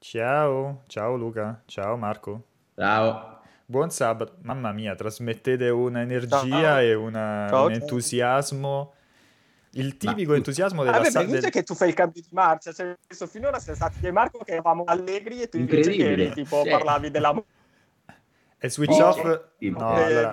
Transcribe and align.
Ciao, 0.00 0.82
ciao 0.86 1.16
Luca, 1.16 1.62
ciao 1.66 1.96
Marco. 1.96 2.42
Ciao. 2.76 3.40
Buon 3.66 3.90
sabato. 3.90 4.36
Mamma 4.42 4.72
mia, 4.72 4.94
trasmettete 4.94 5.68
un'energia 5.68 6.46
Ciao. 6.46 6.78
e 6.78 6.94
una- 6.94 7.46
Ciao, 7.48 7.66
un 7.66 7.72
ciao. 7.72 7.80
entusiasmo, 7.82 8.94
il 9.72 9.86
Ma 9.88 10.12
tipico 10.12 10.30
tu- 10.30 10.36
entusiasmo 10.36 10.84
della 10.84 10.98
Vabbè, 10.98 11.10
sa- 11.10 11.18
ma 11.18 11.24
inizia 11.24 11.40
del- 11.42 11.50
che 11.50 11.62
tu 11.64 11.74
fai 11.74 11.88
il 11.88 11.94
cambio 11.94 12.22
di 12.22 12.28
marcia, 12.30 12.72
cioè, 12.72 12.96
finora 13.26 13.58
siamo 13.58 13.76
stati 13.76 13.98
io 14.00 14.08
e 14.08 14.12
Marco 14.12 14.38
che 14.38 14.52
eravamo 14.52 14.84
allegri 14.86 15.42
e 15.42 15.48
tu 15.48 15.58
invece 15.58 15.90
che 15.90 16.10
eri 16.12 16.30
tipo 16.30 16.62
Cioè. 16.62 16.70
parlavi 16.70 17.10
della 17.10 17.32
E 18.60 18.68
switch 18.70 18.98
Oh, 19.00 19.06
off? 19.06 19.40
sì, 19.58 19.70
No, 19.70 19.96
eh, 19.96 20.02
allora, 20.02 20.30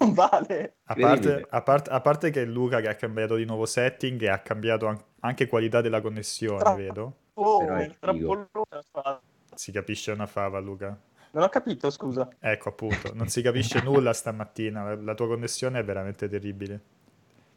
non 0.00 0.12
vale. 0.12 0.74
a 0.86 0.94
parte, 0.94 1.46
a 1.48 1.62
parte- 1.62 1.90
a 1.90 2.00
parte 2.00 2.30
che 2.30 2.42
è 2.42 2.44
Luca 2.44 2.80
che 2.80 2.88
ha 2.88 2.94
cambiato 2.94 3.36
di 3.36 3.44
nuovo 3.44 3.64
setting 3.64 4.20
e 4.22 4.28
ha 4.28 4.38
cambiato 4.40 4.86
an- 4.86 5.00
anche 5.20 5.46
qualità 5.46 5.80
della 5.80 6.00
connessione, 6.00 6.58
Tra- 6.58 6.74
vedo. 6.74 7.16
Oh. 7.34 7.58
Si 9.54 9.70
capisce 9.72 10.10
una 10.10 10.26
fava, 10.26 10.58
Luca. 10.58 10.98
Non 11.30 11.42
ho 11.44 11.48
capito, 11.48 11.90
scusa. 11.90 12.28
Ecco, 12.40 12.70
appunto, 12.70 13.12
non 13.14 13.28
si 13.28 13.42
capisce 13.42 13.80
nulla 13.82 14.12
stamattina, 14.12 14.82
la, 14.82 14.94
la 15.00 15.14
tua 15.14 15.26
connessione 15.26 15.78
è 15.78 15.84
veramente 15.84 16.28
terribile. 16.28 16.80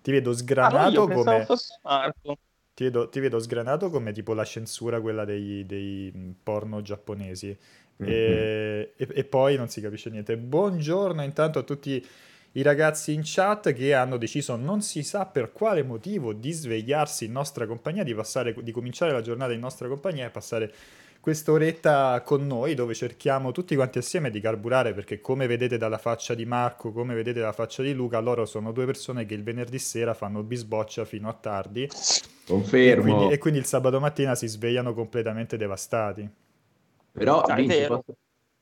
Ti 0.02 0.12
vedo 0.12 0.30
Ah, 0.30 0.34
no, 0.34 0.38
sgranato 0.40 1.06
pensavo 1.06 1.46
come... 1.46 2.38
Ti 2.74 2.84
vedo, 2.86 3.10
ti 3.10 3.20
vedo 3.20 3.40
sgranato 3.40 3.90
come 3.90 4.12
tipo 4.12 4.34
la 4.34 4.46
censura, 4.46 5.02
quella 5.02 5.26
dei, 5.26 5.66
dei 5.66 6.36
porno 6.42 6.82
giapponesi. 6.82 7.56
E, 8.06 8.94
e- 8.96 9.08
e 9.10 9.24
poi 9.24 9.56
non 9.56 9.70
si 9.70 9.82
capisce 9.82 10.10
niente. 10.10 10.38
Buongiorno 10.38 11.24
intanto 11.24 11.60
a 11.60 11.64
tutti 11.64 12.06
i 12.54 12.62
ragazzi 12.64 13.14
in 13.14 13.22
chat 13.24 13.72
che 13.72 13.94
hanno 13.94 14.18
deciso, 14.18 14.56
non 14.56 14.82
si 14.82 15.04
sa 15.04 15.26
per 15.26 15.52
quale 15.54 15.84
motivo, 15.84 16.34
di 16.34 16.52
svegliarsi 16.52 17.26
in 17.26 17.32
nostra 17.32 17.66
compagnia, 17.66 18.04
di, 18.04 18.14
passare, 18.14 18.54
di 18.62 18.72
cominciare 18.72 19.12
la 19.14 19.22
giornata 19.22 19.54
in 19.54 19.60
nostra 19.60 19.88
compagnia 19.88 20.26
e 20.26 20.30
passare 20.30 20.74
quest'oretta 21.22 22.20
con 22.26 22.48
noi 22.48 22.74
dove 22.74 22.96
cerchiamo 22.96 23.52
tutti 23.52 23.76
quanti 23.76 24.00
assieme 24.00 24.32
di 24.32 24.42
carburare 24.42 24.94
perché 24.94 25.22
come 25.22 25.46
vedete 25.46 25.78
dalla 25.78 26.00
faccia 26.00 26.34
di 26.34 26.46
Marco, 26.46 26.92
come 26.92 27.14
vedete 27.14 27.40
dalla 27.40 27.54
faccia 27.54 27.84
di 27.84 27.94
Luca, 27.94 28.20
loro 28.20 28.46
sono 28.46 28.72
due 28.72 28.86
persone 28.86 29.26
che 29.26 29.36
il 29.36 29.44
venerdì 29.44 29.78
sera 29.80 30.14
fanno 30.16 30.42
bisboccia 30.44 31.06
fino 31.06 31.30
a 31.30 31.34
tardi 31.34 31.84
e 31.84 31.90
Confermo. 32.46 33.02
quindi, 33.02 33.34
e 33.34 33.38
quindi 33.38 33.60
il 33.60 33.66
sabato 33.66 34.00
mattina 34.00 34.36
si 34.36 34.48
svegliano 34.48 34.94
completamente 34.94 35.58
devastati. 35.58 36.28
Però, 37.12 37.46
è 37.46 37.56
Vinci, 37.56 37.78
vero. 37.78 37.98
posso, 38.00 38.18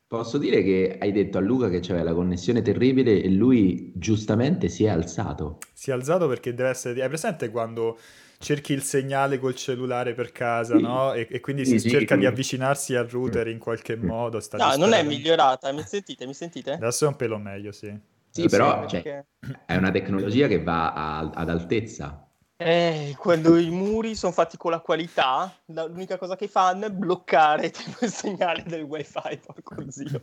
posso 0.08 0.38
dire 0.38 0.64
che 0.64 0.98
hai 1.00 1.12
detto 1.12 1.38
a 1.38 1.42
Luca 1.42 1.70
che 1.70 1.80
c'aveva 1.82 2.06
la 2.06 2.14
connessione 2.14 2.62
terribile 2.62 3.22
e 3.22 3.30
lui 3.30 3.92
giustamente 3.96 4.68
si 4.70 4.84
è 4.86 4.90
alzato. 4.90 5.60
Si 5.74 5.92
è 5.92 5.94
alzato 5.94 6.28
perché 6.28 6.54
deve 6.54 6.70
essere... 6.70 7.02
Hai 7.02 7.08
presente 7.08 7.50
quando 7.52 7.98
cerchi 8.40 8.74
il 8.74 8.82
segnale 8.82 9.38
col 9.38 9.54
cellulare 9.56 10.14
per 10.14 10.32
casa, 10.32 10.78
Sì. 10.78 10.82
no? 10.82 11.14
E, 11.14 11.28
e 11.30 11.40
quindi 11.42 11.66
Sì, 11.66 11.72
si 11.74 11.80
sì. 11.82 11.90
cerca 11.90 12.16
di 12.16 12.26
avvicinarsi 12.26 12.96
al 12.96 13.08
router 13.08 13.48
in 13.50 13.60
qualche 13.60 13.96
Mm. 13.98 14.06
modo. 14.06 14.40
Sta 14.40 14.58
No, 14.58 14.76
non 14.78 14.94
è 14.94 15.04
migliorata. 15.04 15.72
Mi 15.72 15.84
sentite? 15.84 16.26
Mi 16.26 16.34
sentite? 16.34 16.72
Adesso 16.72 17.06
è 17.06 17.08
un 17.10 17.16
pelo 17.16 17.38
meglio, 17.38 17.72
sì. 17.72 17.88
Sì, 18.32 18.42
Adesso- 18.42 18.58
però 18.58 18.80
Perché- 18.86 19.26
cioè, 19.40 19.56
è 19.66 19.76
una 19.76 19.92
tecnologia 19.92 20.48
che 20.48 20.62
va 20.64 20.94
a- 20.94 21.30
ad 21.34 21.50
altezza. 21.50 22.29
Eh, 22.62 23.16
quando 23.18 23.58
i 23.58 23.70
muri 23.70 24.16
sono 24.16 24.34
fatti 24.34 24.58
con 24.58 24.72
la 24.72 24.82
qualità, 24.82 25.50
la- 25.68 25.86
l'unica 25.86 26.18
cosa 26.18 26.36
che 26.36 26.50
fanno 26.50 26.88
è 26.88 26.92
bloccare 26.92 27.70
tipo, 27.72 28.04
il 28.04 28.12
segnale 28.12 28.64
del 28.64 28.82
wifi, 28.84 29.40
porco 29.46 29.90
zio. 29.90 30.22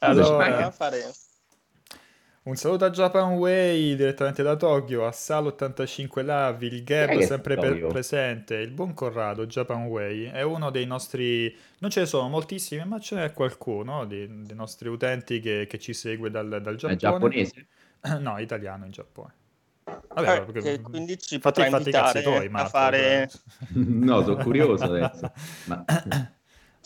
Allora, 0.00 0.70
fare... 0.72 1.12
Un 2.42 2.56
saluto 2.56 2.86
a 2.86 2.90
Japan 2.90 3.34
Way 3.34 3.94
direttamente 3.94 4.42
da 4.42 4.56
Tokyo, 4.56 5.06
a 5.06 5.10
Sal85 5.10 6.24
Lavi, 6.24 6.66
il 6.66 6.82
Gab 6.82 7.10
è 7.10 7.16
che 7.18 7.22
sempre 7.22 7.54
è 7.54 7.58
per- 7.58 7.86
presente, 7.86 8.56
il 8.56 8.70
buon 8.72 8.94
Corrado 8.94 9.46
Japan 9.46 9.84
Way 9.84 10.30
è 10.30 10.42
uno 10.42 10.70
dei 10.70 10.86
nostri, 10.86 11.54
non 11.78 11.90
ce 11.90 12.00
ne 12.00 12.06
sono 12.06 12.28
moltissimi, 12.28 12.84
ma 12.86 12.98
ce 12.98 13.14
n'è 13.14 13.32
qualcuno 13.32 14.06
dei, 14.06 14.26
dei 14.44 14.56
nostri 14.56 14.88
utenti 14.88 15.38
che, 15.38 15.66
che 15.68 15.78
ci 15.78 15.92
segue 15.92 16.30
dal, 16.30 16.48
dal 16.62 16.74
È 16.74 16.96
Giappone. 16.96 16.96
giapponese? 16.96 17.66
No, 18.20 18.38
italiano 18.38 18.86
in 18.86 18.90
Giappone. 18.90 19.34
Vabbè, 19.84 20.46
Eh, 20.62 20.80
quindi 20.82 21.18
ci 21.18 21.38
fatti, 21.38 21.38
potrà 21.38 21.66
fatti 21.66 21.82
invitare 21.82 22.22
tuoi, 22.22 22.44
a 22.46 22.50
Marco, 22.50 22.70
fare- 22.70 23.28
cioè. 23.30 23.40
No, 23.74 24.22
sono 24.22 24.36
curioso 24.42 24.84
adesso. 24.84 25.32
Ma 25.64 25.84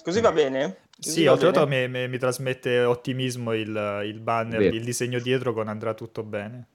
Così 0.02 0.20
va 0.20 0.32
bene? 0.32 0.76
Così 0.96 1.10
Sì, 1.10 1.24
va 1.24 1.32
oltretutto 1.32 1.66
bene? 1.66 1.88
mi, 1.88 2.00
mi- 2.00 2.08
mi 2.08 2.18
trasmette 2.18 2.80
ottimismo 2.84 3.52
il, 3.54 4.02
il 4.04 4.20
banner, 4.20 4.60
Vero. 4.60 4.74
il 4.74 4.84
disegno 4.84 5.18
dietro 5.18 5.52
con 5.52 5.68
andrà 5.68 5.94
tutto 5.94 6.22
bene. 6.22 6.68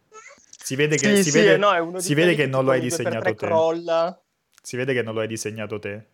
Si 0.62 0.75
vede 0.75 0.97
che, 0.97 1.16
Sì, 1.16 1.24
si 1.24 1.29
sì, 1.31 1.38
vede, 1.38 1.58
no, 1.58 1.72
è 1.72 1.79
uno 1.79 1.97
di 2.00 2.03
si 2.03 2.13
vede 2.13 2.35
che 2.35 2.46
non 2.47 2.63
lo 2.66 2.72
hai 2.72 2.81
disegnato 2.81 3.35
te. 3.35 3.35
crolla. 3.35 4.22
Si 4.62 4.75
vede 4.78 4.94
che 4.94 5.02
non 5.02 5.13
lo 5.13 5.22
hai 5.22 5.28
disegnato 5.28 5.79
te. 5.79 6.06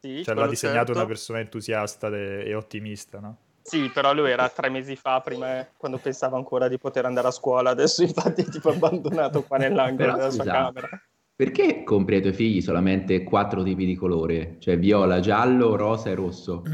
Sì, 0.00 0.22
Cioè, 0.24 0.34
l'ha 0.34 0.46
disegnato 0.48 0.86
certo. 0.86 0.98
una 0.98 1.06
persona 1.06 1.38
entusiasta 1.40 2.08
e, 2.08 2.42
e 2.46 2.54
ottimista, 2.54 3.20
no? 3.20 3.36
Sì, 3.70 3.88
però 3.88 4.12
lui 4.12 4.28
era 4.32 4.48
tre 4.48 4.68
mesi 4.68 4.96
fa, 4.96 5.20
prima 5.20 5.64
quando 5.76 5.98
pensava 5.98 6.36
ancora 6.36 6.66
di 6.66 6.76
poter 6.76 7.04
andare 7.04 7.28
a 7.28 7.30
scuola. 7.30 7.70
Adesso 7.70 8.02
infatti 8.02 8.42
è 8.42 8.44
tipo 8.46 8.70
abbandonato 8.70 9.44
qua 9.44 9.58
nell'angolo 9.58 9.96
Però, 9.96 10.16
della 10.16 10.30
sua 10.32 10.42
camera. 10.42 10.88
perché 11.36 11.84
compri 11.84 12.16
ai 12.16 12.20
tuoi 12.20 12.32
figli 12.32 12.60
solamente 12.62 13.22
quattro 13.22 13.62
tipi 13.62 13.86
di 13.86 13.94
colore? 13.94 14.56
Cioè 14.58 14.76
viola, 14.76 15.20
giallo, 15.20 15.76
rosa 15.76 16.10
e 16.10 16.14
rosso? 16.14 16.64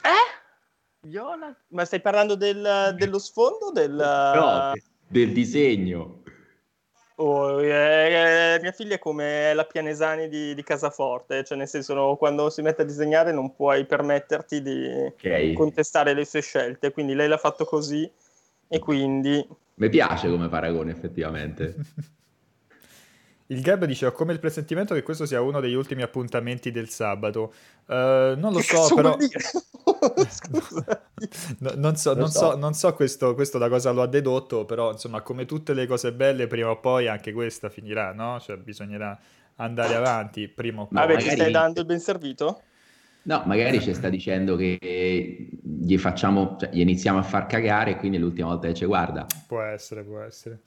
Eh? 0.00 1.06
Viola? 1.06 1.54
Ma 1.68 1.84
stai 1.84 2.00
parlando 2.00 2.34
del- 2.34 2.94
dello 2.96 3.18
sfondo 3.18 3.72
del... 3.74 3.94
No, 3.94 4.72
del 5.06 5.32
disegno. 5.34 6.22
Oh, 7.16 7.62
eh, 7.62 8.54
eh, 8.54 8.60
mia 8.60 8.72
figlia 8.72 8.96
è 8.96 8.98
come 8.98 9.54
la 9.54 9.64
Pianesani 9.64 10.28
di, 10.28 10.52
di 10.52 10.62
Casaforte, 10.64 11.44
cioè 11.44 11.56
nel 11.56 11.68
senso 11.68 11.94
no, 11.94 12.16
quando 12.16 12.50
si 12.50 12.60
mette 12.60 12.82
a 12.82 12.84
disegnare 12.84 13.30
non 13.30 13.54
puoi 13.54 13.86
permetterti 13.86 14.60
di 14.60 15.12
Ok. 15.12 15.52
contestare 15.52 16.12
le 16.12 16.24
sue 16.24 16.42
scelte, 16.42 16.90
quindi 16.90 17.14
lei 17.14 17.28
l'ha 17.28 17.36
fatto 17.36 17.64
così 17.64 18.10
e 18.66 18.78
quindi... 18.80 19.46
Mi 19.76 19.88
piace 19.88 20.28
come 20.28 20.48
paragone, 20.48 20.90
effettivamente. 20.90 21.76
Il 23.46 23.60
Gab 23.60 23.84
dice: 23.84 24.06
Ho 24.06 24.12
come 24.12 24.32
il 24.32 24.38
presentimento 24.38 24.94
che 24.94 25.02
questo 25.02 25.26
sia 25.26 25.40
uno 25.40 25.60
degli 25.60 25.74
ultimi 25.74 26.02
appuntamenti 26.02 26.70
del 26.70 26.88
sabato. 26.88 27.52
Eh, 27.86 28.34
non 28.36 28.52
lo 28.52 28.58
Che 28.58 28.64
so, 28.64 28.94
però. 28.94 29.16
No, 31.58 31.72
non 31.76 31.96
so, 31.96 32.14
non 32.14 32.30
so. 32.30 32.38
so, 32.38 32.56
non 32.56 32.74
so 32.74 32.94
questo, 32.94 33.34
questo 33.34 33.58
da 33.58 33.68
cosa 33.68 33.90
lo 33.92 34.02
ha 34.02 34.06
dedotto, 34.06 34.64
però 34.64 34.92
insomma, 34.92 35.20
come 35.22 35.44
tutte 35.46 35.74
le 35.74 35.86
cose 35.86 36.12
belle, 36.12 36.46
prima 36.46 36.70
o 36.70 36.80
poi 36.80 37.06
anche 37.08 37.32
questa 37.32 37.68
finirà, 37.68 38.12
no? 38.12 38.38
Cioè, 38.40 38.56
bisognerà 38.56 39.18
andare 39.56 39.94
avanti 39.94 40.48
prima 40.48 40.82
o 40.82 40.86
poi. 40.86 41.06
Vabbè, 41.06 41.18
ti 41.18 41.28
magari- 41.28 41.36
stai 41.40 41.50
dando 41.50 41.80
il 41.80 41.86
ben 41.86 42.00
servito? 42.00 42.62
No, 43.26 43.42
magari 43.46 43.80
ci 43.80 43.94
sta 43.94 44.10
dicendo 44.10 44.54
che 44.56 45.48
gli 45.62 45.96
facciamo, 45.96 46.56
cioè, 46.58 46.70
gli 46.70 46.80
iniziamo 46.80 47.18
a 47.18 47.22
far 47.22 47.46
cagare 47.46 47.92
e 47.92 47.96
quindi 47.96 48.18
è 48.18 48.20
l'ultima 48.20 48.48
volta 48.48 48.66
che 48.66 48.74
ci 48.74 48.84
guarda. 48.84 49.26
Può 49.46 49.60
essere, 49.62 50.02
può 50.04 50.20
essere. 50.20 50.62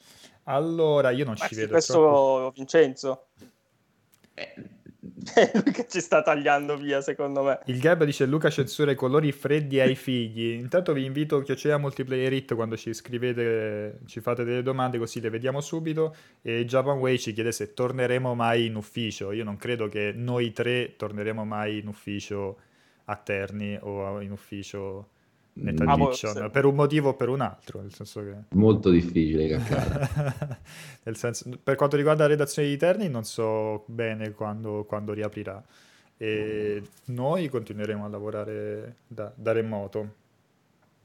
Allora, 0.50 1.12
io 1.12 1.26
non 1.26 1.36
Ma 1.38 1.48
ci 1.48 1.56
vedo 1.56 1.72
questo 1.72 1.94
troppo. 1.94 2.52
Vincenzo, 2.56 3.28
Eh, 4.34 4.54
è 5.34 5.52
lui 5.62 5.74
che 5.74 5.88
ci 5.90 6.00
sta 6.00 6.22
tagliando 6.22 6.78
via, 6.78 7.02
secondo 7.02 7.44
me. 7.44 7.60
Il 7.66 7.80
Gab 7.80 8.04
dice 8.06 8.26
Luca 8.26 8.50
censura 8.50 8.92
i 8.92 8.96
colori 8.96 9.32
freddi 9.32 9.80
ai 9.80 9.96
figli. 9.96 10.54
Intanto 10.54 10.94
vi 10.94 11.04
invito 11.04 11.38
a 11.38 11.44
chiacchierare 11.44 11.82
multiplayer 11.82 12.32
it 12.32 12.56
quando 12.56 12.78
ci 12.78 12.94
scrivete, 12.94 14.00
ci 14.06 14.22
fate 14.22 14.44
delle 14.46 14.64
domande 14.64 14.98
così 14.98 15.20
le 15.20 15.30
vediamo 15.30 15.60
subito. 15.60 16.16
E 16.42 16.66
Japan 16.66 16.98
Way 16.98 17.18
ci 17.18 17.34
chiede 17.34 17.52
se 17.52 17.74
torneremo 17.74 18.34
mai 18.34 18.68
in 18.68 18.76
ufficio. 18.76 19.32
Io 19.34 19.44
non 19.44 19.58
credo 19.58 19.90
che 19.90 20.14
noi 20.16 20.52
tre 20.54 20.96
torneremo 20.96 21.44
mai 21.44 21.80
in 21.80 21.88
ufficio 21.88 22.60
a 23.06 23.16
Terni 23.18 23.78
o 23.82 24.22
in 24.22 24.32
ufficio 24.32 25.10
Mm. 25.60 25.88
Ah, 25.88 25.98
boh, 25.98 26.12
sì. 26.12 26.28
per 26.52 26.66
un 26.66 26.76
motivo 26.76 27.10
o 27.10 27.14
per 27.16 27.30
un 27.30 27.42
altro, 27.42 27.82
nel 27.82 27.94
senso 27.94 28.22
che... 28.22 28.36
molto 28.50 28.90
difficile 28.90 29.48
calcolare. 29.48 30.60
Nel 31.04 31.16
senso, 31.18 31.50
per 31.62 31.76
quanto 31.76 31.96
riguarda 31.96 32.24
la 32.24 32.30
redazione 32.30 32.68
di 32.68 32.78
Terni, 32.78 33.10
non 33.10 33.24
so 33.24 33.84
bene 33.88 34.32
quando, 34.34 34.86
quando 34.88 35.14
riaprirà. 35.14 35.64
E 36.18 36.82
noi 37.06 37.48
continueremo 37.48 38.06
a 38.06 38.08
lavorare 38.08 38.98
da, 39.08 39.32
da 39.36 39.52
remoto. 39.52 40.14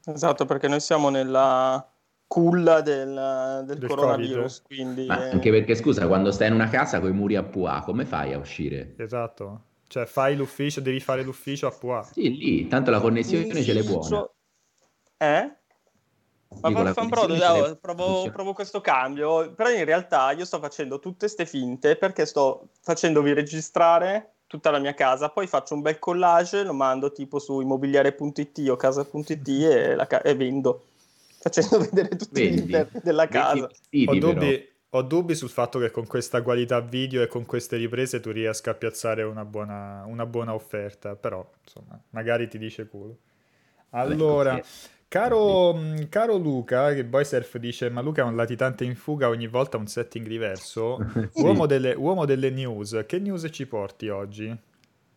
Esatto, 0.05 0.45
perché 0.45 0.67
noi 0.67 0.79
siamo 0.79 1.09
nella 1.09 1.87
culla 2.27 2.81
del, 2.81 3.63
del 3.65 3.77
Del 3.77 3.89
coronavirus, 3.89 4.63
quindi... 4.63 5.05
Ma 5.05 5.29
anche 5.29 5.51
perché, 5.51 5.75
scusa, 5.75 6.07
quando 6.07 6.31
stai 6.31 6.47
in 6.47 6.53
una 6.53 6.67
casa 6.67 6.99
con 6.99 7.09
i 7.09 7.13
muri 7.13 7.35
a 7.35 7.43
Pua, 7.43 7.81
come 7.85 8.05
fai 8.05 8.33
a 8.33 8.37
uscire? 8.37 8.95
Esatto. 8.97 9.61
Cioè, 9.87 10.05
fai 10.05 10.35
l'ufficio, 10.35 10.81
devi 10.81 10.99
fare 10.99 11.21
l'ufficio 11.21 11.67
a 11.67 11.71
Pua. 11.71 12.01
Sì, 12.01 12.35
lì, 12.35 12.67
tanto 12.67 12.89
la 12.89 12.99
connessione 12.99 13.61
ce 13.61 13.73
l'hai 13.73 13.83
buona. 13.83 14.27
Eh? 15.17 15.51
Ma 16.61 16.71
connessione 16.71 17.09
dai, 17.09 17.39
ce 17.39 17.61
l'hai- 17.61 17.77
provo, 17.77 18.29
provo 18.31 18.53
questo 18.53 18.79
cambio, 18.79 19.51
però 19.53 19.69
in 19.69 19.83
realtà 19.83 20.31
io 20.31 20.45
sto 20.45 20.59
facendo 20.59 20.99
tutte 20.99 21.27
ste 21.27 21.45
finte 21.45 21.97
perché 21.97 22.25
sto 22.25 22.69
facendovi 22.81 23.33
registrare 23.33 24.35
tutta 24.47 24.71
la 24.71 24.79
mia 24.79 24.93
casa, 24.93 25.29
poi 25.29 25.47
faccio 25.47 25.73
un 25.73 25.81
bel 25.81 25.99
collage, 25.99 26.63
lo 26.63 26.73
mando 26.73 27.11
tipo 27.11 27.39
su 27.39 27.59
immobiliare.it 27.59 28.69
o 28.69 28.75
casa.it 28.77 29.47
e, 29.49 29.95
la 29.95 30.07
ca- 30.07 30.21
e 30.21 30.35
vendo, 30.35 30.85
facendo 31.39 31.79
vedere 31.79 32.09
tutti 32.15 32.39
gli 32.39 32.43
Vendi. 32.45 32.61
interni 32.61 32.99
della 33.01 33.27
casa. 33.27 33.53
Vendi 33.53 33.67
vestiti, 33.67 34.09
Ho 34.09 34.13
dubbi, 34.19 34.69
ho 34.89 35.01
dubbi 35.01 35.35
sul 35.35 35.49
fatto 35.49 35.79
che 35.79 35.91
con 35.91 36.05
questa 36.07 36.41
qualità 36.43 36.79
video 36.79 37.23
e 37.23 37.27
con 37.27 37.45
queste 37.45 37.75
riprese 37.77 38.19
tu 38.21 38.31
riesca 38.31 38.71
a 38.71 38.75
piazzare 38.75 39.23
una 39.23 39.43
buona, 39.43 40.03
una 40.05 40.25
buona 40.25 40.53
offerta, 40.53 41.15
però 41.15 41.45
insomma, 41.63 41.99
magari 42.11 42.47
ti 42.47 42.57
dice 42.57 42.87
culo. 42.87 43.17
Allora, 43.89 44.61
caro, 45.13 45.79
caro 46.09 46.37
Luca, 46.37 46.91
che 46.95 47.05
Boysurf 47.05 47.57
dice, 47.57 47.87
ma 47.91 48.01
Luca 48.01 48.23
è 48.23 48.25
un 48.25 48.35
latitante 48.35 48.83
in 48.83 48.95
fuga, 48.95 49.27
ogni 49.27 49.45
volta 49.45 49.77
un 49.77 49.85
setting 49.85 50.25
diverso. 50.25 50.97
sì. 51.31 51.43
uomo, 51.43 51.67
delle, 51.67 51.93
uomo 51.93 52.25
delle 52.25 52.49
news, 52.49 53.03
che 53.05 53.19
news 53.19 53.47
ci 53.51 53.67
porti 53.67 54.09
oggi? 54.09 54.57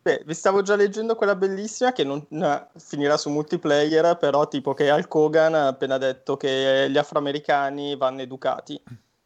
Beh, 0.03 0.21
vi 0.23 0.35
stavo 0.35 0.61
già 0.61 0.75
leggendo 0.75 1.15
quella 1.15 1.35
bellissima 1.35 1.93
che 1.93 2.03
non 2.03 2.23
eh, 2.29 2.67
finirà 2.77 3.17
su 3.17 3.31
multiplayer, 3.31 4.17
però 4.17 4.47
tipo 4.47 4.75
che 4.75 4.87
Al 4.91 5.07
Kogan 5.07 5.55
ha 5.55 5.65
appena 5.65 5.97
detto 5.97 6.37
che 6.37 6.85
gli 6.91 6.97
afroamericani 6.97 7.97
vanno 7.97 8.21
educati. 8.21 8.79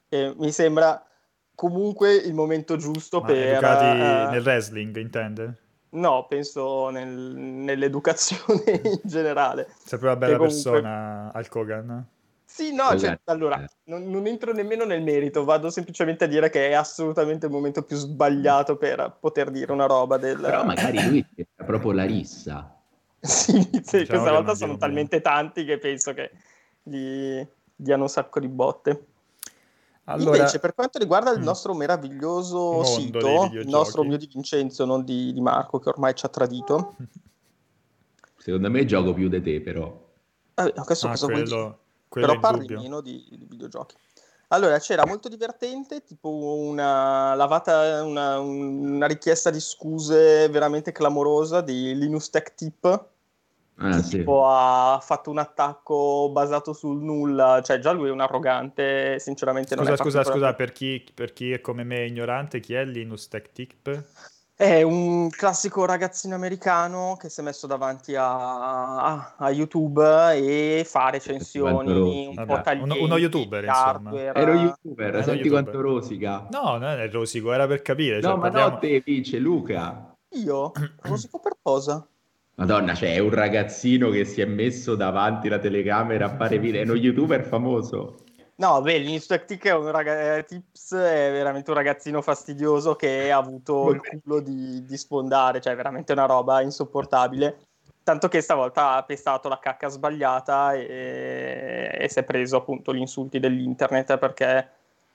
E 0.07 0.33
mi 0.37 0.53
sembra 0.53 1.05
comunque 1.53 2.15
il 2.15 2.33
momento 2.33 2.77
giusto 2.77 3.19
Ma 3.19 3.27
per... 3.27 3.35
Educati 3.35 3.85
uh, 3.85 4.31
nel 4.31 4.41
wrestling, 4.41 4.95
intende? 4.95 5.55
No, 5.91 6.25
penso 6.27 6.89
nel, 6.89 7.07
nell'educazione 7.07 8.63
in 8.83 8.99
generale. 9.03 9.67
Sempre 9.83 10.07
una 10.07 10.17
bella 10.17 10.37
comunque... 10.37 10.71
persona 10.71 11.31
Al 11.33 11.47
Kogan. 11.49 12.05
Sì, 12.45 12.73
no, 12.73 12.97
cioè, 12.99 13.17
allora, 13.25 13.63
non, 13.85 14.09
non, 14.09 14.27
entro 14.27 14.51
nemmeno 14.51 14.83
nel 14.83 15.01
merito, 15.01 15.45
vado 15.45 15.69
semplicemente 15.69 16.25
a 16.25 16.27
dire 16.27 16.49
che 16.49 16.69
è 16.69 16.73
assolutamente 16.73 17.45
il 17.45 17.51
momento 17.51 17.81
più 17.81 17.95
sbagliato 17.95 18.75
per 18.75 19.15
poter 19.21 19.49
dire 19.51 19.71
una 19.71 19.85
roba 19.85 20.17
del... 20.17 20.37
Però 20.37 20.65
magari 20.65 21.01
lui 21.07 21.25
è 21.33 21.45
proprio 21.63 21.93
la 21.93 22.03
rissa. 22.03 22.75
sì, 23.21 23.53
sì 23.53 23.99
diciamo 23.99 24.05
questa 24.05 24.31
volta 24.31 24.55
sono 24.55 24.77
talmente 24.77 25.21
tanti 25.21 25.63
che 25.63 25.77
penso 25.77 26.13
che 26.13 26.31
gli 26.83 27.41
diano 27.73 28.03
un 28.03 28.09
sacco 28.09 28.41
di 28.41 28.49
botte. 28.49 29.05
Allora, 30.05 30.37
Invece, 30.37 30.59
per 30.59 30.73
quanto 30.73 30.97
riguarda 30.97 31.31
il 31.31 31.39
mm. 31.39 31.43
nostro 31.43 31.73
meraviglioso 31.73 32.83
sito, 32.83 33.49
il 33.53 33.67
nostro 33.67 34.03
mio 34.03 34.17
di 34.17 34.27
Vincenzo, 34.27 34.83
non 34.85 35.03
di, 35.03 35.31
di 35.31 35.41
Marco, 35.41 35.79
che 35.79 35.89
ormai 35.89 36.15
ci 36.15 36.25
ha 36.25 36.29
tradito. 36.29 36.95
Secondo 38.37 38.71
me 38.71 38.85
gioco 38.85 39.13
più 39.13 39.29
di 39.29 39.41
te, 39.41 39.61
però. 39.61 40.09
Eh, 40.55 40.73
questo 40.83 41.07
ah, 41.07 41.11
cosa 41.11 41.25
quello... 41.27 41.43
vuol 41.43 41.61
dire? 41.61 41.77
Quello 42.07 42.27
però 42.27 42.39
parli 42.39 42.59
dubbio. 42.65 42.81
meno 42.81 43.01
di, 43.01 43.25
di, 43.29 43.45
videogiochi. 43.47 43.95
Allora, 44.47 44.79
c'era 44.79 45.05
molto 45.05 45.29
divertente, 45.29 46.03
tipo 46.03 46.29
una 46.29 47.35
lavata, 47.35 48.03
una, 48.03 48.37
una 48.39 49.05
richiesta 49.05 49.49
di 49.49 49.61
scuse 49.61 50.49
veramente 50.49 50.91
clamorosa 50.91 51.61
di 51.61 51.95
Linus 51.95 52.29
Tech 52.29 52.53
Tip, 52.53 53.10
Ah, 53.81 53.95
che 53.95 54.03
sì. 54.03 54.17
tipo 54.19 54.47
ha 54.47 54.99
fatto 55.01 55.31
un 55.31 55.39
attacco 55.39 56.29
basato 56.31 56.71
sul 56.71 57.01
nulla, 57.01 57.61
cioè 57.63 57.79
già 57.79 57.91
lui 57.91 58.09
è 58.09 58.11
un 58.11 58.21
arrogante, 58.21 59.17
sinceramente 59.19 59.75
scusa, 59.75 59.95
Scusa, 59.95 60.23
scusa, 60.23 60.53
per 60.53 60.71
chi, 60.71 61.03
per 61.13 61.33
chi, 61.33 61.51
è 61.51 61.61
come 61.61 61.83
me 61.83 62.05
ignorante, 62.05 62.59
chi 62.59 62.75
è 62.75 62.85
Linus 62.85 63.27
Tech 63.27 63.51
Tip? 63.51 64.03
È 64.55 64.83
un 64.83 65.29
classico 65.31 65.85
ragazzino 65.85 66.35
americano 66.35 67.17
che 67.19 67.29
si 67.29 67.39
è 67.39 67.43
messo 67.43 67.65
davanti 67.65 68.13
a, 68.13 69.01
a, 69.01 69.35
a 69.35 69.49
YouTube 69.49 70.03
e 70.35 70.83
fa 70.85 71.09
recensioni 71.09 72.27
un 72.27 72.35
Vabbè, 72.35 72.55
po' 72.55 72.61
taglienti. 72.61 72.91
Uno, 72.91 73.05
uno 73.05 73.17
youtuber, 73.17 73.63
insomma. 73.63 74.13
Ero 74.13 74.53
youtuber, 74.53 75.23
senti 75.23 75.47
YouTuber. 75.47 75.49
quanto 75.49 75.81
rosica. 75.81 76.47
No, 76.51 76.77
non 76.77 76.99
è 76.99 77.09
rosico, 77.09 77.51
era 77.51 77.65
per 77.65 77.81
capire. 77.81 78.17
No, 78.17 78.21
cioè, 78.21 78.35
ma 78.35 78.41
parliamo... 78.41 78.69
no, 78.69 78.77
te, 78.77 79.01
dice 79.03 79.39
Luca. 79.39 80.15
Io? 80.33 80.71
Rosico 81.01 81.39
per 81.39 81.57
cosa? 81.59 82.07
Madonna, 82.61 82.93
cioè 82.93 83.15
è 83.15 83.17
un 83.17 83.31
ragazzino 83.31 84.11
che 84.11 84.23
si 84.23 84.39
è 84.39 84.45
messo 84.45 84.95
davanti 84.95 85.47
alla 85.47 85.57
telecamera 85.57 86.25
a 86.25 86.35
fare 86.35 86.59
video, 86.61 86.81
è 86.81 86.83
uno 86.83 86.93
youtuber 86.93 87.43
famoso. 87.43 88.17
No, 88.57 88.79
beh, 88.81 88.99
l'Instatic 88.99 89.65
è 89.65 89.73
un 89.73 89.89
ragazzo, 89.89 90.37
eh, 90.37 90.45
Tips 90.45 90.93
è 90.93 91.31
veramente 91.31 91.71
un 91.71 91.75
ragazzino 91.77 92.21
fastidioso 92.21 92.95
che 92.95 93.31
ha 93.31 93.37
avuto 93.37 93.89
il 93.89 94.01
culo 94.21 94.41
di, 94.41 94.83
di 94.83 94.95
sfondare, 94.95 95.59
cioè 95.59 95.75
veramente 95.75 96.13
una 96.13 96.25
roba 96.25 96.61
insopportabile. 96.61 97.65
Tanto 98.03 98.27
che 98.27 98.41
stavolta 98.41 98.93
ha 98.93 99.03
pestato 99.03 99.49
la 99.49 99.57
cacca 99.57 99.87
sbagliata 99.87 100.73
e, 100.73 101.97
e 101.99 102.09
si 102.09 102.19
è 102.19 102.23
preso 102.23 102.57
appunto 102.57 102.93
gli 102.93 102.99
insulti 102.99 103.39
dell'internet 103.39 104.19
perché 104.19 104.69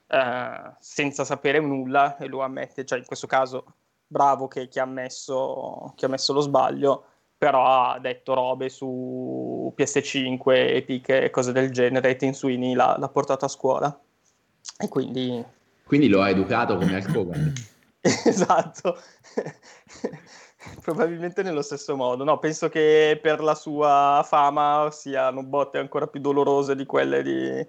eh, 0.09 0.73
senza 0.81 1.25
sapere 1.25 1.61
nulla, 1.61 2.17
e 2.17 2.27
lo 2.27 2.41
ammette, 2.41 2.85
cioè 2.85 2.99
in 2.99 3.07
questo 3.07 3.29
caso 3.29 3.65
bravo 4.05 4.49
che 4.49 4.67
chi 4.67 4.81
ha 4.81 4.85
messo, 4.85 5.93
chi 5.95 6.05
ha 6.07 6.09
messo 6.09 6.33
lo 6.33 6.41
sbaglio, 6.41 7.05
però 7.39 7.67
ha 7.67 7.99
detto 7.99 8.35
robe 8.35 8.69
su 8.69 9.73
PS5, 9.77 10.41
Epic 10.47 11.09
e 11.11 11.31
cose 11.31 11.53
del 11.53 11.71
genere, 11.71 12.17
e 12.17 12.33
Sweeney 12.33 12.75
l'ha, 12.75 12.97
l'ha 12.99 13.09
portato 13.09 13.45
a 13.45 13.49
scuola. 13.49 14.01
E 14.79 14.89
quindi... 14.89 15.45
Quindi 15.85 16.09
lo 16.09 16.23
ha 16.23 16.31
educato 16.31 16.77
come 16.77 16.97
al 16.97 17.07
Kogan. 17.07 17.53
esatto. 18.01 18.99
Probabilmente 20.83 21.43
nello 21.43 21.63
stesso 21.63 21.95
modo. 21.95 22.25
No, 22.25 22.39
penso 22.39 22.69
che 22.69 23.19
per 23.23 23.41
la 23.41 23.55
sua 23.55 24.25
fama 24.27 24.89
siano 24.91 25.45
botte 25.45 25.79
ancora 25.79 26.09
più 26.09 26.21
dolorose 26.21 26.75
di 26.75 26.87
quelle 26.87 27.23
di, 27.23 27.67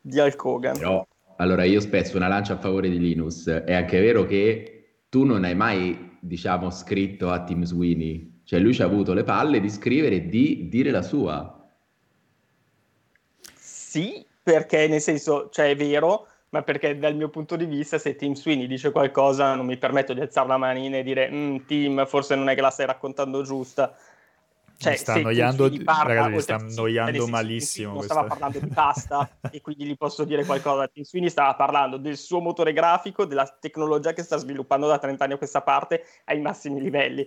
di 0.00 0.20
Al 0.20 0.36
Kogan. 0.36 0.78
Però, 0.78 1.04
allora, 1.38 1.64
io 1.64 1.80
spesso 1.80 2.16
una 2.16 2.28
lancia 2.28 2.52
a 2.52 2.58
favore 2.58 2.88
di 2.88 2.98
Linus. 2.98 3.48
È 3.48 3.74
anche 3.74 3.98
vero 4.00 4.24
che 4.24 5.00
tu 5.08 5.24
non 5.24 5.42
hai 5.42 5.56
mai, 5.56 6.16
diciamo, 6.20 6.70
scritto 6.70 7.30
a 7.30 7.42
Tim 7.42 7.64
Sweeney 7.64 8.37
cioè 8.48 8.60
lui 8.60 8.72
ci 8.72 8.80
ha 8.80 8.86
avuto 8.86 9.12
le 9.12 9.24
palle 9.24 9.60
di 9.60 9.68
scrivere 9.68 10.14
e 10.14 10.28
di 10.30 10.70
dire 10.70 10.90
la 10.90 11.02
sua. 11.02 11.68
Sì, 13.54 14.24
perché 14.42 14.88
nel 14.88 15.02
senso, 15.02 15.50
cioè 15.50 15.68
è 15.68 15.76
vero, 15.76 16.26
ma 16.48 16.62
perché 16.62 16.96
dal 16.96 17.14
mio 17.14 17.28
punto 17.28 17.56
di 17.56 17.66
vista 17.66 17.98
se 17.98 18.16
Tim 18.16 18.32
Sweeney 18.32 18.66
dice 18.66 18.90
qualcosa 18.90 19.54
non 19.54 19.66
mi 19.66 19.76
permetto 19.76 20.14
di 20.14 20.22
alzare 20.22 20.48
la 20.48 20.56
manina 20.56 20.96
e 20.96 21.02
dire 21.02 21.30
mm, 21.30 21.56
Tim 21.66 22.06
forse 22.06 22.36
non 22.36 22.48
è 22.48 22.54
che 22.54 22.62
la 22.62 22.70
stai 22.70 22.86
raccontando 22.86 23.42
giusta 23.42 23.94
cioè, 24.78 24.94
sta 24.94 25.14
annoiando, 25.14 25.68
parla, 25.82 26.14
ragazzi, 26.14 26.42
sta 26.42 26.54
annoiando 26.54 27.26
malissimo. 27.26 27.94
Non 27.94 28.02
stava 28.04 28.24
parlando 28.28 28.60
di 28.60 28.68
pasta 28.68 29.28
e 29.50 29.60
quindi 29.60 29.84
gli 29.84 29.96
posso 29.96 30.22
dire 30.22 30.44
qualcosa. 30.44 30.86
Tim 30.86 31.02
Sweeney 31.02 31.30
stava 31.30 31.54
parlando 31.54 31.96
del 31.96 32.16
suo 32.16 32.40
motore 32.40 32.72
grafico, 32.72 33.24
della 33.24 33.44
tecnologia 33.60 34.12
che 34.12 34.22
sta 34.22 34.36
sviluppando 34.36 34.86
da 34.86 34.98
30 34.98 35.24
anni 35.24 35.32
a 35.32 35.36
questa 35.36 35.62
parte 35.62 36.04
ai 36.26 36.40
massimi 36.40 36.80
livelli 36.80 37.26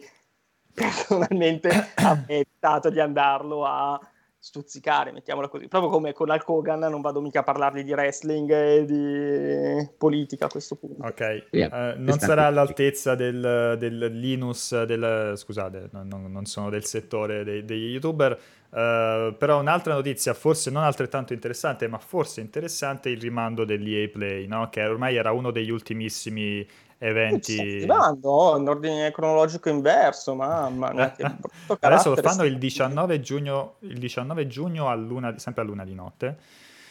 personalmente 0.73 1.69
ha 1.95 2.23
evitato 2.27 2.89
di 2.89 2.99
andarlo 2.99 3.65
a 3.65 3.99
stuzzicare, 4.43 5.11
mettiamola 5.11 5.47
così. 5.47 5.67
Proprio 5.67 5.91
come 5.91 6.13
con 6.13 6.31
Al 6.31 6.43
Kogan 6.43 6.79
non 6.79 6.99
vado 6.99 7.21
mica 7.21 7.41
a 7.41 7.43
parlargli 7.43 7.83
di 7.83 7.91
wrestling 7.91 8.51
e 8.51 8.85
di 8.85 9.89
politica 9.95 10.45
a 10.45 10.49
questo 10.49 10.75
punto. 10.75 11.05
Ok, 11.05 11.47
yeah. 11.51 11.93
uh, 11.93 12.01
non 12.01 12.17
sarà 12.17 12.47
all'altezza 12.47 13.13
del, 13.13 13.75
del 13.77 13.97
Linus, 14.17 14.83
del, 14.83 15.33
scusate, 15.35 15.89
non, 15.91 16.25
non, 16.31 16.45
sono 16.45 16.71
del 16.71 16.85
settore 16.85 17.43
dei, 17.43 17.63
degli 17.63 17.91
youtuber, 17.91 18.31
uh, 18.31 19.37
però 19.37 19.59
un'altra 19.59 19.93
notizia, 19.93 20.33
forse 20.33 20.71
non 20.71 20.81
altrettanto 20.81 21.33
interessante, 21.33 21.87
ma 21.87 21.99
forse 21.99 22.41
interessante, 22.41 23.09
il 23.09 23.21
rimando 23.21 23.63
dell'EA 23.63 24.09
Play, 24.09 24.47
no? 24.47 24.69
che 24.69 24.83
ormai 24.83 25.17
era 25.17 25.31
uno 25.31 25.51
degli 25.51 25.69
ultimissimi 25.69 26.67
eventi. 27.01 27.83
No, 27.85 28.15
in 28.57 28.67
ordine 28.67 29.11
cronologico 29.11 29.69
inverso, 29.69 30.35
mamma 30.35 30.91
mia, 30.93 31.11
che 31.11 31.23
Adesso 31.79 32.13
lo 32.13 32.15
fanno 32.21 32.43
il 32.43 32.59
19 32.59 33.19
giugno, 33.19 33.75
il 33.79 33.97
19 33.97 34.45
giugno 34.47 34.87
a 34.87 34.93
luna, 34.93 35.37
sempre 35.39 35.63
a 35.63 35.65
luna 35.65 35.83
di 35.83 35.95
notte. 35.95 36.37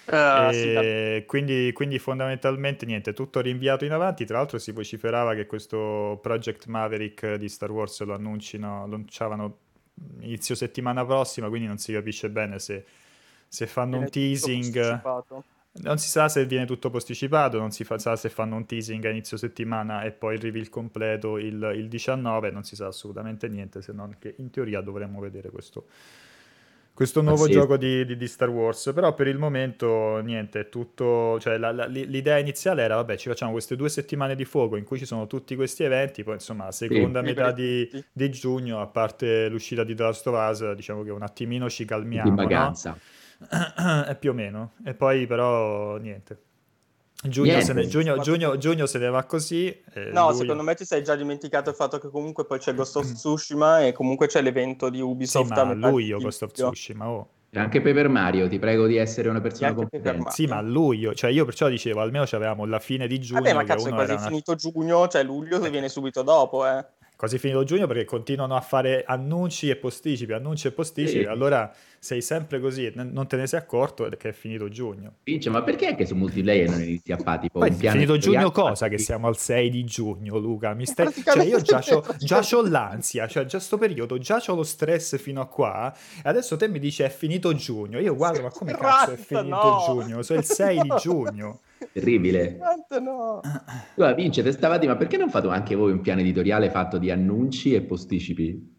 Uh, 0.07 0.51
sì, 0.51 1.25
quindi, 1.27 1.71
quindi, 1.73 2.01
fondamentalmente 2.01 2.85
niente, 2.85 3.13
tutto 3.13 3.41
rinviato 3.41 3.85
in 3.85 3.93
avanti. 3.93 4.25
Tra 4.25 4.39
l'altro 4.39 4.59
si 4.59 4.73
vociferava 4.73 5.35
che 5.35 5.47
questo 5.47 6.19
Project 6.21 6.67
Maverick 6.67 7.35
di 7.35 7.49
Star 7.49 7.71
Wars 7.71 8.03
lo 8.03 8.15
annunciano, 8.15 8.87
lo 8.89 8.95
annunciavano 8.97 9.57
inizio 10.21 10.57
settimana 10.57 11.05
prossima, 11.05 11.49
quindi 11.49 11.69
non 11.69 11.79
si 11.79 11.93
capisce 11.93 12.29
bene 12.31 12.59
se, 12.59 12.85
se 13.47 13.67
fanno 13.69 13.99
Viene 13.99 14.05
un 14.07 14.11
teasing. 14.11 15.01
Non 15.73 15.99
si 15.99 16.09
sa 16.09 16.29
se 16.29 16.47
viene 16.47 16.67
tutto 16.67 16.91
posticipato, 16.91 17.59
non 17.59 17.71
si 17.71 17.87
sa 17.97 18.17
se 18.17 18.29
fanno 18.29 18.57
un 18.57 18.67
teasing 18.67 19.05
a 19.05 19.11
inizio 19.11 19.37
settimana 19.37 20.03
e 20.03 20.11
poi 20.11 20.35
il 20.35 20.41
reveal 20.41 20.69
completo 20.69 21.39
il, 21.39 21.73
il 21.77 21.89
19, 21.89 22.51
non 22.51 22.65
si 22.65 22.75
sa 22.75 22.89
assolutamente 22.89 23.49
niente, 23.49 23.81
se 23.81 23.93
non 23.93 24.17
che 24.19 24.35
in 24.39 24.51
teoria 24.51 24.81
dovremmo 24.81 25.21
vedere 25.21 25.49
questo, 25.51 25.87
questo 26.93 27.23
nuovo 27.23 27.45
ah, 27.45 27.47
sì. 27.47 27.53
gioco 27.53 27.77
di, 27.77 28.05
di, 28.05 28.17
di, 28.17 28.27
Star 28.27 28.49
Wars. 28.51 28.91
Però 28.93 29.15
per 29.15 29.29
il 29.29 29.39
momento 29.39 30.19
niente, 30.19 30.61
è 30.61 30.69
tutto. 30.69 31.39
Cioè, 31.39 31.57
la, 31.57 31.71
la, 31.73 31.87
l'idea 31.87 32.37
iniziale 32.37 32.83
era: 32.83 32.97
vabbè, 32.97 33.17
ci 33.17 33.29
facciamo 33.29 33.53
queste 33.53 33.77
due 33.77 33.89
settimane 33.89 34.35
di 34.35 34.45
fuoco 34.45 34.77
in 34.77 34.85
cui 34.85 34.99
ci 34.99 35.07
sono 35.07 35.27
tutti 35.27 35.55
questi 35.55 35.85
eventi. 35.85 36.25
Poi, 36.25 36.35
insomma, 36.35 36.65
la 36.65 36.73
seconda 36.73 37.21
sì, 37.21 37.25
metà 37.27 37.53
di, 37.53 37.89
di, 38.13 38.31
giugno, 38.31 38.81
a 38.81 38.87
parte 38.87 39.49
l'uscita 39.49 39.85
di 39.85 39.95
The 39.95 40.03
Last 40.03 40.27
of 40.27 40.51
Us, 40.51 40.73
diciamo 40.73 41.03
che 41.03 41.11
un 41.11 41.23
attimino 41.23 41.71
ci 41.71 41.85
calmiamo. 41.85 42.29
Di 42.29 42.37
vacanza. 42.37 42.91
No? 42.91 42.99
è 44.07 44.17
più 44.19 44.31
o 44.31 44.35
meno. 44.35 44.73
E 44.85 44.95
poi 44.95 45.27
però 45.27 45.97
niente. 45.97 46.43
Giugno, 47.23 47.49
Niente, 47.51 47.67
se 47.67 47.73
ne, 47.75 47.87
giugno, 47.87 48.19
giugno, 48.19 48.57
giugno, 48.57 48.87
se 48.87 48.99
ne 48.99 49.09
va 49.11 49.25
così. 49.25 49.79
no, 50.11 50.29
luglio... 50.29 50.33
secondo 50.39 50.63
me 50.63 50.75
ti 50.75 50.87
sei 50.87 51.05
già 51.05 51.15
dimenticato 51.17 51.69
il 51.69 51.77
fatto 51.77 51.99
che 51.99 52.09
comunque 52.09 52.47
poi 52.47 52.59
c'è 52.59 52.75
Ghost 52.75 52.97
of 52.97 53.13
Tsushima 53.13 53.85
e 53.85 53.93
comunque 53.93 54.27
c'è 54.27 54.41
l'evento 54.41 54.89
di 54.89 55.01
Ubisoft. 55.01 55.53
Sì, 55.53 55.65
ma 55.65 55.73
luglio 55.75 56.19
Ghost 56.19 56.43
of 56.43 56.53
Tsushima, 56.53 57.09
oh. 57.09 57.29
Anche 57.53 57.81
Paper 57.81 58.09
Mario, 58.09 58.49
ti 58.49 58.61
prego 58.61 58.87
di 58.87 58.97
essere 58.97 59.29
una 59.29 59.41
persona 59.41 59.75
competente. 59.75 60.19
Mario. 60.19 60.33
Sì, 60.33 60.47
ma 60.47 60.59
a 60.59 60.61
luglio, 60.63 61.15
cioè 61.15 61.31
io 61.31 61.45
perciò 61.45 61.69
dicevo, 61.69 62.01
almeno 62.01 62.25
avevamo 62.31 62.65
la 62.65 62.79
fine 62.79 63.09
di 63.09 63.19
giugno. 63.19 63.41
Vabbè, 63.41 63.55
ma 63.55 63.65
cazzo, 63.65 63.89
è 63.89 63.91
quasi 63.91 64.13
era 64.13 64.21
una- 64.21 64.29
finito 64.29 64.55
giugno, 64.55 65.09
cioè 65.09 65.23
luglio 65.25 65.59
viene 65.59 65.89
subito 65.89 66.23
dopo, 66.23 66.65
eh. 66.67 66.87
quasi 67.17 67.39
finito 67.39 67.65
giugno 67.65 67.89
perché 67.89 68.05
continuano 68.05 68.55
a 68.55 68.61
fare 68.61 69.03
annunci 69.05 69.69
e 69.69 69.77
posticipi, 69.77 70.33
annunci 70.33 70.69
e 70.69 70.71
posticipi. 70.71 71.25
Sì. 71.25 71.29
Allora 71.29 71.71
sei 72.03 72.23
sempre 72.23 72.61
così, 72.61 72.91
non 72.95 73.27
te 73.27 73.37
ne 73.37 73.47
sei 73.47 73.61
accorto 73.61 74.09
che 74.17 74.31
è 74.31 74.33
finito 74.33 74.71
giugno. 74.71 75.17
Vince, 75.23 75.51
ma 75.51 75.63
perché 75.63 75.87
anche 75.87 76.07
su 76.07 76.15
multiplayer 76.15 76.71
non 76.71 76.81
inizi 76.81 77.13
a 77.13 77.19
fare 77.19 77.41
tipo 77.41 77.59
Poi 77.59 77.69
un 77.69 77.75
è 77.75 77.79
piano 77.79 77.97
finito 78.01 78.17
giugno 78.17 78.51
cosa? 78.51 78.89
Che 78.89 78.97
siamo 78.97 79.27
al 79.27 79.37
6 79.37 79.69
di 79.69 79.85
giugno, 79.85 80.39
Luca. 80.39 80.73
Mi 80.73 80.87
stai... 80.87 81.13
Cioè 81.13 81.45
io 81.45 81.61
già 81.61 81.81
c'ho, 81.81 82.03
già 82.19 82.41
c'ho 82.41 82.67
l'ansia, 82.67 83.29
cioè 83.29 83.45
già 83.45 83.59
sto 83.59 83.77
periodo, 83.77 84.17
già 84.17 84.41
c'ho 84.41 84.55
lo 84.55 84.63
stress 84.63 85.19
fino 85.19 85.43
a 85.43 85.47
qua. 85.47 85.95
E 86.25 86.29
adesso 86.29 86.57
te 86.57 86.69
mi 86.69 86.79
dici 86.79 87.03
è 87.03 87.11
finito 87.11 87.53
giugno. 87.53 87.99
Io 87.99 88.17
guardo, 88.17 88.41
ma 88.41 88.51
come 88.51 88.73
cazzo 88.73 89.13
è 89.13 89.17
finito 89.17 89.49
no! 89.49 89.83
giugno? 89.85 90.23
Sono 90.23 90.39
il 90.39 90.47
6 90.47 90.81
di 90.81 90.89
giugno. 90.99 91.61
Terribile. 91.93 92.57
Quanto 92.57 92.99
no? 92.99 93.41
Allora, 93.97 94.15
Vince, 94.15 94.43
te 94.43 94.53
stava 94.53 94.77
a 94.77 94.79
dire, 94.79 94.93
ma 94.93 94.97
perché 94.97 95.19
non 95.19 95.29
fate 95.29 95.49
anche 95.49 95.75
voi 95.75 95.93
un 95.93 96.01
piano 96.01 96.21
editoriale 96.21 96.71
fatto 96.71 96.97
di 96.97 97.11
annunci 97.11 97.75
e 97.75 97.83
posticipi? 97.83 98.79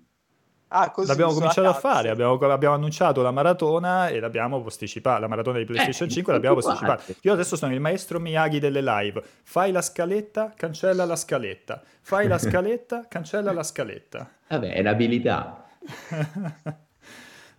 Ah, 0.74 0.90
così 0.90 1.08
L'abbiamo 1.10 1.34
cominciato 1.34 1.68
a 1.68 1.74
fare, 1.74 2.10
abbiamo, 2.10 2.34
abbiamo 2.34 2.76
annunciato 2.76 3.22
la 3.22 3.32
maratona 3.32 4.08
e 4.08 4.22
l'abbiamo 4.22 4.62
posticipata, 4.62 5.20
la 5.20 5.28
maratona 5.28 5.58
di 5.58 5.66
PlayStation 5.66 6.08
Eh, 6.08 6.12
5 6.12 6.32
l'abbiamo 6.32 6.56
posticipata. 6.56 7.04
Io 7.22 7.34
adesso 7.34 7.58
sono 7.58 7.74
il 7.74 7.82
maestro 7.82 8.20
Miyagi 8.22 8.60
delle 8.60 8.82
live. 8.82 9.22
Fai 9.44 9.72
la 9.74 9.82
scaletta, 9.82 10.54
cancella 10.56 11.04
la 11.04 11.18
scaletta. 11.18 11.82
Fai 12.00 12.28
la 12.28 12.38
scaletta, 12.40 13.06
cancella 13.10 13.52
la 13.52 13.64
scaletta. 13.64 14.30
Vabbè, 14.48 14.72
è 14.72 14.80
un'abilità. 14.80 15.66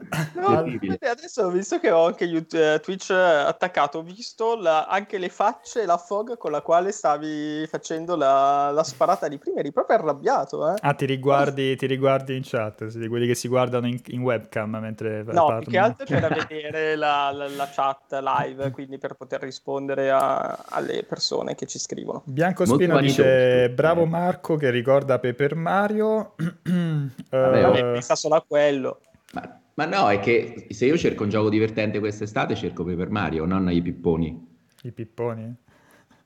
No, 0.35 0.65
adesso 1.09 1.49
visto 1.51 1.79
che 1.79 1.91
ho 1.91 2.07
anche 2.07 2.25
YouTube- 2.25 2.75
eh, 2.75 2.81
Twitch 2.81 3.11
attaccato, 3.11 3.99
ho 3.99 4.03
visto 4.03 4.57
la- 4.57 4.87
anche 4.87 5.19
le 5.19 5.29
facce 5.29 5.83
e 5.83 5.87
la 5.87 5.97
fog 5.99 6.37
con 6.37 6.51
la 6.51 6.61
quale 6.63 6.91
stavi 6.93 7.67
facendo 7.69 8.17
la, 8.17 8.71
la 8.71 8.83
sparata 8.83 9.29
di 9.29 9.39
prima, 9.39 9.61
eri 9.61 9.73
proprio 9.73 9.99
arrabbiato, 9.99 10.71
eh? 10.73 10.75
Ah, 10.81 10.95
ti 10.95 11.07
riguardi, 11.07 11.77
ti 11.77 11.87
riguardi 11.87 12.37
in 12.37 12.43
chat, 12.45 12.85
di 12.87 13.09
quelli 13.09 13.27
che 13.27 13.35
si 13.35 13.49
guardano 13.49 13.87
in, 13.87 14.01
in 14.09 14.23
webcam 14.23 14.77
mentre 14.81 15.23
No, 15.25 15.33
parlano. 15.47 15.61
più 15.61 15.71
che 15.71 15.79
altro 15.79 16.05
c'è 16.07 16.21
da 16.21 16.29
vedere 16.49 16.97
la, 16.97 17.31
la- 17.33 17.49
la 17.49 17.69
chat 17.73 18.19
live, 18.21 18.71
quindi 18.71 18.99
per 18.99 19.15
poter 19.15 19.41
rispondere 19.43 20.11
a- 20.11 20.65
alle 20.69 21.05
persone 21.05 21.55
che 21.55 21.67
ci 21.67 21.79
scrivono. 21.79 22.23
Bianco 22.27 22.65
Molto 22.65 22.83
Spino 22.83 22.99
dice 23.01 23.71
bravo 23.71 24.05
Marco 24.07 24.57
che 24.57 24.71
ricorda 24.71 25.19
Paper 25.19 25.55
Mario. 25.55 26.35
Vabbè, 26.37 27.11
Eh. 27.33 27.61
Vabbè, 27.63 27.81
pensa 27.93 28.15
solo 28.15 28.35
a 28.37 28.45
quello. 28.47 29.01
Ma, 29.33 29.61
ma 29.75 29.85
no, 29.87 30.09
è 30.11 30.19
che 30.21 30.67
se 30.71 30.87
io 30.87 30.97
cerco 30.99 31.23
un 31.25 31.29
gioco 31.31 31.49
divertente 31.49 31.99
quest'estate, 31.99 32.55
cerco 32.55 32.85
Paper 32.85 33.11
Mario, 33.11 33.45
non 33.45 33.71
i 33.71 33.81
pipponi. 33.83 34.49
I 34.83 34.93
pipponi. 34.93 35.55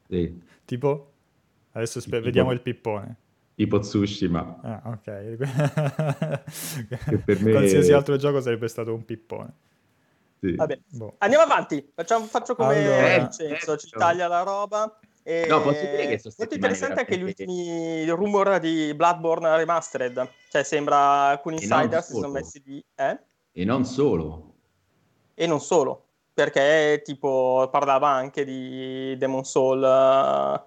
Sì. 0.09 0.41
Tipo? 0.65 1.13
Adesso 1.73 2.01
spe- 2.01 2.11
Tipo- 2.17 2.25
vediamo 2.25 2.53
il 2.53 2.61
pippone. 2.61 3.17
Tipo 3.55 3.79
Tsushima. 3.79 4.61
Ah, 4.63 4.83
ok. 4.91 5.37
Che 7.09 7.19
per 7.25 7.43
me- 7.43 7.51
Qualsiasi 7.53 7.93
altro 7.93 8.17
gioco 8.17 8.41
sarebbe 8.41 8.69
stato 8.69 8.93
un 8.95 9.05
pippone. 9.05 9.53
Sì. 10.41 10.55
Vabbè. 10.55 10.79
Boh. 10.91 11.15
Andiamo 11.19 11.45
avanti, 11.45 11.91
Facciamo- 11.95 12.27
faccio 12.27 12.55
come 12.55 12.77
Allora. 12.85 13.19
Vincenzo, 13.19 13.77
ci 13.77 13.89
Certo. 13.89 13.99
taglia 14.05 14.29
la 14.29 14.43
roba. 14.43 14.99
E 15.23 15.47
No, 15.49 15.61
posso 15.61 15.81
dire 15.81 16.07
che 16.07 16.19
sono 16.19 16.35
molto 16.39 16.55
interessante 16.55 17.01
anche 17.01 17.19
gli 17.19 17.23
ultimi 17.23 18.09
rumor 18.11 18.61
di 18.61 18.93
Bloodborne 18.95 19.57
Remastered. 19.57 20.29
Cioè, 20.51 20.63
sembra 20.63 21.29
alcuni 21.31 21.57
insider 21.57 22.01
si 22.03 22.13
sono 22.13 22.29
messi 22.29 22.61
di. 22.63 22.85
Eh? 22.95 23.19
E 23.59 23.65
non 23.65 23.87
solo. 23.87 24.53
E 25.33 25.47
non 25.47 25.61
solo, 25.63 26.09
perché 26.35 27.01
tipo 27.03 27.67
parlava 27.73 28.07
anche 28.11 28.45
di 28.45 29.17
Demon 29.17 29.45
Soul 29.45 29.83
eh, 29.83 30.63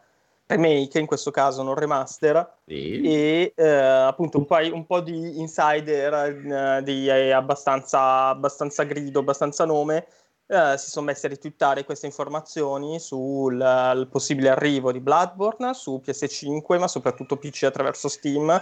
remake, 0.47 0.97
in 0.97 1.05
questo 1.05 1.29
caso 1.29 1.61
non 1.61 1.75
remaster, 1.75 2.61
Sì. 2.65 3.01
e 3.01 3.53
eh, 3.55 3.67
appunto 3.67 4.39
un 4.39 4.45
po', 4.45 4.57
un 4.73 4.87
po' 4.87 5.01
di 5.01 5.39
insider 5.39 6.13
eh, 6.15 6.81
di 6.83 7.07
abbastanza, 7.11 8.29
abbastanza 8.29 8.81
grido, 8.85 9.19
abbastanza 9.19 9.65
nome, 9.65 10.07
eh, 10.47 10.75
si 10.79 10.89
sono 10.89 11.05
messi 11.05 11.27
a 11.27 11.29
ritwittare 11.29 11.83
queste 11.83 12.07
informazioni 12.07 12.99
sul 12.99 13.53
il 13.53 14.07
possibile 14.07 14.49
arrivo 14.49 14.91
di 14.91 14.99
Bloodborne 14.99 15.75
su 15.75 16.01
PS5, 16.03 16.79
ma 16.79 16.87
soprattutto 16.87 17.37
PC 17.37 17.65
attraverso 17.65 18.07
Steam, 18.07 18.59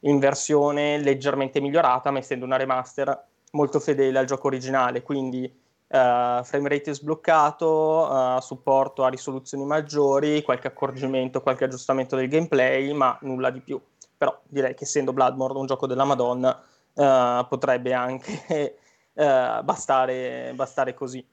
in 0.00 0.18
versione 0.18 0.96
leggermente 0.96 1.60
migliorata, 1.60 2.10
ma 2.10 2.20
essendo 2.20 2.46
una 2.46 2.56
remaster 2.56 3.34
molto 3.56 3.80
fedele 3.80 4.18
al 4.18 4.26
gioco 4.26 4.46
originale, 4.46 5.02
quindi 5.02 5.44
eh, 5.44 6.40
frame 6.44 6.68
rate 6.68 6.94
sbloccato, 6.94 8.36
eh, 8.36 8.40
supporto 8.42 9.02
a 9.02 9.08
risoluzioni 9.08 9.64
maggiori, 9.64 10.42
qualche 10.42 10.68
accorgimento, 10.68 11.40
qualche 11.40 11.64
aggiustamento 11.64 12.14
del 12.14 12.28
gameplay, 12.28 12.92
ma 12.92 13.18
nulla 13.22 13.50
di 13.50 13.60
più. 13.60 13.80
Però 14.16 14.38
direi 14.44 14.74
che 14.74 14.84
essendo 14.84 15.12
Bloodborne 15.12 15.58
un 15.58 15.66
gioco 15.66 15.86
della 15.86 16.04
Madonna, 16.04 16.62
eh, 16.94 17.46
potrebbe 17.48 17.92
anche 17.92 18.78
bastare, 19.16 20.52
bastare 20.54 20.94
così. 20.94 21.26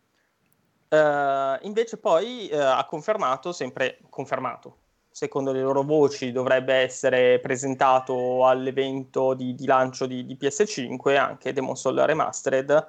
Invece 1.62 1.98
poi 1.98 2.50
ha 2.52 2.86
confermato, 2.86 3.52
sempre 3.52 3.98
confermato, 4.10 4.78
secondo 5.14 5.52
le 5.52 5.62
loro 5.62 5.84
voci 5.84 6.32
dovrebbe 6.32 6.74
essere 6.74 7.38
presentato 7.38 8.48
all'evento 8.48 9.36
di, 9.36 9.54
di 9.54 9.68
lancio 9.68 10.08
di, 10.08 10.26
di 10.26 10.36
PS5 10.40 11.16
anche 11.18 11.54
Demon 11.54 11.76
Soul 11.76 12.00
Remastered, 12.00 12.88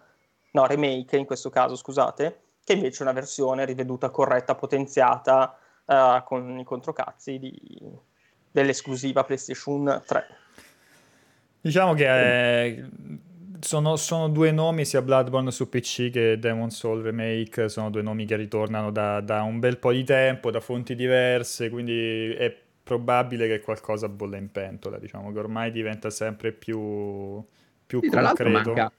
no 0.52 0.66
remake 0.66 1.18
in 1.18 1.26
questo 1.26 1.50
caso 1.50 1.76
scusate, 1.76 2.40
che 2.64 2.72
invece 2.72 3.00
è 3.00 3.02
una 3.02 3.12
versione 3.12 3.66
riveduta, 3.66 4.08
corretta, 4.08 4.54
potenziata 4.54 5.54
eh, 5.84 6.22
con 6.24 6.58
i 6.58 6.64
controcazzi 6.64 7.38
di- 7.38 7.78
dell'esclusiva 8.50 9.22
PlayStation 9.22 10.02
3. 10.06 10.26
Diciamo 11.60 11.92
che 11.92 12.64
eh, 12.64 12.84
sono, 13.64 13.96
sono 13.96 14.28
due 14.28 14.50
nomi, 14.52 14.84
sia 14.84 15.02
Bloodborne 15.02 15.50
su 15.50 15.68
PC 15.68 16.10
che 16.10 16.38
Demon 16.38 16.70
Soul 16.70 17.02
Remake, 17.02 17.68
sono 17.68 17.90
due 17.90 18.02
nomi 18.02 18.26
che 18.26 18.36
ritornano 18.36 18.90
da, 18.92 19.20
da 19.20 19.42
un 19.42 19.58
bel 19.58 19.78
po' 19.78 19.92
di 19.92 20.04
tempo, 20.04 20.50
da 20.50 20.60
fonti 20.60 20.94
diverse, 20.94 21.70
quindi 21.70 22.30
è 22.32 22.54
probabile 22.82 23.48
che 23.48 23.60
qualcosa 23.60 24.08
bolla 24.08 24.36
in 24.36 24.50
pentola, 24.50 24.98
diciamo 24.98 25.32
che 25.32 25.38
ormai 25.38 25.72
diventa 25.72 26.10
sempre 26.10 26.52
più, 26.52 27.42
più 27.86 28.00
Sì, 28.00 28.08
concreto. 28.10 28.70
manca, 28.70 28.92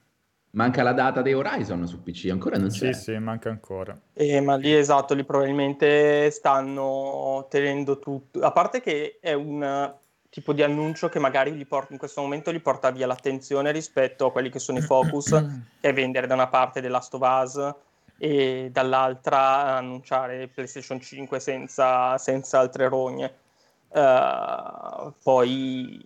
manca 0.51 0.84
la 0.84 0.93
data 0.93 1.22
dei 1.22 1.34
Horizon 1.34 1.88
su 1.88 2.01
PC, 2.03 2.29
ancora 2.31 2.57
non 2.57 2.69
c'è. 2.69 2.91
Sì, 2.91 2.93
sì, 2.93 3.17
manca 3.19 3.50
ancora. 3.50 4.00
Eh, 4.17 4.39
ma 4.39 4.55
lì 4.55 4.74
esatto, 4.74 5.13
lì 5.13 5.25
probabilmente 5.25 6.31
stanno 6.31 7.48
tenendo 7.50 8.00
tutto. 8.00 8.39
A 8.41 8.51
parte 8.53 8.79
che 8.81 9.19
è 9.19 9.34
un 9.34 9.62
tipo 10.36 10.51
di 10.51 10.63
annuncio 10.63 11.08
che 11.08 11.18
magari 11.18 11.65
porta, 11.65 11.94
in 11.94 11.98
questo 11.98 12.20
momento 12.20 12.51
gli 12.51 12.60
porta 12.60 12.92
via 12.92 13.08
l'attenzione 13.08 13.72
rispetto 13.72 14.25
a 14.25 14.32
quelli 14.34 14.50
che 14.50 14.60
sono 14.60 14.80
i 14.80 14.82
focus, 14.82 15.30
che 15.80 15.88
è 15.88 15.94
vendere 15.94 16.27
da 16.27 16.34
una 16.34 16.48
parte 16.48 16.82
The 16.82 16.89
Last 16.89 17.13
of 17.13 17.22
Us 17.24 17.75
e 18.18 18.68
dall'altra 18.70 19.77
annunciare 19.77 20.50
PlayStation 20.50 21.00
5 21.00 21.39
senza, 21.39 22.18
senza 22.18 22.60
altre 22.60 22.89
rogne. 22.89 23.34
Eh, 23.88 25.13
poi, 25.24 26.06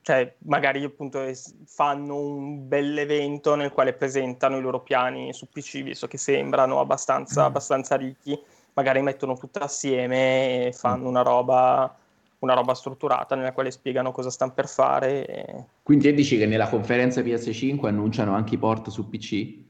cioè, 0.00 0.32
magari 0.44 0.84
appunto 0.84 1.20
es- 1.22 1.52
fanno 1.66 2.20
un 2.20 2.68
bell'evento 2.68 3.56
nel 3.56 3.72
quale 3.72 3.94
presentano 3.94 4.58
i 4.58 4.60
loro 4.60 4.78
piani 4.78 5.32
su 5.32 5.48
PC, 5.48 5.82
visto 5.82 6.06
che 6.06 6.18
sembrano 6.18 6.78
abbastanza, 6.78 7.42
abbastanza 7.46 7.96
ricchi, 7.96 8.40
magari 8.74 9.02
mettono 9.02 9.36
tutto 9.36 9.58
assieme 9.58 10.66
e 10.66 10.72
fanno 10.72 11.08
una 11.08 11.22
roba, 11.22 11.92
una 12.40 12.54
roba 12.54 12.74
strutturata 12.74 13.34
nella 13.34 13.52
quale 13.52 13.70
spiegano 13.70 14.12
cosa 14.12 14.30
stanno 14.30 14.52
per 14.52 14.68
fare. 14.68 15.26
e- 15.26 15.64
Quindi 15.82 16.04
te 16.04 16.12
dici 16.14 16.36
che 16.36 16.46
nella 16.46 16.68
conferenza 16.68 17.20
PS5 17.22 17.88
annunciano 17.88 18.34
anche 18.34 18.54
i 18.54 18.58
port 18.58 18.88
su 18.90 19.08
PC? 19.08 19.64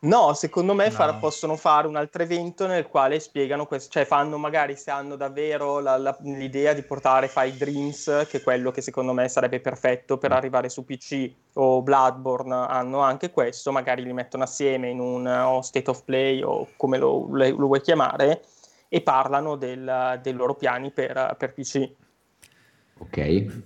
No, 0.00 0.32
secondo 0.32 0.74
me 0.74 0.84
No. 0.84 0.90
far- 0.92 1.18
possono 1.18 1.56
fare 1.56 1.88
un 1.88 1.96
altro 1.96 2.22
evento 2.22 2.68
nel 2.68 2.86
quale 2.86 3.18
spiegano 3.18 3.66
questo, 3.66 3.90
cioè 3.90 4.04
fanno 4.04 4.38
magari 4.38 4.76
se 4.76 4.92
hanno 4.92 5.16
davvero 5.16 5.80
la- 5.80 5.96
la- 5.96 6.16
l'idea 6.20 6.72
di 6.72 6.82
portare 6.84 7.26
Five 7.26 7.56
Dreams, 7.56 8.26
che 8.30 8.38
è 8.38 8.42
quello 8.42 8.70
che 8.70 8.80
secondo 8.80 9.12
me 9.12 9.28
sarebbe 9.28 9.58
perfetto 9.58 10.16
per 10.16 10.30
arrivare 10.30 10.68
su 10.68 10.84
PC, 10.84 11.32
o 11.54 11.82
Bloodborne 11.82 12.54
hanno 12.68 13.00
anche 13.00 13.32
questo, 13.32 13.72
magari 13.72 14.04
li 14.04 14.12
mettono 14.12 14.44
assieme 14.44 14.88
in 14.88 15.00
un 15.00 15.26
o 15.26 15.62
state 15.62 15.90
of 15.90 16.04
play 16.04 16.42
o 16.42 16.68
come 16.76 16.96
lo, 16.96 17.26
lo 17.32 17.66
vuoi 17.66 17.80
chiamare, 17.80 18.42
e 18.88 19.00
parlano 19.02 19.56
del- 19.56 20.18
dei 20.22 20.32
loro 20.32 20.54
piani 20.54 20.90
per, 20.90 21.34
per 21.38 21.52
PC. 21.52 21.90
Ok. 23.00 23.14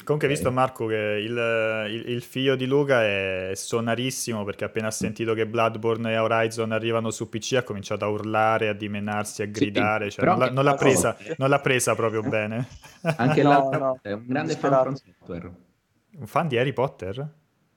Comunque, 0.05 0.15
Ok. 0.15 0.27
visto 0.27 0.53
Marco 0.53 0.87
che 0.87 0.95
il, 0.95 1.87
il- 1.91 2.09
il 2.11 2.23
figlio 2.23 2.55
di 2.55 2.67
Luca 2.67 3.03
è 3.03 3.53
sonarissimo 3.55 4.45
perché 4.45 4.65
appena 4.65 4.89
ha 4.89 4.91
sentito 4.91 5.33
che 5.33 5.47
Bloodborne 5.47 6.13
e 6.13 6.19
Horizon 6.19 6.71
arrivano 6.73 7.11
su 7.11 7.31
PC 7.31 7.55
ha 7.55 7.63
cominciato 7.63 8.05
a 8.05 8.09
urlare, 8.09 8.69
a 8.69 8.75
dimenarsi, 8.75 9.41
a 9.41 9.47
gridare. 9.47 10.11
cioè, 10.11 10.23
però 10.23 10.37
non, 10.37 10.53
non 10.53 10.65
l'ha 10.65 10.75
presa, 10.75 11.17
no. 11.19 11.35
non 11.39 11.49
l'ha 11.49 11.61
presa 11.61 11.95
proprio 11.95 12.21
bene. 12.29 12.67
Anche 13.17 13.43
No, 13.43 13.71
no, 13.71 13.99
è 14.03 14.13
un 14.13 14.25
grande 14.27 14.55
fan 14.55 14.71
disperato. 14.71 14.83
from 14.83 14.95
software. 14.97 15.53
Un 16.19 16.27
fan 16.27 16.49
di 16.49 16.59
Harry 16.59 16.73
Potter? 16.75 17.29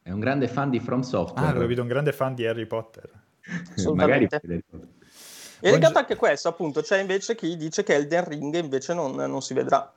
È 0.02 0.12
un 0.12 0.20
grande 0.20 0.48
fan 0.50 0.70
di 0.70 0.80
From 0.82 1.00
Ah, 1.00 1.04
Software. 1.04 1.48
avevo 1.48 1.62
capito, 1.64 1.82
un 1.82 1.88
grande 1.88 2.12
fan 2.12 2.36
di 2.36 2.46
Harry 2.46 2.66
Potter. 2.66 3.10
Magari 3.94 4.28
e 5.68 5.72
legato 5.72 5.98
anche 5.98 6.16
questo, 6.16 6.48
appunto, 6.48 6.82
c'è 6.82 7.00
invece 7.00 7.36
chi 7.36 7.58
dice 7.58 7.84
che 7.84 7.96
Elden 7.96 8.28
Ring 8.28 8.56
invece 8.56 8.94
non, 8.94 9.16
non, 9.16 9.42
si 9.42 9.54
vedrà. 9.54 9.92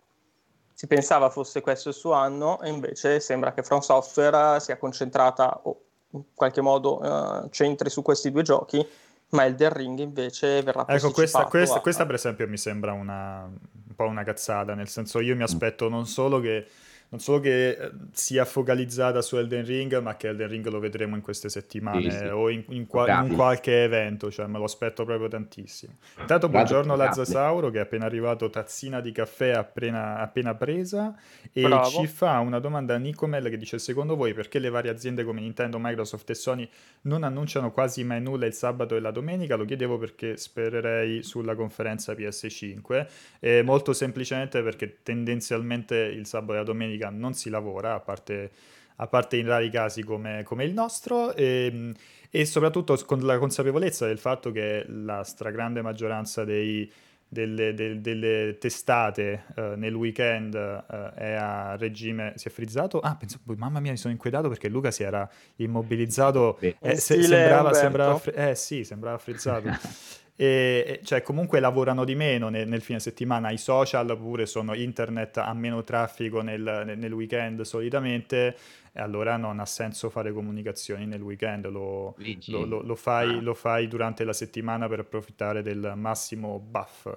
Si 0.72 0.86
pensava 0.86 1.28
fosse 1.28 1.60
questo 1.60 1.90
il 1.90 1.94
suo 1.94 2.12
anno 2.12 2.60
e 2.62 2.70
invece 2.70 3.20
sembra 3.20 3.52
che 3.52 3.62
From 3.62 3.80
Software 3.80 4.60
sia 4.60 4.78
concentrata 4.78 5.60
o 5.64 5.82
in 6.12 6.22
qualche 6.32 6.62
modo 6.62 7.00
uh, 7.00 7.48
centri 7.50 7.90
su 7.90 8.00
questi 8.00 8.30
due 8.30 8.42
giochi, 8.42 8.86
ma 9.30 9.44
Elden 9.44 9.72
Ring 9.72 9.98
invece 9.98 10.62
verrà 10.62 10.86
Ecco, 10.88 11.10
questa, 11.10 11.44
questa, 11.44 11.76
a... 11.76 11.80
questa 11.80 12.06
per 12.06 12.14
esempio 12.14 12.48
mi 12.48 12.56
sembra 12.56 12.92
una, 12.92 13.42
un 13.42 13.94
po' 13.94 14.04
una 14.04 14.24
cazzata, 14.24 14.74
nel 14.74 14.88
senso 14.88 15.20
io 15.20 15.36
mi 15.36 15.42
aspetto 15.42 15.88
non 15.90 16.06
solo 16.06 16.40
che 16.40 16.66
non 17.10 17.20
solo 17.20 17.40
che 17.40 17.70
eh, 17.70 17.90
sia 18.12 18.44
focalizzata 18.44 19.22
su 19.22 19.36
Elden 19.36 19.64
Ring, 19.64 19.98
ma 20.00 20.16
che 20.16 20.28
Elden 20.28 20.48
Ring 20.48 20.66
lo 20.68 20.78
vedremo 20.78 21.16
in 21.16 21.22
queste 21.22 21.48
settimane 21.48 22.10
sì, 22.10 22.16
sì. 22.18 22.24
o 22.24 22.50
in, 22.50 22.64
in, 22.68 22.86
qua- 22.86 23.22
in, 23.22 23.34
qualche 23.34 23.84
evento, 23.84 24.30
cioè 24.30 24.46
me 24.46 24.58
lo 24.58 24.64
aspetto 24.64 25.04
proprio 25.04 25.28
tantissimo. 25.28 25.94
Intanto 26.20 26.50
buongiorno 26.50 26.94
Lazzasauro 26.96 27.70
che 27.70 27.78
è 27.78 27.82
appena 27.82 28.04
arrivato, 28.04 28.50
tazzina 28.50 29.00
di 29.00 29.12
caffè 29.12 29.52
appena, 29.52 30.18
appena 30.18 30.54
presa 30.54 31.14
e 31.50 31.62
Bravo. 31.62 31.88
ci 31.88 32.06
fa 32.06 32.40
una 32.40 32.58
domanda 32.58 32.94
a 32.94 32.98
Nicomel 32.98 33.48
che 33.48 33.56
dice 33.56 33.78
secondo 33.78 34.14
voi 34.14 34.34
perché 34.34 34.58
le 34.58 34.68
varie 34.68 34.90
aziende 34.90 35.24
come 35.24 35.40
Nintendo, 35.40 35.78
Microsoft 35.80 36.28
e 36.28 36.34
Sony 36.34 36.68
non 37.02 37.22
annunciano 37.22 37.72
quasi 37.72 38.04
mai 38.04 38.20
nulla 38.20 38.44
il 38.44 38.52
sabato 38.52 38.96
e 38.96 39.00
la 39.00 39.12
domenica? 39.12 39.56
Lo 39.56 39.64
chiedevo 39.64 39.96
perché 39.96 40.36
spererei 40.36 41.22
sulla 41.22 41.54
conferenza 41.54 42.12
PS5 42.12 43.06
e 43.40 43.62
molto 43.62 43.94
semplicemente 43.94 44.62
perché 44.62 44.98
tendenzialmente 45.02 45.96
il 45.96 46.26
sabato 46.26 46.52
e 46.52 46.56
la 46.56 46.64
domenica 46.64 46.97
domenica 46.98 47.10
non 47.10 47.34
si 47.34 47.48
lavora, 47.48 47.94
a 47.94 48.00
parte, 48.00 48.50
a 48.96 49.06
parte 49.06 49.36
in 49.36 49.46
rari 49.46 49.70
casi 49.70 50.02
come, 50.02 50.42
come 50.42 50.64
il 50.64 50.72
nostro, 50.72 51.32
e, 51.34 51.70
ehm, 51.72 51.94
e, 52.30 52.44
soprattutto 52.44 52.98
con 53.06 53.20
la 53.20 53.38
consapevolezza 53.38 54.06
del 54.06 54.18
fatto 54.18 54.50
che 54.50 54.84
la 54.88 55.22
stragrande 55.22 55.80
maggioranza 55.80 56.44
dei, 56.44 56.90
delle, 57.26 57.72
delle, 57.74 58.00
delle, 58.00 58.58
testate 58.58 59.44
uh, 59.56 59.60
nel 59.76 59.94
weekend 59.94 60.54
uh, 60.54 61.14
è 61.14 61.32
a 61.32 61.76
regime 61.76 62.32
si 62.36 62.48
è 62.48 62.50
frizzato? 62.50 63.00
Ah 63.00 63.16
penso 63.16 63.38
mamma 63.44 63.80
mia 63.80 63.92
mi 63.92 63.98
sono 63.98 64.12
inquietato 64.12 64.48
perché 64.48 64.68
Luca 64.68 64.90
si 64.90 65.02
era 65.02 65.28
immobilizzato. 65.56 66.58
Eh, 66.58 66.96
se, 66.96 67.22
sembrava, 67.22 67.72
sembrava 67.74 68.20
eh 68.32 68.54
sì 68.54 68.82
sembrava 68.82 69.18
frizzato 69.18 69.68
E, 70.40 71.00
cioè, 71.02 71.20
comunque 71.20 71.58
lavorano 71.58 72.04
di 72.04 72.14
meno 72.14 72.48
nel, 72.48 72.68
nel, 72.68 72.80
fine 72.80 73.00
settimana, 73.00 73.50
i 73.50 73.58
social 73.58 74.16
pure 74.16 74.46
sono 74.46 74.72
internet 74.72 75.38
ha 75.38 75.52
meno 75.52 75.82
traffico 75.82 76.42
nel, 76.42 76.84
nel, 76.86 76.96
nel, 76.96 77.12
weekend 77.12 77.62
solitamente, 77.62 78.56
e 78.92 79.00
allora 79.00 79.36
non 79.36 79.58
ha 79.58 79.66
senso 79.66 80.10
fare 80.10 80.30
comunicazioni 80.32 81.06
nel 81.06 81.22
weekend, 81.22 81.66
lo, 81.66 82.14
lo, 82.46 82.64
lo, 82.64 82.82
lo 82.82 82.94
fai, 82.94 83.44
ah. 83.44 83.54
fai, 83.54 83.88
durante 83.88 84.22
la 84.22 84.32
settimana 84.32 84.86
per 84.86 85.00
approfittare 85.00 85.60
del 85.60 85.94
massimo 85.96 86.60
buff. 86.60 87.12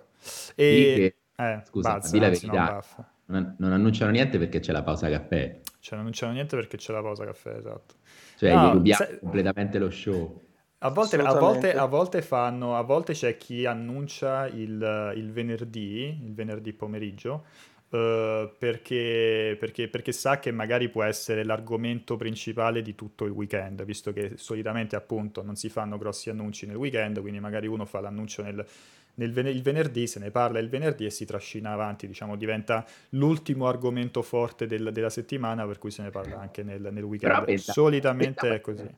E, 0.55 1.13
eh, 1.35 1.61
Scusa, 1.65 1.97
buzz, 1.99 2.09
di 2.09 2.17
anzi, 2.17 2.47
verità, 2.47 2.83
non, 3.25 3.55
non, 3.59 3.71
annunciano 3.71 4.09
niente 4.09 4.39
perché 4.39 4.59
c'è 4.59 4.71
la 4.71 4.81
pausa 4.81 5.07
caffè. 5.11 5.59
Cioè, 5.79 5.91
non 5.91 5.99
annunciano 5.99 6.33
niente 6.33 6.55
perché 6.55 6.77
c'è 6.77 6.91
la 6.91 7.03
pausa 7.03 7.23
caffè, 7.23 7.55
esatto. 7.55 7.93
Cioè, 8.37 8.51
no, 8.51 8.67
gli 8.67 8.73
rubiamo 8.73 9.05
se... 9.05 9.19
completamente 9.19 9.77
lo 9.77 9.91
show. 9.91 10.41
A 10.83 10.89
volte, 10.89 11.15
a, 11.17 11.33
volte, 11.33 11.73
a 11.75 11.85
volte, 11.85 12.21
fanno, 12.23 12.75
a 12.75 12.81
volte 12.81 13.13
c'è 13.13 13.37
chi 13.37 13.67
annuncia 13.67 14.47
il, 14.47 15.13
il 15.15 15.31
venerdì, 15.31 16.19
il 16.23 16.33
venerdì 16.33 16.73
pomeriggio, 16.73 17.45
uh, 17.89 18.49
perché, 18.57 19.55
perché, 19.59 19.87
perché, 19.89 20.11
sa 20.11 20.39
che 20.39 20.51
magari 20.51 20.89
può 20.89 21.03
essere 21.03 21.43
l'argomento 21.43 22.17
principale 22.17 22.81
di 22.81 22.95
tutto 22.95 23.25
il 23.25 23.31
weekend, 23.31 23.83
visto 23.85 24.11
che 24.11 24.33
solitamente 24.37 24.95
appunto 24.95 25.43
non 25.43 25.55
si 25.55 25.69
fanno 25.69 25.99
grossi 25.99 26.31
annunci 26.31 26.65
nel 26.65 26.77
weekend, 26.77 27.21
quindi 27.21 27.39
magari 27.39 27.67
uno 27.67 27.85
fa 27.85 27.99
l'annuncio 27.99 28.41
nel, 28.41 28.65
nel 29.13 29.31
ven- 29.31 29.45
il 29.45 29.61
venerdì, 29.61 30.07
se 30.07 30.17
ne 30.17 30.31
parla 30.31 30.57
il 30.57 30.69
venerdì 30.69 31.05
e 31.05 31.11
si 31.11 31.25
trascina 31.25 31.73
avanti, 31.73 32.07
diciamo, 32.07 32.35
diventa 32.35 32.83
l'ultimo 33.09 33.67
argomento 33.67 34.23
forte 34.23 34.65
del, 34.65 34.89
della 34.91 35.11
settimana, 35.11 35.63
per 35.67 35.77
cui 35.77 35.91
se 35.91 36.01
ne 36.01 36.09
parla 36.09 36.39
anche 36.39 36.63
nel, 36.63 36.89
nel 36.91 37.03
weekend. 37.03 37.45
Pensa, 37.45 37.71
solitamente 37.71 38.39
pensa, 38.39 38.55
è 38.55 38.61
così. 38.61 38.95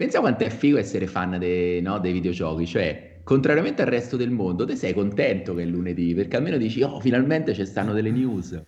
Pensa 0.00 0.20
quanto 0.20 0.44
è 0.44 0.48
figo 0.48 0.78
essere 0.78 1.06
fan 1.06 1.38
dei, 1.38 1.82
no, 1.82 1.98
dei 1.98 2.12
videogiochi, 2.12 2.66
cioè, 2.66 3.18
contrariamente 3.22 3.82
al 3.82 3.88
resto 3.88 4.16
del 4.16 4.30
mondo, 4.30 4.64
te 4.64 4.74
sei 4.74 4.94
contento 4.94 5.52
che 5.52 5.60
è 5.60 5.66
lunedì, 5.66 6.14
perché 6.14 6.38
almeno 6.38 6.56
dici, 6.56 6.80
oh, 6.80 7.00
finalmente 7.00 7.52
ci 7.52 7.66
stanno 7.66 7.92
delle 7.92 8.10
news. 8.10 8.64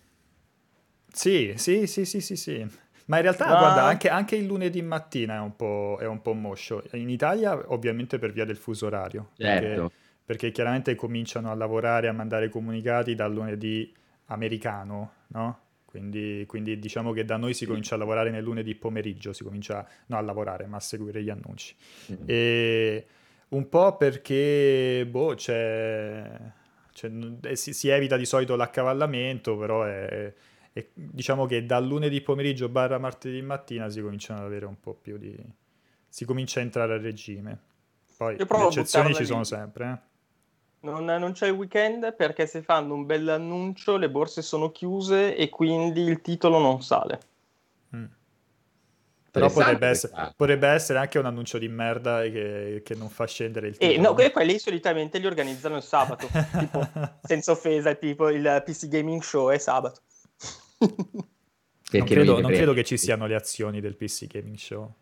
Sì, 1.11 1.53
sì, 1.55 1.87
sì, 1.87 2.05
sì, 2.05 2.21
sì, 2.21 2.35
sì. 2.35 2.67
Ma 3.05 3.15
in 3.15 3.23
realtà, 3.23 3.47
Ma... 3.47 3.57
guarda, 3.57 3.83
anche, 3.83 4.09
anche, 4.09 4.35
il 4.35 4.45
lunedì 4.45 4.83
mattina 4.83 5.37
è 5.37 5.39
un, 5.39 5.55
po', 5.55 5.97
è 5.99 6.05
un 6.05 6.21
po' 6.21 6.33
moscio. 6.33 6.83
In 6.91 7.09
Italia, 7.09 7.59
ovviamente, 7.73 8.19
per 8.19 8.31
via 8.31 8.45
del 8.45 8.57
fuso 8.57 8.85
orario. 8.85 9.31
Certo. 9.35 9.65
Perché, 9.65 9.95
perché 10.23 10.51
chiaramente 10.51 10.93
cominciano 10.93 11.49
a 11.49 11.55
lavorare, 11.55 12.09
a 12.09 12.13
mandare 12.13 12.49
comunicati 12.49 13.15
dal 13.15 13.33
lunedì 13.33 13.91
americano, 14.25 15.13
no? 15.29 15.61
Quindi, 15.93 16.43
quindi, 16.47 16.79
diciamo 16.79 17.11
che 17.11 17.23
da 17.23 17.37
noi 17.37 17.53
si 17.53 17.67
comincia 17.67 17.93
a 17.93 17.99
lavorare 17.99 18.31
nel 18.31 18.41
lunedì 18.41 18.73
pomeriggio, 18.73 19.31
si 19.31 19.43
comincia 19.43 19.87
no 20.07 20.17
a 20.17 20.21
lavorare, 20.21 20.65
ma 20.65 20.77
a 20.77 20.79
seguire 20.79 21.21
gli 21.21 21.29
annunci. 21.29 21.75
Mm-hmm. 22.11 22.23
E 22.25 23.05
un 23.49 23.69
po' 23.69 23.95
perché 23.95 25.05
boh, 25.07 25.35
c'è, 25.35 26.27
c'è, 26.91 27.11
eh, 27.43 27.55
si, 27.55 27.73
si, 27.73 27.89
evita 27.89 28.17
di 28.17 28.25
solito 28.25 28.55
l'accavallamento, 28.55 29.55
però 29.55 29.83
è, 29.83 30.33
è, 30.73 30.87
diciamo 30.95 31.45
che 31.45 31.63
dal 31.63 31.85
lunedì 31.85 32.21
pomeriggio 32.21 32.69
barra 32.69 32.97
martedì 32.97 33.43
mattina 33.43 33.87
si 33.87 34.01
cominciano 34.01 34.39
ad 34.39 34.45
avere 34.47 34.65
un 34.65 34.79
po' 34.79 34.95
più 34.95 35.19
di... 35.19 35.37
si 36.09 36.25
comincia 36.25 36.59
a 36.59 36.63
entrare 36.63 36.95
a 36.95 36.97
regime. 36.97 37.59
Poi 38.17 38.35
le 38.35 38.47
eccezioni 38.49 39.13
ci 39.13 39.25
sono 39.25 39.43
sempre, 39.43 39.85
eh. 39.91 40.12
Non, 40.83 41.05
non, 41.05 41.31
c'è 41.31 41.47
il 41.47 41.53
weekend 41.53 42.13
perché 42.13 42.45
se 42.45 42.61
fanno 42.61 42.93
un 42.93 43.05
bel 43.05 43.27
annuncio 43.29 43.95
le 43.95 44.09
borse 44.09 44.41
sono 44.41 44.69
chiuse 44.69 45.33
e 45.35 45.47
quindi 45.47 46.01
il 46.01 46.21
titolo 46.21 46.59
non 46.59 46.81
sale. 46.81 47.19
Mm. 47.95 48.05
Però 49.31 49.49
potrebbe 49.49 49.87
essere, 49.87 50.33
potrebbe 50.35 50.67
essere, 50.67 50.99
anche 50.99 51.19
un 51.19 51.25
annuncio 51.25 51.57
di 51.57 51.69
merda 51.69 52.23
che, 52.23 52.81
che 52.83 52.95
non 52.95 53.09
fa 53.09 53.25
scendere 53.25 53.67
il 53.67 53.77
titolo. 53.77 53.93
E 53.93 54.25
no, 54.25 54.31
quelli 54.31 54.59
solitamente 54.59 55.19
li 55.19 55.25
organizzano 55.25 55.77
il 55.77 55.83
sabato, 55.83 56.27
tipo, 56.59 56.85
senza 57.23 57.53
offesa, 57.53 57.93
tipo 57.95 58.29
il 58.29 58.61
PC 58.65 58.89
Gaming 58.89 59.21
Show 59.21 59.51
è 59.51 59.57
sabato. 59.57 60.01
non 60.79 62.05
credo, 62.05 62.41
non 62.41 62.51
credo 62.51 62.73
che 62.73 62.83
ci 62.83 62.97
siano 62.97 63.25
le 63.25 63.35
azioni 63.35 63.79
del 63.79 63.95
PC 63.95 64.27
Gaming 64.27 64.57
Show. 64.57 64.93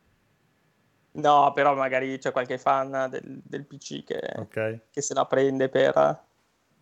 No, 1.13 1.51
però 1.53 1.75
magari 1.75 2.17
c'è 2.17 2.31
qualche 2.31 2.57
fan 2.57 3.07
del, 3.09 3.41
del 3.43 3.65
PC 3.65 4.03
che, 4.05 4.21
okay. 4.37 4.81
che, 4.89 5.01
se 5.01 5.13
la 5.13 5.25
prende 5.25 5.67
per... 5.67 6.23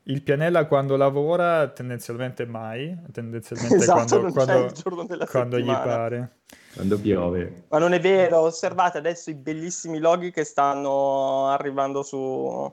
Il 0.03 0.21
pianella 0.21 0.65
quando 0.65 0.95
lavora 0.95 1.67
tendenzialmente 1.69 2.45
mai, 2.45 2.95
tendenzialmente 3.11 3.75
esatto, 3.75 4.19
quando, 4.31 4.71
quando, 4.81 5.25
quando 5.25 5.59
gli 5.59 5.65
pare. 5.65 6.37
Quando 6.73 6.99
piove. 6.99 7.65
Ma 7.69 7.79
non 7.79 7.93
è 7.93 7.99
vero, 7.99 8.39
osservate 8.39 8.97
adesso 8.99 9.29
i 9.29 9.35
bellissimi 9.35 9.99
loghi 9.99 10.31
che 10.31 10.43
stanno 10.43 11.47
arrivando 11.47 12.03
su, 12.03 12.71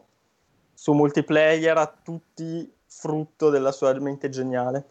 su 0.72 0.92
multiplayer, 0.92 1.76
a 1.76 1.94
tutti 2.02 2.70
frutto 2.86 3.50
della 3.50 3.72
sua 3.72 3.92
mente 3.98 4.28
geniale. 4.28 4.88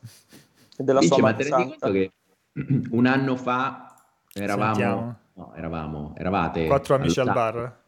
E 0.77 0.83
della 0.83 0.99
Dice, 0.99 1.13
sua 1.13 1.23
ma 1.23 1.33
te 1.33 1.43
rendi 1.43 1.63
conto 1.69 1.91
che 1.91 2.11
un 2.91 3.05
anno 3.05 3.35
fa 3.35 3.95
eravamo... 4.33 4.73
Sentiamo 4.73 5.23
No, 5.37 5.53
eravamo, 5.55 6.13
eravate... 6.17 6.65
Quattro 6.65 6.95
amici 6.95 7.19
al 7.19 7.31
bar? 7.33 7.83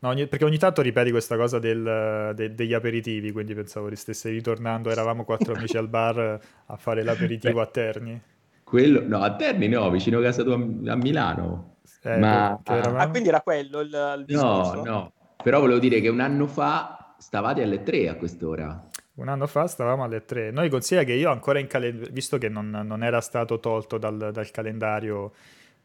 No, 0.00 0.08
ogni, 0.08 0.26
perché 0.26 0.44
ogni 0.44 0.56
tanto 0.56 0.82
ripeti 0.82 1.10
questa 1.10 1.36
cosa 1.36 1.58
del, 1.58 2.32
de, 2.34 2.54
degli 2.54 2.72
aperitivi, 2.72 3.30
quindi 3.32 3.54
pensavo 3.54 3.88
che 3.88 3.96
stesse 3.96 4.30
ritornando, 4.30 4.90
eravamo 4.90 5.24
quattro 5.24 5.54
amici 5.54 5.76
al 5.76 5.88
bar 5.88 6.40
a 6.66 6.76
fare 6.76 7.02
l'aperitivo 7.02 7.56
Beh, 7.56 7.60
a 7.60 7.66
Terni. 7.66 8.20
Quello, 8.64 9.06
no, 9.06 9.22
a 9.22 9.36
Terni 9.36 9.68
no, 9.68 9.88
vicino 9.90 10.18
a 10.18 10.22
casa 10.22 10.42
tua 10.42 10.54
a 10.54 10.96
Milano. 10.96 11.76
Eh, 12.02 12.16
Ma... 12.16 12.58
Ah, 12.64 13.08
quindi 13.10 13.28
era 13.28 13.42
quello 13.42 13.80
il, 13.80 14.16
il 14.18 14.24
discorso? 14.24 14.74
No, 14.76 14.82
no, 14.84 15.12
però 15.42 15.60
volevo 15.60 15.78
dire 15.78 16.00
che 16.00 16.08
un 16.08 16.20
anno 16.20 16.46
fa 16.46 17.14
stavate 17.18 17.62
alle 17.62 17.82
tre 17.82 18.08
a 18.08 18.14
quest'ora. 18.16 18.88
Un 19.14 19.28
anno 19.28 19.46
fa 19.46 19.66
stavamo 19.66 20.02
alle 20.02 20.24
tre. 20.24 20.50
Noi 20.50 20.70
consiglia 20.70 21.04
che 21.04 21.12
io 21.12 21.30
ancora 21.30 21.58
in 21.58 21.66
calendario, 21.66 22.10
visto 22.10 22.38
che 22.38 22.48
non, 22.48 22.70
non, 22.70 23.04
era 23.04 23.20
stato 23.20 23.60
tolto 23.60 23.98
dal, 23.98 24.30
dal 24.32 24.50
calendario 24.50 25.32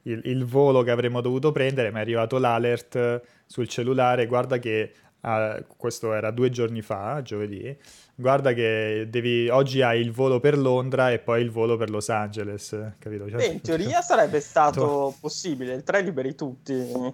il, 0.06 0.22
il, 0.26 0.46
volo 0.46 0.84
che 0.84 0.92
avremmo 0.92 1.22
dovuto 1.22 1.52
prendere, 1.52 1.92
mi 1.92 1.98
è 1.98 2.02
arrivato 2.02 2.38
l'alert 2.38 3.22
sul 3.46 3.68
cellulare, 3.68 4.28
guarda 4.28 4.58
che 4.58 4.92
uh, 5.22 5.66
questo 5.78 6.14
era 6.14 6.32
due 6.32 6.50
giorni 6.50 6.82
fa, 6.82 7.22
giovedì, 7.22 7.76
guarda 8.14 8.54
che 8.54 9.08
devi, 9.10 9.50
oggi 9.50 9.82
hai 9.82 10.00
il 10.00 10.12
volo 10.12 10.40
per 10.40 10.58
Londra 10.58 11.12
e 11.12 11.20
poi 11.20 11.42
il 11.42 11.52
volo 11.52 11.78
per 11.78 11.90
Los 11.90 12.10
Angeles, 12.10 12.94
capito? 13.00 13.30
Cioè, 13.30 13.38
Beh, 13.38 13.46
in 13.46 13.62
teoria 13.62 14.02
sarebbe 14.04 14.40
stato 14.40 15.16
possibile, 15.20 15.74
il 15.74 15.84
3 15.84 16.02
liberi 16.02 16.36
tutti, 16.36 16.74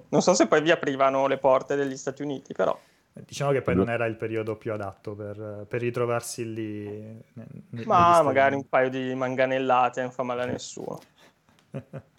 non 0.10 0.22
so 0.22 0.34
se 0.34 0.48
poi 0.48 0.62
vi 0.62 0.72
aprivano 0.72 1.28
le 1.28 1.38
porte 1.38 1.76
degli 1.76 1.98
Stati 1.98 2.22
Uniti, 2.22 2.54
però... 2.54 2.78
Diciamo 3.14 3.52
che 3.52 3.62
poi 3.62 3.76
non 3.76 3.90
era 3.90 4.06
il 4.06 4.16
periodo 4.16 4.56
più 4.56 4.72
adatto 4.72 5.14
per, 5.16 5.66
per 5.68 5.82
ritrovarsi 5.82 6.54
lì. 6.54 6.86
Nel, 7.34 7.86
Ma 7.86 8.22
magari 8.22 8.56
un 8.56 8.70
paio 8.70 8.90
di 8.90 9.14
manganellate 9.14 10.02
non 10.02 10.12
fa 10.12 10.24
male 10.24 10.44
a 10.44 10.46
nessuno. 10.46 10.98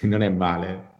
non 0.06 0.22
è 0.22 0.28
male. 0.28 0.96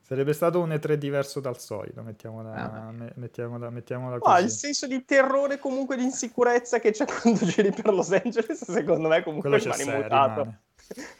Sarebbe 0.00 0.32
stato 0.34 0.60
un 0.60 0.70
E3 0.72 0.98
diverso 0.98 1.40
dal 1.40 1.58
solito, 1.58 2.02
mettiamola, 2.02 2.52
Ah, 2.52 2.90
me- 2.92 3.12
mettiamola, 3.16 3.70
mettiamola 3.70 4.16
Ah, 4.16 4.18
così. 4.18 4.44
il 4.44 4.50
senso 4.50 4.86
di 4.86 5.04
terrore 5.04 5.58
comunque 5.58 5.96
di 5.96 6.02
insicurezza 6.02 6.80
che 6.80 6.90
c'è 6.90 7.06
quando 7.22 7.46
giri 7.46 7.70
per 7.70 7.94
Los 7.94 8.12
Angeles, 8.12 8.70
secondo 8.70 9.08
me 9.08 9.22
comunque 9.22 9.48
Quello 9.48 9.62
rimane 9.62 9.82
sé, 9.82 9.90
immutato. 9.90 10.54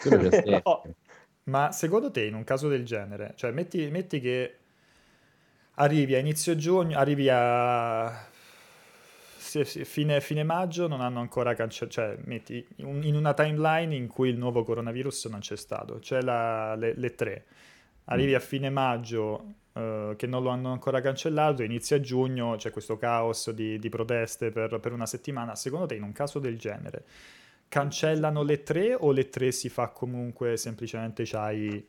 rimane. 0.03 0.61
Ma 1.45 1.73
secondo 1.73 2.11
te, 2.11 2.25
in 2.25 2.35
un 2.35 2.45
caso 2.45 2.69
del 2.69 2.85
genere, 2.85 3.33
cioè 3.37 3.51
metti, 3.51 3.89
metti 3.91 4.21
che 4.21 4.57
arrivi 5.77 6.15
a 6.15 6.19
inizio 6.19 6.55
giugno, 6.55 6.99
arrivi 6.99 7.29
a 7.31 8.31
fine, 9.85 10.21
fine 10.21 10.43
maggio, 10.43 10.87
non 10.89 11.01
hanno 11.01 11.21
ancora 11.21 11.55
cancellato, 11.55 11.93
cioè 11.95 12.17
metti 12.25 12.65
in 12.77 13.15
una 13.15 13.35
timeline 13.35 13.95
in 13.95 14.07
cui 14.09 14.29
il 14.31 14.37
nuovo 14.39 14.65
coronavirus 14.65 15.27
non 15.27 15.41
c'è 15.41 15.57
stato, 15.57 15.99
c'è 16.01 16.21
la- 16.23 16.75
le, 16.77 16.95
le 16.97 17.15
tre, 17.15 17.45
arrivi 18.07 18.35
a 18.35 18.41
fine 18.41 18.71
maggio 18.71 19.55
eh, 19.75 20.15
che 20.17 20.27
non 20.27 20.43
lo 20.43 20.51
hanno 20.51 20.73
ancora 20.73 21.01
cancellato, 21.01 21.63
inizia 21.63 22.01
giugno, 22.01 22.57
c'è 22.57 22.71
questo 22.71 22.97
caos 22.97 23.51
di, 23.51 23.79
di 23.79 23.89
proteste 23.89 24.51
per, 24.51 24.79
per 24.81 24.93
una 24.93 25.07
settimana, 25.07 25.55
secondo 25.55 25.87
te 25.87 25.95
in 25.95 26.03
un 26.03 26.13
caso 26.13 26.39
del 26.39 26.59
genere 26.59 27.05
cancellano 27.69 28.43
le 28.43 28.63
tre 28.63 28.95
o 28.95 29.13
le 29.13 29.31
tre 29.31 29.51
si 29.51 29.71
fa 29.71 29.89
comunque 29.89 30.59
semplicemente 30.59 31.23
c'hai 31.25 31.83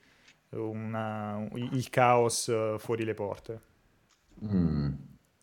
una- 0.52 1.46
il 1.52 1.90
caos 1.90 2.48
eh, 2.48 2.76
fuori 2.78 3.04
le 3.04 3.14
porte? 3.14 3.62
Mm. 4.46 4.94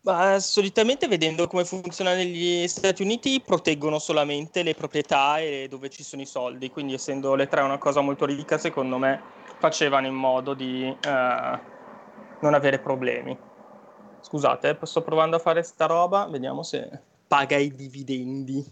Ma 0.03 0.39
solitamente 0.39 1.07
vedendo 1.07 1.45
come 1.45 1.63
funziona 1.63 2.15
negli 2.15 2.67
Stati 2.67 3.03
Uniti 3.03 3.39
proteggono 3.45 3.99
solamente 3.99 4.63
le 4.63 4.73
proprietà 4.73 5.37
e 5.37 5.67
dove 5.69 5.89
ci 5.89 6.01
sono 6.03 6.23
i 6.23 6.25
soldi, 6.25 6.71
quindi 6.71 6.95
essendo 6.95 7.35
le 7.35 7.47
tre 7.47 7.61
una 7.61 7.77
cosa 7.77 8.01
molto 8.01 8.25
ricca, 8.25 8.57
secondo 8.57 8.97
me 8.97 9.21
facevano 9.59 10.07
in 10.07 10.15
modo 10.15 10.55
di 10.55 10.85
eh, 10.85 11.59
non 12.39 12.53
avere 12.53 12.79
problemi. 12.79 13.37
Scusate, 14.21 14.69
eh, 14.69 14.85
sto 14.85 15.03
provando 15.03 15.35
a 15.35 15.39
fare 15.39 15.61
sta 15.61 15.85
roba, 15.85 16.25
vediamo 16.25 16.63
se 16.63 16.89
paga 17.27 17.57
i 17.57 17.71
dividendi. 17.75 18.65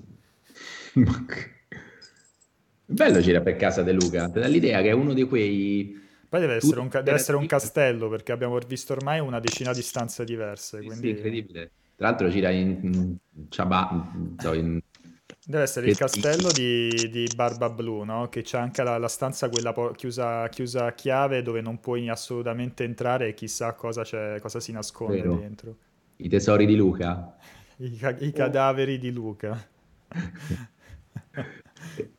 Bello 2.85 3.19
girare 3.19 3.43
per 3.43 3.55
casa 3.55 3.83
De 3.83 3.91
Luca, 3.91 4.31
l'idea 4.47 4.81
che 4.81 4.89
è 4.89 4.93
uno 4.93 5.13
di 5.13 5.23
quei... 5.25 6.07
Poi 6.29 6.39
deve 6.39 6.55
essere, 6.55 6.79
un, 6.79 6.89
deve 6.89 7.13
essere 7.13 7.37
un 7.37 7.45
castello 7.47 8.07
perché 8.07 8.31
abbiamo 8.31 8.57
visto 8.59 8.93
ormai 8.93 9.19
una 9.19 9.39
decina 9.39 9.73
di 9.73 9.81
stanze 9.81 10.23
diverse, 10.25 10.83
quindi 10.83 11.07
sì, 11.07 11.09
incredibile. 11.09 11.71
Tra 11.95 12.07
l'altro 12.09 12.29
gira 12.29 12.51
in, 12.51 12.79
in, 12.83 13.17
in- 14.53 14.79
deve 15.43 15.63
essere 15.63 15.87
il 15.87 15.95
castello 15.95 16.51
di, 16.51 17.09
di 17.09 17.29
Barba 17.29 17.69
Blu, 17.69 18.03
no? 18.03 18.29
Che 18.29 18.41
c'è 18.43 18.57
anche 18.59 18.83
la, 18.83 18.97
la 18.97 19.07
stanza 19.07 19.49
quella 19.49 19.73
po- 19.73 19.91
chiusa, 19.91 20.47
chiusa 20.49 20.85
a 20.85 20.93
chiave 20.93 21.41
dove 21.41 21.61
non 21.61 21.79
puoi 21.79 22.09
assolutamente 22.09 22.83
entrare 22.83 23.29
e 23.29 23.33
chissà 23.33 23.73
cosa, 23.73 24.03
c'è, 24.03 24.39
cosa 24.39 24.59
si 24.59 24.71
nasconde 24.71 25.21
Vero. 25.21 25.35
dentro. 25.39 25.75
i 26.17 26.29
tesori 26.29 26.65
di 26.65 26.75
Luca. 26.75 27.35
I, 27.77 27.95
ca- 27.95 28.17
i 28.19 28.31
cadaveri 28.31 28.97
di 28.99 29.11
Luca. 29.11 29.67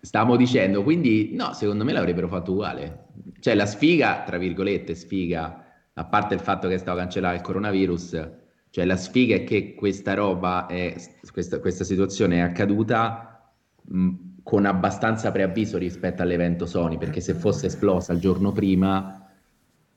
Stavamo 0.00 0.36
dicendo, 0.36 0.82
quindi 0.82 1.34
no, 1.34 1.52
secondo 1.52 1.84
me 1.84 1.92
l'avrebbero 1.92 2.28
fatto 2.28 2.52
uguale. 2.52 3.06
Cioè 3.40 3.54
la 3.54 3.66
sfiga, 3.66 4.22
tra 4.24 4.38
virgolette, 4.38 4.94
sfiga, 4.94 5.64
a 5.94 6.04
parte 6.04 6.34
il 6.34 6.40
fatto 6.40 6.68
che 6.68 6.74
è 6.74 6.78
stato 6.78 6.98
cancellato 6.98 7.34
il 7.34 7.40
coronavirus, 7.40 8.30
cioè 8.70 8.84
la 8.84 8.96
sfiga 8.96 9.34
è 9.34 9.44
che 9.44 9.74
questa 9.74 10.14
roba, 10.14 10.66
è, 10.66 10.94
questa, 11.32 11.58
questa 11.58 11.84
situazione 11.84 12.36
è 12.36 12.40
accaduta 12.40 13.52
mh, 13.82 14.14
con 14.42 14.64
abbastanza 14.66 15.32
preavviso 15.32 15.78
rispetto 15.78 16.22
all'evento 16.22 16.66
Sony, 16.66 16.98
perché 16.98 17.20
se 17.20 17.34
fosse 17.34 17.66
esplosa 17.66 18.12
il 18.12 18.20
giorno 18.20 18.52
prima, 18.52 19.28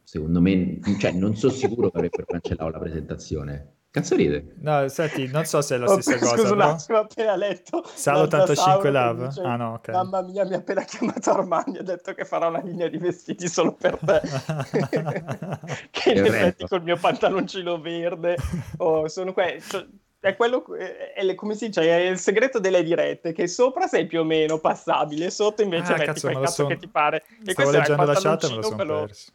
secondo 0.03 0.41
me, 0.41 0.79
cioè 0.99 1.11
non 1.11 1.35
sono 1.35 1.53
sicuro 1.53 1.89
che 1.89 1.97
avrebbero 1.97 2.25
cancellato 2.25 2.69
la 2.71 2.79
presentazione. 2.79 3.73
Cazzo 3.93 4.15
ride? 4.15 4.55
No, 4.61 4.87
senti, 4.87 5.27
non 5.27 5.45
so 5.45 5.61
se 5.61 5.75
è 5.75 5.77
la 5.77 5.85
Oh, 5.85 6.01
stessa 6.01 6.17
scusa 6.17 6.31
cosa, 6.31 6.51
un 6.51 6.57
però... 6.57 6.69
attimo, 6.71 6.97
ho 6.97 7.01
appena 7.01 7.35
letto 7.35 7.83
Salo 7.93 8.25
da- 8.25 8.37
da 8.37 8.43
85 8.43 8.55
Sauro 8.55 8.81
che 8.81 8.89
Love? 8.89 9.27
dice, 9.27 9.41
Ah, 9.41 9.55
no, 9.55 9.73
ok. 9.73 9.89
Mamma 9.89 10.21
mia, 10.23 10.45
mi 10.45 10.53
ha 10.55 10.57
appena 10.57 10.83
chiamato 10.83 11.29
Armani, 11.29 11.77
ha 11.77 11.83
detto 11.83 12.13
che 12.15 12.25
farà 12.25 12.47
una 12.47 12.61
linea 12.61 12.87
di 12.87 12.97
vestiti 12.97 13.47
solo 13.47 13.73
per 13.73 13.99
te. 14.03 14.21
che 15.91 16.11
in 16.11 16.17
effetti 16.25 16.65
col 16.67 16.81
mio 16.81 16.97
pantaloncino 16.97 17.79
verde 17.79 18.35
oh, 18.77 19.07
sono 19.07 19.31
que- 19.31 19.61
cioè, 19.69 19.85
è 20.19 20.35
quello 20.35 20.63
è, 20.75 21.35
come 21.35 21.53
si 21.53 21.67
dice 21.67 21.81
è 21.83 22.09
il 22.09 22.17
segreto 22.17 22.59
delle 22.59 22.81
dirette 22.81 23.31
che 23.31 23.45
sopra 23.47 23.85
sei 23.85 24.07
più 24.07 24.21
o 24.21 24.23
meno 24.23 24.57
passabile 24.57 25.29
sotto 25.29 25.61
invece 25.61 25.93
Ah, 25.93 25.97
metti 25.97 26.05
cazzo, 26.05 26.31
quel 26.31 26.39
cazzo 26.45 26.53
son- 26.63 26.67
che 26.67 26.77
ti 26.77 26.87
pare 26.87 27.17
e 27.45 27.51
Stavo 27.51 27.53
questo 27.53 27.75
è 27.75 27.79
il 27.79 27.81
leggendo 27.81 28.05
la 28.05 28.15
chat 28.15 28.43
e 28.43 28.47
me 28.47 28.55
lo 28.55 28.61
sono 28.63 28.77
perso. 28.85 29.31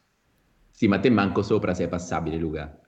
Sì, 0.72 0.86
ma 0.88 0.98
te 0.98 1.10
manco 1.10 1.42
sopra 1.42 1.74
sei 1.74 1.88
passabile, 1.88 2.36
Luca. 2.36 2.78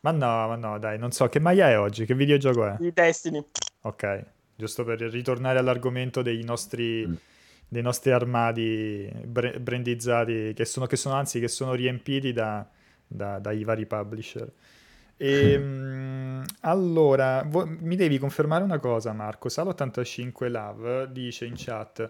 Ma 0.00 0.10
no, 0.12 0.46
ma 0.48 0.54
no, 0.56 0.78
dai, 0.78 0.98
non 0.98 1.10
so 1.10 1.28
che 1.28 1.40
maglia 1.40 1.68
è 1.68 1.78
oggi, 1.78 2.06
che 2.06 2.14
videogioco 2.14 2.66
è? 2.66 2.76
di 2.78 2.92
Destiny 2.92 3.44
Ok, 3.82 4.24
giusto 4.54 4.84
per 4.84 5.00
ritornare 5.00 5.58
all'argomento 5.58 6.22
dei 6.22 6.42
nostri, 6.44 7.06
Mm. 7.06 7.14
dei 7.68 7.82
nostri 7.82 8.12
armadi 8.12 9.10
bre- 9.24 9.58
brandizzati, 9.60 10.52
che 10.54 10.64
sono, 10.64 10.86
che 10.86 10.96
sono 10.96 11.14
anzi 11.16 11.40
che 11.40 11.48
sono 11.48 11.74
riempiti 11.74 12.32
da- 12.32 12.66
da- 13.06 13.38
dai 13.40 13.64
vari 13.64 13.86
publisher. 13.86 14.50
E, 15.16 16.42
allora, 16.60 17.42
vo- 17.44 17.66
mi 17.66 17.96
devi 17.96 18.18
confermare 18.18 18.62
una 18.62 18.78
cosa, 18.78 19.12
Marco. 19.12 19.48
Sal85 19.48 20.48
Love 20.48 21.10
dice 21.12 21.44
in 21.44 21.54
chat: 21.56 22.08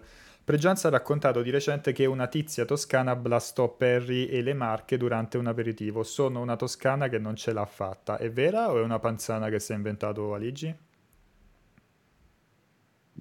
Pregianza 0.49 0.87
ha 0.87 0.89
raccontato 0.91 1.43
di 1.43 1.51
recente 1.51 1.91
che 1.93 2.07
una 2.07 2.25
tizia 2.25 2.65
toscana 2.65 3.15
blastò 3.15 3.69
Perry 3.69 4.25
e 4.25 4.41
le 4.41 4.55
Marche 4.55 4.97
durante 4.97 5.37
un 5.37 5.45
aperitivo. 5.45 6.01
Sono 6.01 6.41
una 6.41 6.55
toscana 6.55 7.07
che 7.07 7.19
non 7.19 7.35
ce 7.35 7.53
l'ha 7.53 7.67
fatta. 7.67 8.17
È 8.17 8.31
vera 8.31 8.71
o 8.71 8.79
è 8.79 8.81
una 8.81 8.97
panzana 8.97 9.49
che 9.49 9.59
si 9.59 9.73
è 9.73 9.75
inventato 9.75 10.33
Aligi? 10.33 10.75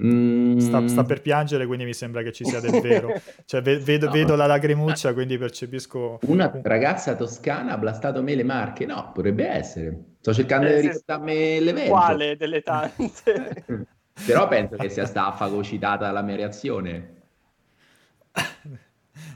Mm, 0.02 0.56
Sta, 0.56 0.88
sta 0.88 1.04
per 1.04 1.20
piangere, 1.20 1.66
quindi 1.66 1.84
mi 1.84 1.92
sembra 1.92 2.22
che 2.22 2.32
ci 2.32 2.46
sia 2.46 2.60
del 2.60 2.80
vero. 2.80 3.12
Cioè, 3.44 3.60
ve- 3.60 3.76
vedo, 3.78 4.06
No. 4.06 4.12
vedo 4.12 4.34
la 4.34 4.46
lacrimuccia, 4.46 5.12
quindi 5.12 5.36
percepisco. 5.36 6.20
Una 6.28 6.50
ragazza 6.62 7.14
toscana 7.14 7.72
ha 7.74 7.76
blastato 7.76 8.22
me 8.22 8.36
le 8.36 8.44
marche? 8.44 8.86
No, 8.86 9.10
potrebbe 9.12 9.46
essere. 9.46 10.02
Sto 10.20 10.32
cercando 10.32 10.68
Eh, 10.68 10.80
di 10.80 10.86
ricordarmi 10.88 11.60
l'evento. 11.60 11.90
quale 11.90 12.36
delle 12.38 12.62
tante 12.62 13.64
Però 14.24 14.48
penso 14.48 14.76
che 14.76 14.88
sia 14.88 15.04
stata 15.04 15.36
fagocitata 15.36 16.10
la 16.10 16.22
mia 16.22 16.36
reazione. 16.36 17.16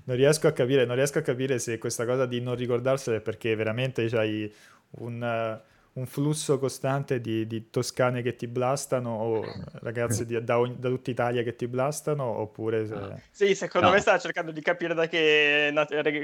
Non 0.05 0.17
riesco 0.17 0.47
a 0.49 0.53
capire, 0.53 0.85
non 0.85 0.97
riesco 0.97 1.19
a 1.19 1.23
capire 1.23 1.59
se 1.59 1.79
questa 1.79 2.05
cosa 2.05 2.27
di 2.27 2.41
non 2.41 2.55
ricordarsela 2.55 3.17
è 3.17 3.21
perché 3.21 3.55
veramente 3.55 4.07
c'hai 4.09 4.53
un, 4.99 5.23
eh, 5.23 5.61
un 5.95 6.07
flusso 6.07 6.59
costante 6.59 7.21
di, 7.21 7.47
di 7.47 7.69
toscane 7.71 8.23
che 8.23 8.35
ti 8.35 8.47
blastano 8.47 9.11
o 9.11 9.45
ragazze 9.81 10.25
di- 10.25 10.43
da, 10.43 10.59
ogni- 10.59 10.77
da 10.79 10.89
tutta 10.89 11.11
Italia 11.11 11.43
che 11.43 11.55
ti 11.55 11.67
blastano 11.67 12.25
oppure 12.25 12.87
se... 12.87 12.95
Sì, 13.31 13.55
secondo 13.55 13.89
No. 13.89 13.93
me 13.93 14.01
stava 14.01 14.19
cercando 14.19 14.53
di 14.53 14.61
capire 14.63 14.95
da 14.95 15.07
che 15.07 15.73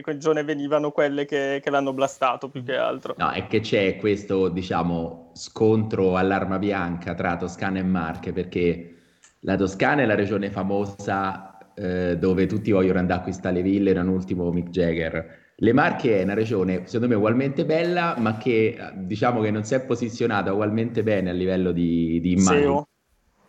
regione 0.05 0.43
venivano 0.45 0.91
quelle 0.91 1.25
che, 1.25 1.61
che 1.63 1.71
l'hanno 1.71 1.93
blastato 1.93 2.49
più 2.49 2.63
che 2.65 2.77
altro. 2.77 3.15
No, 3.19 3.31
è 3.31 3.47
che 3.47 3.61
c'è 3.61 3.97
questo, 3.97 4.49
diciamo, 4.49 5.33
scontro 5.35 6.17
all'arma 6.17 6.59
bianca 6.59 7.15
tra 7.15 7.37
Toscana 7.37 7.79
e 7.79 7.83
Marche, 7.83 8.33
perché 8.33 8.95
la 9.41 9.57
Toscana 9.57 10.03
è 10.03 10.07
la 10.07 10.15
regione 10.15 10.51
famosa 10.51 11.58
eh, 11.79 12.17
dove 12.19 12.47
tutti 12.47 12.71
vogliono 12.73 12.99
andare 12.99 13.19
a 13.19 13.23
acquistare 13.23 13.57
le 13.57 13.63
ville, 13.63 13.91
era 13.91 14.03
un 14.03 14.09
ultimo 14.09 14.51
Mick 14.51 14.71
Jagger. 14.71 15.47
Le 15.57 15.73
Marche 15.73 16.21
è 16.21 16.23
una 16.23 16.35
regione, 16.35 16.83
secondo 16.85 17.09
me, 17.09 17.15
ugualmente 17.15 17.65
bella, 17.65 18.17
ma 18.19 18.37
che 18.37 18.77
diciamo 18.95 19.41
che 19.41 19.51
non 19.51 19.65
si 19.65 19.75
è 19.75 19.85
posizionata 19.85 20.53
ugualmente 20.53 21.03
bene 21.03 21.31
a 21.31 21.33
livello 21.33 21.73
di, 21.73 22.21
di 22.21 22.33
immagine. 22.33 22.61
SEO. 22.61 22.89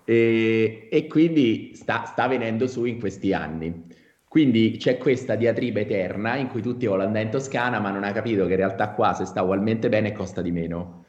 E, 0.06 0.88
e 0.92 1.08
quindi 1.08 1.72
sta, 1.76 2.06
sta 2.06 2.28
venendo 2.28 2.68
su 2.68 2.86
in 2.86 3.00
questi 3.00 3.34
anni. 3.34 3.86
Quindi 4.28 4.78
c'è 4.78 4.98
questa 4.98 5.36
diatriba 5.36 5.80
eterna 5.80 6.36
in 6.36 6.50
cui 6.50 6.62
tutti 6.62 6.86
vogliono 6.86 7.08
andare 7.08 7.26
in 7.26 7.32
Toscana, 7.32 7.80
ma 7.80 7.90
non 7.90 8.04
ha 8.04 8.12
capito 8.12 8.46
che 8.46 8.52
in 8.52 8.58
realtà 8.58 8.90
qua 8.90 9.14
se 9.14 9.26
sta 9.26 9.42
ugualmente 9.42 9.90
bene 9.90 10.12
costa 10.12 10.42
di 10.42 10.52
meno. 10.52 11.06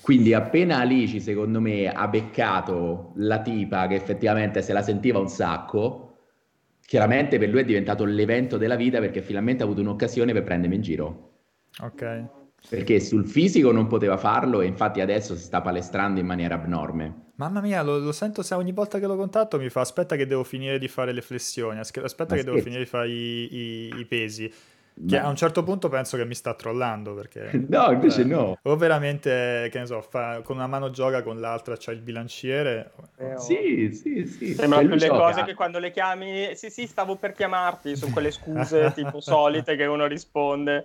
Quindi 0.00 0.34
appena 0.34 0.78
Alici, 0.78 1.20
secondo 1.20 1.60
me, 1.60 1.88
ha 1.88 2.08
beccato 2.08 3.12
la 3.16 3.42
tipa 3.42 3.86
che 3.86 3.94
effettivamente 3.94 4.62
se 4.62 4.72
la 4.72 4.82
sentiva 4.82 5.18
un 5.18 5.28
sacco, 5.28 6.07
chiaramente 6.88 7.36
per 7.38 7.50
lui 7.50 7.60
è 7.60 7.64
diventato 7.66 8.06
l'evento 8.06 8.56
della 8.56 8.74
vita 8.74 8.98
perché 8.98 9.20
finalmente 9.20 9.62
ha 9.62 9.66
avuto 9.66 9.82
un'occasione 9.82 10.32
per 10.32 10.42
prendermi 10.42 10.76
in 10.76 10.80
giro. 10.80 11.32
Ok. 11.82 12.24
Perché 12.66 12.98
sul 12.98 13.26
fisico 13.26 13.72
non 13.72 13.86
poteva 13.88 14.16
farlo 14.16 14.62
e 14.62 14.66
infatti 14.66 15.02
adesso 15.02 15.36
si 15.36 15.42
sta 15.42 15.60
palestrando 15.60 16.18
in 16.18 16.24
maniera 16.24 16.54
abnorme. 16.54 17.26
Mamma 17.34 17.60
mia, 17.60 17.82
lo, 17.82 17.98
lo 17.98 18.10
sento 18.12 18.42
se 18.42 18.54
ogni 18.54 18.72
volta 18.72 18.98
che 18.98 19.06
lo 19.06 19.16
contatto 19.16 19.58
mi 19.58 19.68
fa 19.68 19.82
aspetta 19.82 20.16
che 20.16 20.26
devo 20.26 20.44
finire 20.44 20.78
di 20.78 20.88
fare 20.88 21.12
le 21.12 21.20
flessioni, 21.20 21.78
aspetta 21.78 22.34
Ma 22.34 22.36
che 22.36 22.44
devo 22.44 22.56
scherzi. 22.58 22.62
finire 22.62 22.82
di 22.84 22.88
fare 22.88 23.08
i, 23.10 23.48
i- 23.54 23.98
i 23.98 24.04
pesi. 24.06 24.50
Che 25.06 25.18
a 25.18 25.28
un 25.28 25.36
certo 25.36 25.62
punto 25.62 25.88
penso 25.88 26.16
che 26.16 26.24
mi 26.24 26.34
sta 26.34 26.54
trollando 26.54 27.14
perché... 27.14 27.50
No, 27.68 27.90
invece 27.92 28.22
eh, 28.22 28.24
no. 28.24 28.58
O 28.62 28.76
veramente, 28.76 29.68
che 29.70 29.78
ne 29.78 29.86
so, 29.86 30.00
fa, 30.00 30.40
con 30.42 30.56
una 30.56 30.66
mano 30.66 30.90
gioca, 30.90 31.22
con 31.22 31.38
l'altra 31.40 31.76
c'ha 31.78 31.92
il 31.92 32.00
bilanciere. 32.00 32.92
Eh, 33.18 33.34
oh. 33.34 33.38
Sì, 33.38 33.90
sì, 33.92 34.26
sì. 34.26 34.54
Sembrano 34.54 34.74
Cioè, 34.74 34.80
più 34.80 34.88
lui 34.88 34.98
le 34.98 35.06
gioca- 35.06 35.18
cose 35.18 35.44
che 35.44 35.54
quando 35.54 35.78
le 35.78 35.90
chiami, 35.90 36.50
sì, 36.56 36.70
sì, 36.70 36.86
stavo 36.86 37.16
per 37.16 37.32
chiamarti, 37.32 37.96
sono 37.96 38.12
quelle 38.12 38.30
scuse 38.30 38.92
tipo 38.96 39.20
solite 39.20 39.76
che 39.76 39.84
uno 39.86 40.06
risponde. 40.06 40.82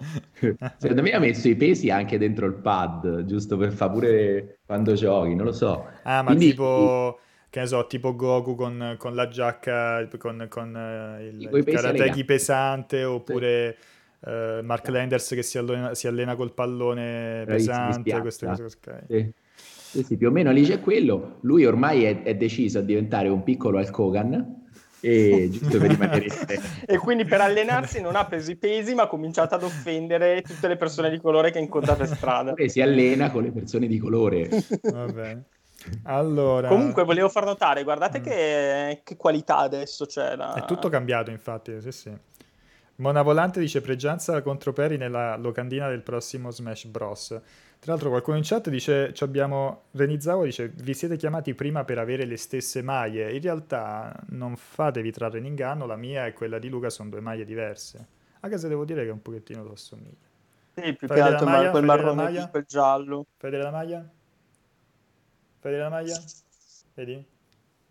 Secondo 0.78 1.02
me 1.02 1.12
ha 1.12 1.20
messo 1.20 1.48
i 1.48 1.56
pesi 1.56 1.90
anche 1.90 2.18
dentro 2.18 2.46
il 2.46 2.56
pad, 2.56 3.24
giusto 3.26 3.58
per 3.58 3.72
fare 3.72 3.92
pure 3.92 4.60
quando 4.66 4.94
giochi, 4.94 5.34
non 5.36 5.46
lo 5.46 5.54
so. 5.54 5.88
Ah, 6.04 6.22
ma 6.22 6.32
Quindi- 6.32 6.50
tipo, 6.50 7.20
che 7.50 7.60
ne 7.62 7.68
so, 7.68 7.86
tipo 7.88 8.16
Goku 8.16 8.56
con, 8.56 8.96
con 8.98 9.16
la 9.16 9.28
giacca, 9.28 10.08
con, 10.18 10.48
con 10.50 10.76
eh, 10.76 11.26
il, 11.28 11.50
Sì, 11.52 11.58
il 11.58 11.64
karateki 11.66 12.26
pesante, 12.26 13.04
oppure 13.04 13.78
eh, 14.26 14.62
Mark 14.64 14.88
Landers 14.88 15.30
che 15.30 15.44
si 15.44 15.58
allena, 15.58 15.94
si 15.94 16.08
allena 16.08 16.36
col 16.36 16.54
pallone 16.54 17.44
pesante, 17.46 18.20
queste 18.22 18.46
cose. 18.46 18.64
ok. 18.64 19.04
Sì. 19.08 19.32
Sì, 19.94 20.04
sì, 20.04 20.18
più 20.18 20.30
o 20.30 20.32
meno 20.32 20.52
lì 20.52 20.64
c'è 20.66 20.80
quello. 20.80 21.38
Lui 21.42 21.66
ormai 21.66 22.04
è, 22.06 22.24
è 22.24 22.36
deciso 22.36 22.80
a 22.80 22.82
diventare 22.82 23.30
un 23.30 23.44
piccolo 23.44 23.78
Hulk 23.78 24.00
Hogan, 24.00 24.62
e 25.00 25.50
giusto 25.52 25.78
per 25.78 25.92
rimanere 25.92 26.26
E 26.88 26.98
quindi 26.98 27.26
per 27.26 27.42
allenarsi 27.42 28.02
non 28.02 28.16
ha 28.16 28.26
preso 28.26 28.50
i 28.50 28.56
pesi, 28.56 28.96
ma 28.96 29.04
ha 29.04 29.08
cominciato 29.08 29.54
ad 29.54 29.62
offendere 29.62 30.42
tutte 30.42 30.68
le 30.68 30.78
persone 30.78 31.12
di 31.12 31.20
colore 31.20 31.52
che 31.52 31.60
incontra 31.60 31.94
per 31.94 32.08
strada. 32.08 32.52
Oppure 32.52 32.70
si 32.70 32.82
allena 32.82 33.30
con 33.30 33.44
le 33.44 33.52
persone 33.52 33.86
di 33.86 34.00
colore. 34.00 34.50
Va 34.82 35.06
bene. 35.06 35.44
Allora, 36.04 36.70
Comunque 36.70 37.04
volevo 37.04 37.28
far 37.30 37.44
notare, 37.44 37.84
guardate 37.84 38.20
Mm. 38.20 38.24
che, 38.24 39.02
che 39.04 39.18
qualità 39.18 39.58
adesso 39.58 40.06
c'è. 40.06 40.36
La... 40.36 40.54
è 40.54 40.66
tutto 40.66 40.88
cambiato 40.90 41.30
infatti, 41.30 41.80
sì 41.82 41.92
sì. 41.92 42.12
Mona 42.96 43.22
Volante 43.24 43.60
dice 43.60 43.82
pregianza 43.82 44.42
contro 44.42 44.72
Peri 44.72 44.98
nella 44.98 45.36
locandina 45.38 45.90
del 45.90 46.02
prossimo 46.02 46.52
Smash 46.52 46.86
Bros. 46.86 47.28
Tra 47.80 47.92
l'altro 47.92 48.10
qualcuno 48.10 48.38
in 48.38 48.44
chat 48.46 48.70
dice, 48.70 49.14
ci 49.14 49.24
abbiamo, 49.24 49.86
Renizawa 49.92 50.46
dice, 50.46 50.70
vi 50.70 50.94
siete 50.94 51.18
chiamati 51.18 51.54
prima 51.54 51.84
per 51.84 51.98
avere 51.98 52.26
le 52.26 52.38
stesse 52.38 52.82
maglie, 52.82 53.34
in 53.34 53.42
realtà 53.42 54.16
non 54.30 54.56
fatevi 54.56 55.12
trarre 55.12 55.40
in 55.40 55.46
inganno, 55.46 55.86
la 55.86 55.98
mia 55.98 56.26
e 56.26 56.34
quella 56.34 56.60
di 56.60 56.70
Luca 56.70 56.90
sono 56.90 57.10
due 57.10 57.20
maglie 57.20 57.44
diverse, 57.46 58.08
anche 58.40 58.58
se 58.58 58.68
devo 58.70 58.86
dire 58.86 59.04
che 59.04 59.12
un 59.12 59.22
pochettino 59.22 59.64
lo 59.64 59.74
assomiglia. 59.74 60.30
Sì, 60.76 60.96
più 60.96 61.08
Fai 61.08 61.18
che 61.18 61.22
altro 61.22 61.48
maglia? 61.48 61.72
quel 61.72 61.84
marrone 61.84 62.16
maglia? 62.16 62.42
più 62.44 62.50
quel 62.52 62.66
giallo. 62.68 63.26
Fai 63.38 63.50
vedere 63.52 63.70
la 63.70 63.76
maglia? 63.78 63.98
Fai 65.60 65.72
vedere 65.72 65.84
la 65.84 65.90
maglia? 65.90 66.24
Vedi? 66.94 67.26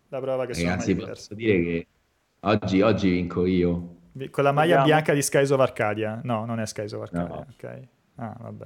La 0.09 0.19
prova 0.21 0.45
che 0.45 0.53
sono 0.55 0.69
Ragazzi, 0.71 0.93
maglie 0.93 0.93
diverse. 0.93 1.11
posso 1.13 1.35
dire 1.35 1.61
che 1.63 1.87
oggi, 2.41 2.81
oggi 2.81 3.09
vinco 3.09 3.45
io. 3.45 3.95
Con 4.29 4.43
la 4.43 4.51
maglia 4.51 4.77
Vediamo. 4.77 4.85
bianca 4.85 5.13
di 5.13 5.21
Skies 5.21 5.49
of 5.49 5.59
Arcadia. 5.59 6.19
No, 6.23 6.45
non 6.45 6.59
è 6.59 6.65
Skies 6.65 6.91
of 6.93 7.01
Arcadia. 7.01 7.35
No. 7.35 7.45
Ok. 7.51 7.79
Ah, 8.15 8.35
vabbè. 8.39 8.65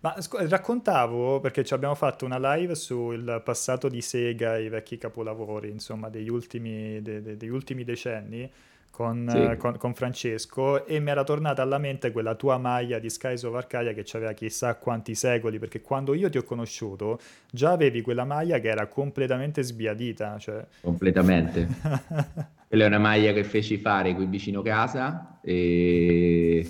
Ma 0.00 0.20
scu- 0.20 0.40
raccontavo, 0.48 1.40
perché 1.40 1.64
ci 1.64 1.72
abbiamo 1.74 1.94
fatto 1.94 2.24
una 2.26 2.54
live 2.54 2.74
sul 2.74 3.40
passato 3.44 3.88
di 3.88 4.00
Sega, 4.02 4.58
i 4.58 4.68
vecchi 4.68 4.98
capolavori, 4.98 5.70
insomma, 5.70 6.08
degli 6.10 6.28
ultimi, 6.28 7.00
de- 7.00 7.22
de- 7.22 7.36
degli 7.38 7.48
ultimi 7.50 7.84
decenni, 7.84 8.50
con, 8.90 9.26
Sì. 9.28 9.56
con- 9.56 9.76
con 9.78 9.94
Francesco, 9.94 10.84
e 10.86 11.00
mi 11.00 11.10
era 11.10 11.24
tornata 11.24 11.62
alla 11.62 11.78
mente 11.78 12.12
quella 12.12 12.34
tua 12.34 12.58
maglia 12.58 12.98
di 12.98 13.08
Skies 13.10 13.42
of 13.44 13.54
Arcadia 13.54 13.92
che 13.92 14.04
aveva 14.12 14.32
chissà 14.32 14.74
quanti 14.76 15.14
secoli, 15.14 15.58
perché 15.58 15.80
quando 15.80 16.12
io 16.14 16.28
ti 16.30 16.36
ho 16.38 16.44
conosciuto, 16.44 17.18
già 17.50 17.72
avevi 17.72 18.02
quella 18.02 18.24
maglia 18.24 18.58
che 18.58 18.68
era 18.68 18.86
completamente 18.86 19.62
sbiadita, 19.62 20.38
cioè... 20.38 20.64
Completamente. 20.82 21.66
Quella 22.74 22.88
è 22.88 22.92
una 22.92 22.98
maglia 23.08 23.32
che 23.32 23.44
feci 23.44 23.78
fare 23.78 24.16
qui 24.16 24.26
vicino 24.26 24.60
casa 24.60 25.38
e 25.42 26.68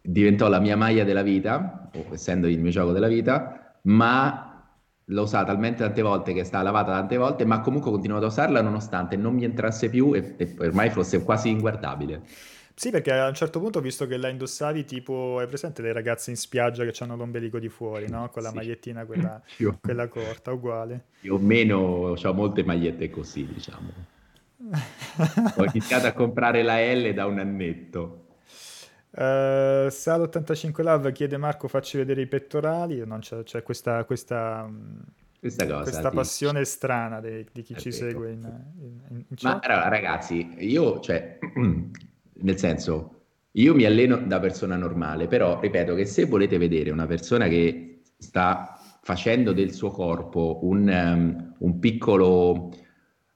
diventò 0.00 0.46
la 0.46 0.60
mia 0.60 0.76
maglia 0.76 1.02
della 1.02 1.22
vita, 1.22 1.90
essendo 2.12 2.46
il 2.46 2.60
mio 2.60 2.70
gioco 2.70 2.92
della 2.92 3.08
vita, 3.08 3.80
ma 3.82 4.64
l'ho 5.06 5.22
usata 5.22 5.46
talmente 5.46 5.82
tante 5.82 6.02
volte 6.02 6.32
che 6.34 6.42
è 6.42 6.44
stata 6.44 6.62
lavata 6.62 6.92
tante 6.92 7.16
volte, 7.16 7.44
ma 7.44 7.58
comunque 7.62 7.90
ho 7.90 7.92
continuato 7.94 8.26
a 8.26 8.28
usarla 8.28 8.62
nonostante 8.62 9.16
non 9.16 9.34
mi 9.34 9.42
entrasse 9.42 9.90
più 9.90 10.14
e, 10.14 10.34
e 10.36 10.54
ormai 10.60 10.90
fosse 10.90 11.24
quasi 11.24 11.48
inguardabile. 11.48 12.22
Sì, 12.76 12.90
perché 12.90 13.12
a 13.12 13.26
un 13.28 13.34
certo 13.34 13.58
punto 13.60 13.80
visto 13.80 14.06
che 14.06 14.16
la 14.16 14.28
indossavi 14.28 14.84
tipo, 14.84 15.38
hai 15.38 15.46
presente 15.48 15.82
le 15.82 15.92
ragazze 15.92 16.30
in 16.30 16.36
spiaggia 16.36 16.84
che 16.84 17.02
hanno 17.02 17.16
l'ombelico 17.16 17.58
di 17.58 17.68
fuori, 17.68 18.08
no? 18.08 18.28
Con 18.30 18.42
la 18.42 18.50
Sì. 18.50 18.56
magliettina 18.56 19.04
quella, 19.04 19.40
quella 19.80 20.08
corta, 20.08 20.52
uguale. 20.52 21.06
più 21.18 21.34
o 21.34 21.38
meno 21.38 21.76
ho 22.14 22.32
molte 22.34 22.62
magliette 22.62 23.10
così, 23.10 23.46
diciamo. 23.46 24.13
Ho 25.56 25.64
iniziato 25.64 26.06
a 26.06 26.12
comprare 26.12 26.62
la 26.62 26.78
L 26.92 27.12
da 27.12 27.26
un 27.26 27.38
annetto. 27.38 28.26
Eh, 29.16 29.86
Sal85 29.90 30.82
Love 30.82 31.12
chiede 31.12 31.36
Marco 31.36 31.68
facci 31.68 31.96
vedere 31.96 32.22
i 32.22 32.26
pettorali, 32.26 33.04
non 33.06 33.20
c'è, 33.20 33.42
c'è 33.44 33.62
questa, 33.62 34.04
questa, 34.04 34.66
mh, 34.66 35.02
Questa 35.38 35.66
cosa. 35.66 35.82
questa 35.82 36.10
passione 36.10 36.64
strana 36.64 37.20
de- 37.20 37.46
di 37.52 37.62
chi 37.62 37.74
È 37.74 37.76
ci 37.76 37.90
vero. 37.90 37.96
segue 38.06 38.30
in, 38.32 38.42
in- 38.80 39.24
in 39.28 39.36
Ma 39.42 39.58
allora, 39.60 39.88
ragazzi, 39.88 40.54
io, 40.58 41.00
cioè, 41.00 41.38
nel 42.40 42.58
senso, 42.58 43.10
io 43.52 43.74
mi 43.74 43.84
alleno 43.84 44.16
da 44.16 44.40
persona 44.40 44.76
normale, 44.76 45.26
però 45.26 45.60
ripeto 45.60 45.94
che 45.94 46.06
se 46.06 46.24
volete 46.24 46.58
vedere 46.58 46.90
una 46.90 47.06
persona 47.06 47.46
che 47.48 48.00
sta 48.18 48.78
facendo 49.02 49.52
del 49.52 49.72
suo 49.72 49.90
corpo 49.90 50.60
un, 50.62 50.88
um, 50.88 51.54
un 51.58 51.78
piccolo 51.78 52.70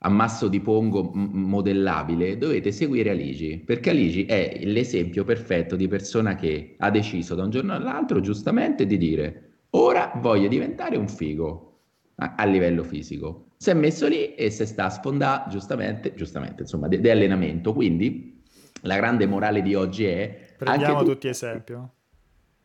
ammasso 0.00 0.48
di 0.48 0.60
pongo 0.60 1.10
modellabile, 1.12 2.38
dovete 2.38 2.70
seguire 2.70 3.10
Aligi, 3.10 3.58
perché 3.58 3.90
Aligi 3.90 4.24
è 4.26 4.60
l'esempio 4.64 5.24
perfetto 5.24 5.74
di 5.74 5.88
persona 5.88 6.36
che 6.36 6.76
ha 6.78 6.90
deciso 6.90 7.34
da 7.34 7.44
un 7.44 7.50
giorno 7.50 7.72
all'altro, 7.74 8.20
giustamente, 8.20 8.86
di 8.86 8.96
dire 8.96 9.42
ora 9.70 10.12
voglio 10.16 10.48
diventare 10.48 10.96
un 10.96 11.08
figo 11.08 11.80
a, 12.16 12.34
a 12.36 12.44
livello 12.44 12.84
fisico. 12.84 13.50
Si 13.56 13.70
è 13.70 13.74
messo 13.74 14.06
lì 14.06 14.34
e 14.34 14.50
si 14.50 14.64
sta 14.66 14.84
a 14.84 14.90
sfondare, 14.90 15.50
giustamente, 15.50 16.14
giustamente, 16.14 16.62
insomma, 16.62 16.86
di 16.86 17.10
allenamento. 17.10 17.72
Quindi 17.72 18.40
la 18.82 18.96
grande 18.96 19.26
morale 19.26 19.62
di 19.62 19.74
oggi 19.74 20.04
è... 20.04 20.54
Prendiamo 20.56 21.00
tu- 21.00 21.10
tutti 21.10 21.26
esempio. 21.28 21.94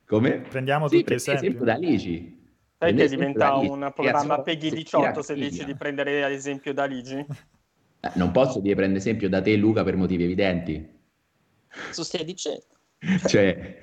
Come? 0.06 0.42
Prendiamo 0.48 0.88
Sì, 0.88 1.00
tutti 1.00 1.14
esempio. 1.16 1.48
esempio 1.48 1.66
da 1.66 1.74
Aligi. 1.74 2.42
Sai 2.84 2.96
che 2.96 3.08
diventa 3.08 3.56
un 3.56 3.92
programma 3.94 4.42
Peggy 4.42 4.70
si 4.70 4.76
18 4.76 5.22
se 5.22 5.34
dici 5.36 5.64
di 5.64 5.76
prendere 5.76 6.24
ad 6.24 6.32
esempio 6.32 6.74
da 6.74 6.86
Ligi? 6.86 7.16
Eh, 7.16 8.12
Non 8.16 8.32
posso 8.32 8.60
dire 8.60 8.76
prendere 8.76 9.00
esempio 9.00 9.30
da 9.30 9.42
te, 9.42 9.56
Luca, 9.56 9.84
per 9.84 9.96
motivi 9.96 10.24
evidenti. 10.24 11.02
Cosa 11.88 12.04
stai 12.04 12.26
dicendo? 12.26 12.66
Cioè... 13.28 13.80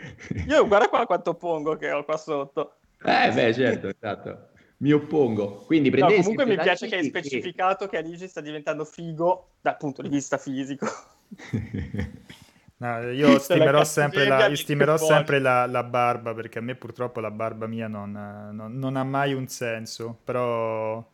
Io 0.47 0.67
guarda 0.67 0.89
qua 0.89 1.07
quanto 1.07 1.35
pongo 1.35 1.77
che 1.77 1.91
ho 1.91 2.05
qua 2.05 2.17
sotto. 2.17 2.77
Eh, 3.03 3.31
beh, 3.33 3.55
certo, 3.55 3.89
esatto. 3.89 4.49
Mi 4.79 4.93
oppongo. 4.93 5.57
Quindi 5.67 5.91
No, 5.91 5.97
prendete 5.97 6.21
comunque 6.21 6.47
mi 6.47 6.57
piace 6.57 6.87
che 6.87 6.97
hai 6.97 7.05
specificato 7.05 7.87
che 7.87 7.99
Aligi 7.99 8.29
sta 8.29 8.41
diventando 8.41 8.85
figo 8.85 9.53
dal 9.61 9.77
punto 9.77 10.03
di 10.03 10.09
vista 10.09 10.39
fisico. 10.39 10.87
No, 12.81 13.11
io 13.11 13.39
stimerò 13.39 13.85
sempre, 13.85 14.25
la, 14.27 14.55
stimerò 14.55 14.97
sempre 14.97 15.39
la, 15.39 15.67
la 15.67 15.83
barba 15.83 16.33
perché 16.33 16.61
a 16.61 16.63
me 16.63 16.75
purtroppo 16.75 17.21
la 17.21 17.31
barba 17.31 17.67
mia 17.67 17.89
non, 17.89 18.11
non- 18.53 18.79
non 18.79 18.97
ha 18.97 19.05
mai 19.05 19.35
un 19.35 19.47
senso, 19.49 20.19
però... 20.25 21.07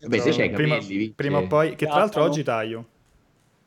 Vabbè, 0.00 0.18
se 0.18 0.30
i 0.30 0.50
prima, 0.50 0.76
capelli, 0.78 1.10
prima 1.10 1.38
o 1.38 1.46
poi, 1.46 1.74
che 1.76 1.86
tra 1.86 1.98
l'altro 1.98 2.22
oggi 2.22 2.42
taglio, 2.42 2.86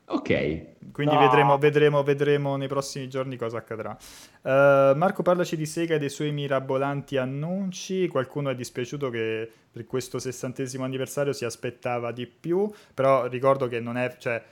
Ok. 0.08 0.92
quindi 0.92 1.14
No. 1.14 1.20
vedremo, 1.20 1.58
vedremo, 1.58 2.02
vedremo 2.02 2.56
nei 2.56 2.68
prossimi 2.68 3.08
giorni 3.08 3.36
cosa 3.36 3.58
accadrà. 3.58 3.96
Eh, 4.42 4.92
Marco, 4.94 5.22
parlaci 5.22 5.56
di 5.56 5.66
Sega 5.66 5.96
e 5.96 5.98
dei 5.98 6.08
suoi 6.10 6.30
mirabolanti 6.32 7.16
annunci. 7.16 8.06
Qualcuno 8.08 8.50
è 8.50 8.54
dispiaciuto 8.54 9.10
che 9.10 9.50
per 9.72 9.84
questo 9.86 10.18
sessantesimo 10.18 10.84
anniversario 10.84 11.32
si 11.32 11.44
aspettava 11.44 12.12
di 12.12 12.26
più, 12.26 12.70
però 12.94 13.26
ricordo 13.26 13.66
che 13.68 13.80
non 13.80 13.96
è... 13.96 14.14
Cioè, 14.18 14.42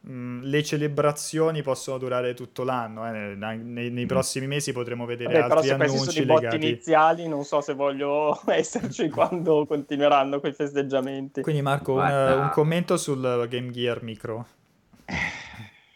mh, 0.00 0.40
le 0.42 0.62
celebrazioni 0.62 1.62
possono 1.62 1.98
durare 1.98 2.34
tutto 2.34 2.62
l'anno, 2.64 3.06
eh, 3.06 3.34
nei, 3.34 3.90
nei 3.90 4.06
prossimi 4.06 4.46
mesi 4.46 4.72
potremo 4.72 5.04
vedere 5.06 5.32
Vabbè, 5.32 5.46
però 5.46 5.54
altri 5.60 5.68
se 5.70 5.76
questi 5.76 5.96
sono 5.96 6.02
annunci 6.10 6.22
i 6.22 6.26
botti 6.26 6.42
legati. 6.44 6.66
iniziali, 6.66 7.28
non 7.28 7.44
so 7.44 7.60
se 7.60 7.74
voglio 7.74 8.40
esserci 8.46 9.08
quando 9.10 9.66
continueranno 9.66 10.40
quei 10.40 10.52
festeggiamenti. 10.52 11.42
Quindi 11.42 11.62
Marco, 11.62 11.94
un, 11.94 12.00
un 12.02 12.50
commento 12.52 12.96
sul 12.96 13.46
Game 13.48 13.70
Gear 13.70 14.02
Micro. 14.02 14.46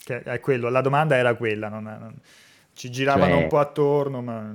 Che 0.04 0.22
è 0.22 0.40
quello, 0.40 0.68
la 0.68 0.80
domanda 0.80 1.16
era 1.16 1.34
quella, 1.36 1.68
non- 1.68 1.84
non- 1.84 2.14
ci 2.74 2.90
giravano 2.90 3.34
Cioè- 3.34 3.42
un 3.42 3.48
po' 3.48 3.58
attorno, 3.58 4.20
ma 4.22 4.54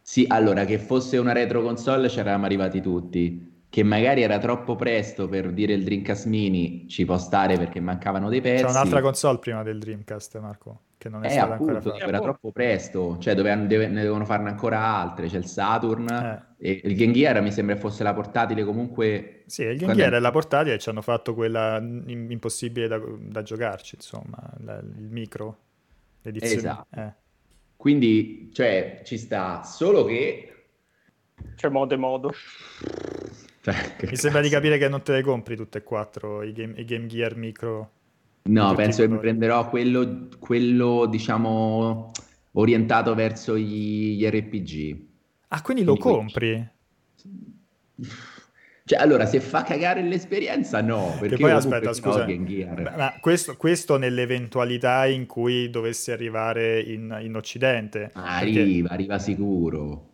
Sì, 0.00 0.24
allora 0.28 0.64
che 0.64 0.78
fosse 0.78 1.18
una 1.18 1.32
retro 1.32 1.60
console 1.62 2.08
ci 2.08 2.18
eravamo 2.20 2.46
arrivati 2.46 2.80
tutti. 2.80 3.50
Che 3.72 3.82
magari 3.82 4.20
era 4.20 4.36
troppo 4.38 4.76
presto 4.76 5.28
per 5.30 5.50
dire 5.50 5.72
il 5.72 5.82
Dreamcast 5.82 6.26
Mini, 6.26 6.86
ci 6.90 7.06
può 7.06 7.16
stare 7.16 7.56
perché 7.56 7.80
mancavano 7.80 8.28
dei 8.28 8.42
pezzi. 8.42 8.64
c'è 8.64 8.68
un'altra 8.68 9.00
console 9.00 9.38
prima 9.38 9.62
del 9.62 9.78
Dreamcast, 9.78 10.38
Marco, 10.40 10.80
che 10.98 11.08
non 11.08 11.24
è 11.24 11.28
Eh, 11.28 11.30
stata 11.30 11.52
ancora 11.52 11.78
appunto, 11.78 11.96
fatta. 11.96 12.06
era 12.06 12.20
troppo 12.20 12.52
presto, 12.52 13.16
cioè 13.18 13.34
dovevano- 13.34 13.64
deve- 13.66 13.88
ne 13.88 14.02
devono 14.02 14.26
farne 14.26 14.50
ancora 14.50 14.78
altre. 14.78 15.26
C'è 15.28 15.38
il 15.38 15.46
Saturn 15.46 16.06
Eh. 16.06 16.68
e 16.68 16.80
il 16.84 16.94
Game 16.94 17.12
Gear 17.14 17.40
mi 17.40 17.50
sembra 17.50 17.74
fosse 17.76 18.02
la 18.02 18.12
portatile 18.12 18.62
comunque. 18.62 19.44
Sì, 19.46 19.62
il 19.62 19.68
Game 19.68 19.84
Quando- 19.84 20.02
Gear 20.02 20.14
e 20.16 20.20
la 20.20 20.30
portatile 20.30 20.78
ci 20.78 20.90
hanno 20.90 21.00
fatto 21.00 21.32
quella 21.32 21.78
in- 21.78 22.26
impossibile 22.28 22.88
da, 22.88 23.00
da 23.20 23.40
giocarci, 23.40 23.94
insomma, 23.94 24.52
la- 24.64 24.80
il 24.80 25.08
micro, 25.08 25.56
l'edizione. 26.20 26.54
Esatto. 26.56 27.00
eh. 27.00 27.12
Quindi, 27.74 28.50
cioè, 28.52 29.00
ci 29.02 29.16
sta, 29.16 29.62
solo 29.62 30.04
che... 30.04 30.48
C'è 31.56 31.68
modo 31.70 31.94
e 31.94 31.96
modo. 31.96 32.32
Cioè, 33.62 34.08
Mi 34.10 34.16
sembra 34.16 34.40
di 34.40 34.48
capire 34.48 34.76
che 34.76 34.88
non 34.88 35.02
te 35.02 35.12
le 35.12 35.22
compri 35.22 35.54
tutte 35.54 35.78
e 35.78 35.82
quattro 35.84 36.42
i 36.42 36.52
Game, 36.52 36.74
i 36.76 36.84
game 36.84 37.06
Gear 37.06 37.36
Micro. 37.36 37.90
No, 38.44 38.74
penso 38.74 39.02
che 39.02 39.08
mi 39.08 39.18
prenderò 39.18 39.68
quello, 39.68 40.26
quello, 40.40 41.06
diciamo, 41.06 42.10
orientato 42.52 43.14
verso 43.14 43.56
gli, 43.56 44.16
gli 44.16 44.26
RPG. 44.26 45.04
Ah, 45.48 45.62
quindi, 45.62 45.84
quindi 45.84 45.84
lo 45.84 45.96
compri? 45.96 46.68
Cioè, 48.84 48.98
allora, 48.98 49.26
se 49.26 49.38
fa 49.38 49.62
cagare 49.62 50.02
l'esperienza, 50.02 50.80
no. 50.80 51.14
Perché 51.20 51.36
poi 51.36 51.52
aspetta, 51.52 51.92
scusa. 51.92 52.26
Ma 52.96 53.14
questo, 53.20 53.56
questo, 53.56 53.96
nell'eventualità 53.96 55.06
in 55.06 55.26
cui 55.26 55.70
dovesse 55.70 56.10
arrivare 56.10 56.80
in, 56.80 57.16
in 57.22 57.36
Occidente. 57.36 58.10
Arriva, 58.14 58.64
perché... 58.64 58.84
arriva 58.92 59.18
sicuro. 59.20 60.11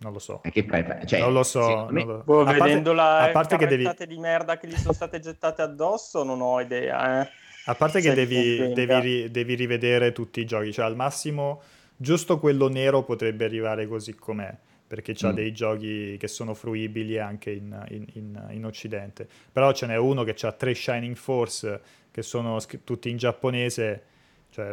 Non 0.00 0.12
lo 0.12 0.18
so. 0.18 0.40
Che 0.40 0.64
fai? 0.64 0.84
Cioè, 1.06 1.20
non 1.20 1.32
lo 1.32 1.42
so. 1.42 1.88
Me... 1.90 2.04
Non 2.04 2.16
lo... 2.16 2.22
Boh, 2.24 2.40
a 2.40 2.52
vedendo 2.52 2.94
parte, 2.94 3.28
a 3.28 3.32
parte 3.32 3.56
che 3.56 3.66
devi... 3.66 3.88
di 4.06 4.18
merda 4.18 4.56
che 4.56 4.66
gli 4.66 4.76
sono 4.76 4.94
state 4.94 5.20
gettate 5.20 5.62
addosso, 5.62 6.22
non 6.24 6.40
ho 6.40 6.60
idea. 6.60 7.22
Eh. 7.22 7.28
A 7.66 7.74
parte 7.74 8.00
che 8.00 8.14
devi, 8.14 8.72
devi, 8.72 9.30
devi, 9.30 9.54
rivedere 9.54 10.12
tutti 10.12 10.40
i 10.40 10.46
giochi, 10.46 10.72
cioè 10.72 10.86
al 10.86 10.96
massimo 10.96 11.62
giusto 11.96 12.38
quello 12.38 12.68
nero 12.68 13.02
potrebbe 13.02 13.44
arrivare 13.44 13.86
così 13.86 14.14
com'è 14.14 14.56
perché 14.90 15.14
ha 15.20 15.30
mm. 15.30 15.34
dei 15.34 15.52
giochi 15.52 16.16
che 16.18 16.26
sono 16.26 16.52
fruibili 16.52 17.16
anche 17.18 17.52
in, 17.52 17.80
in, 17.90 18.06
in, 18.14 18.46
in 18.50 18.64
Occidente. 18.64 19.28
Però 19.52 19.70
ce 19.72 19.86
n'è 19.86 19.96
uno 19.96 20.24
che 20.24 20.34
ha 20.44 20.50
tre 20.50 20.74
Shining 20.74 21.14
Force 21.14 21.80
che 22.10 22.22
sono 22.22 22.58
sc- 22.58 22.80
tutti 22.82 23.08
in 23.08 23.16
giapponese, 23.16 24.02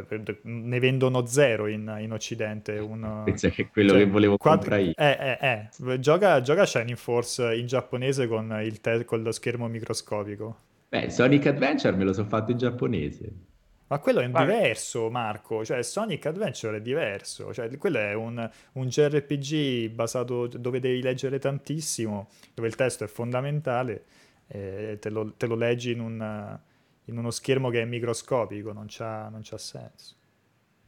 cioè 0.08 0.38
ne 0.44 0.80
vendono 0.80 1.26
zero 1.26 1.68
in, 1.68 2.10
Occidente. 2.12 2.78
Un, 2.78 3.22
Pensa 3.26 3.50
che 3.50 3.64
è 3.64 3.70
quello 3.70 3.92
cioè, 3.92 4.00
che 4.00 4.06
volevo 4.06 4.38
quad- 4.38 4.58
comprare 4.58 4.82
io. 4.84 4.94
Eh, 4.96 5.38
eh, 5.40 5.70
eh. 5.90 6.00
Gioca, 6.00 6.42
gioca, 6.42 6.66
Shining 6.66 6.98
Force 6.98 7.56
in 7.56 7.68
giapponese 7.68 8.28
con, 8.28 8.60
il 8.64 8.82
te- 8.82 9.06
con 9.06 9.22
lo 9.22 9.32
schermo 9.32 9.68
microscopico. 9.68 10.58
Beh, 10.90 11.10
Sonic 11.10 11.48
Adventure 11.48 11.96
me 11.96 12.04
lo 12.04 12.14
sono 12.14 12.28
fatto 12.28 12.52
in 12.52 12.58
giapponese. 12.58 13.32
Ma 13.88 14.00
quello 14.00 14.20
è 14.20 14.30
Vabbè. 14.30 14.46
diverso, 14.46 15.10
Marco. 15.10 15.64
Cioè, 15.64 15.82
Sonic 15.82 16.26
Adventure 16.26 16.78
è 16.78 16.82
diverso. 16.82 17.54
Cioè, 17.54 17.76
quello 17.78 18.00
è 18.00 18.14
un, 18.14 18.50
un 18.74 18.88
JRPG 18.88 19.90
basato 19.90 20.48
dove 20.48 20.80
devi 20.80 21.02
leggere 21.02 21.40
tantissimo, 21.40 22.30
dove 22.54 22.68
il 22.68 22.76
testo 22.76 23.06
è 23.06 23.08
fondamentale, 23.08 24.04
e 24.48 24.98
te 25.00 25.10
lo, 25.10 25.34
te 25.38 25.46
lo 25.46 25.56
leggi 25.56 25.92
in, 25.92 26.02
un, 26.02 26.60
in, 27.08 27.18
uno 27.18 27.32
schermo 27.32 27.70
che 27.70 27.82
è 27.82 27.86
microscopico, 27.86 28.72
non 28.72 28.86
c'ha, 28.88 29.28
non 29.30 29.42
c'ha 29.44 29.58
senso. 29.58 30.16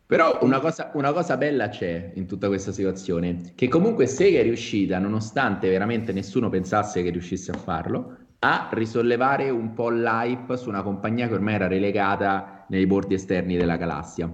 Però 0.05 0.39
una 0.41 0.59
cosa, 0.59 0.89
una 0.95 1.13
cosa, 1.13 1.37
bella 1.37 1.69
c'è 1.69 2.13
in 2.15 2.25
tutta 2.25 2.47
questa 2.47 2.71
situazione, 2.71 3.53
che 3.53 3.67
comunque 3.67 4.07
Sega 4.07 4.39
è 4.39 4.43
riuscita, 4.43 4.97
nonostante 4.97 5.69
veramente 5.69 6.11
nessuno 6.13 6.49
pensasse 6.49 7.03
che 7.03 7.11
riuscisse 7.11 7.51
a 7.51 7.57
farlo, 7.57 8.17
a 8.39 8.69
risollevare 8.71 9.49
un 9.49 9.73
po' 9.73 9.89
l'hype 9.89 10.57
su 10.57 10.69
una 10.69 10.81
compagnia 10.81 11.27
che 11.27 11.35
ormai 11.35 11.53
era 11.55 11.67
relegata 11.67 12.65
nei 12.69 12.87
bordi 12.87 13.13
esterni 13.13 13.55
della 13.55 13.77
galassia. 13.77 14.33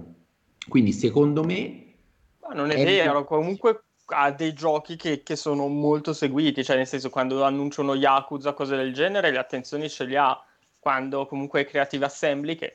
Quindi 0.68 0.92
secondo 0.92 1.44
me... 1.44 1.84
Ma 2.40 2.54
non 2.54 2.70
è, 2.70 2.76
è 2.76 2.84
vero, 2.84 3.24
comunque 3.24 3.82
ha 4.06 4.30
dei 4.30 4.52
giochi 4.52 4.96
che, 4.96 5.22
che, 5.22 5.36
sono 5.36 5.66
molto 5.66 6.12
seguiti, 6.12 6.62
cioè 6.62 6.76
nel 6.76 6.86
senso 6.86 7.10
quando 7.10 7.42
annunciano 7.42 7.94
Yakuza, 7.94 8.52
cose 8.52 8.76
del 8.76 8.92
genere, 8.92 9.30
le 9.30 9.38
attenzioni 9.38 9.88
ce 9.88 10.04
le 10.04 10.16
ha, 10.16 10.44
quando 10.86 11.26
comunque 11.26 11.64
Creative 11.64 12.04
Assembly, 12.04 12.54
che 12.54 12.74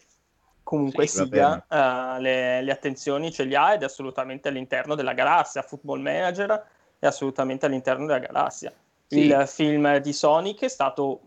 comunque 0.63 1.07
sì, 1.07 1.25
sia, 1.31 1.65
uh, 1.65 2.19
le, 2.19 2.61
le, 2.61 2.71
attenzioni 2.73 3.31
ce 3.31 3.45
le 3.45 3.55
ha 3.55 3.73
ed 3.73 3.83
è 3.83 3.85
assolutamente 3.85 4.49
all'interno 4.49 4.95
della 4.95 5.13
galassia, 5.13 5.61
Football 5.61 6.01
Manager 6.01 6.61
è 6.99 7.05
assolutamente 7.05 7.67
all'interno 7.67 8.05
della 8.05 8.19
galassia. 8.19 8.73
Sì. 9.07 9.19
Il 9.19 9.45
film 9.47 9.95
di 9.99 10.11
Sonic 10.11 10.63
è 10.63 10.67
stato 10.67 11.21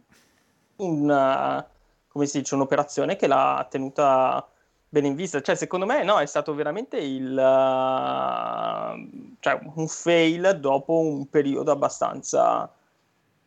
una, 0.76 1.66
come 2.06 2.26
si 2.26 2.40
dice, 2.40 2.54
un'operazione 2.54 3.16
che 3.16 3.28
l'ha 3.28 3.66
tenuta 3.70 4.46
bene 4.86 5.06
in 5.06 5.14
vista. 5.14 5.40
Cioè, 5.40 5.54
secondo 5.54 5.86
me, 5.86 6.02
no, 6.02 6.18
è 6.18 6.26
stato 6.26 6.54
veramente 6.54 6.98
il, 6.98 7.30
uh, 7.32 7.38
cioè, 9.40 9.58
un 9.74 9.88
fail 9.88 10.58
dopo 10.60 10.98
un 10.98 11.30
periodo 11.30 11.70
abbastanza, 11.70 12.70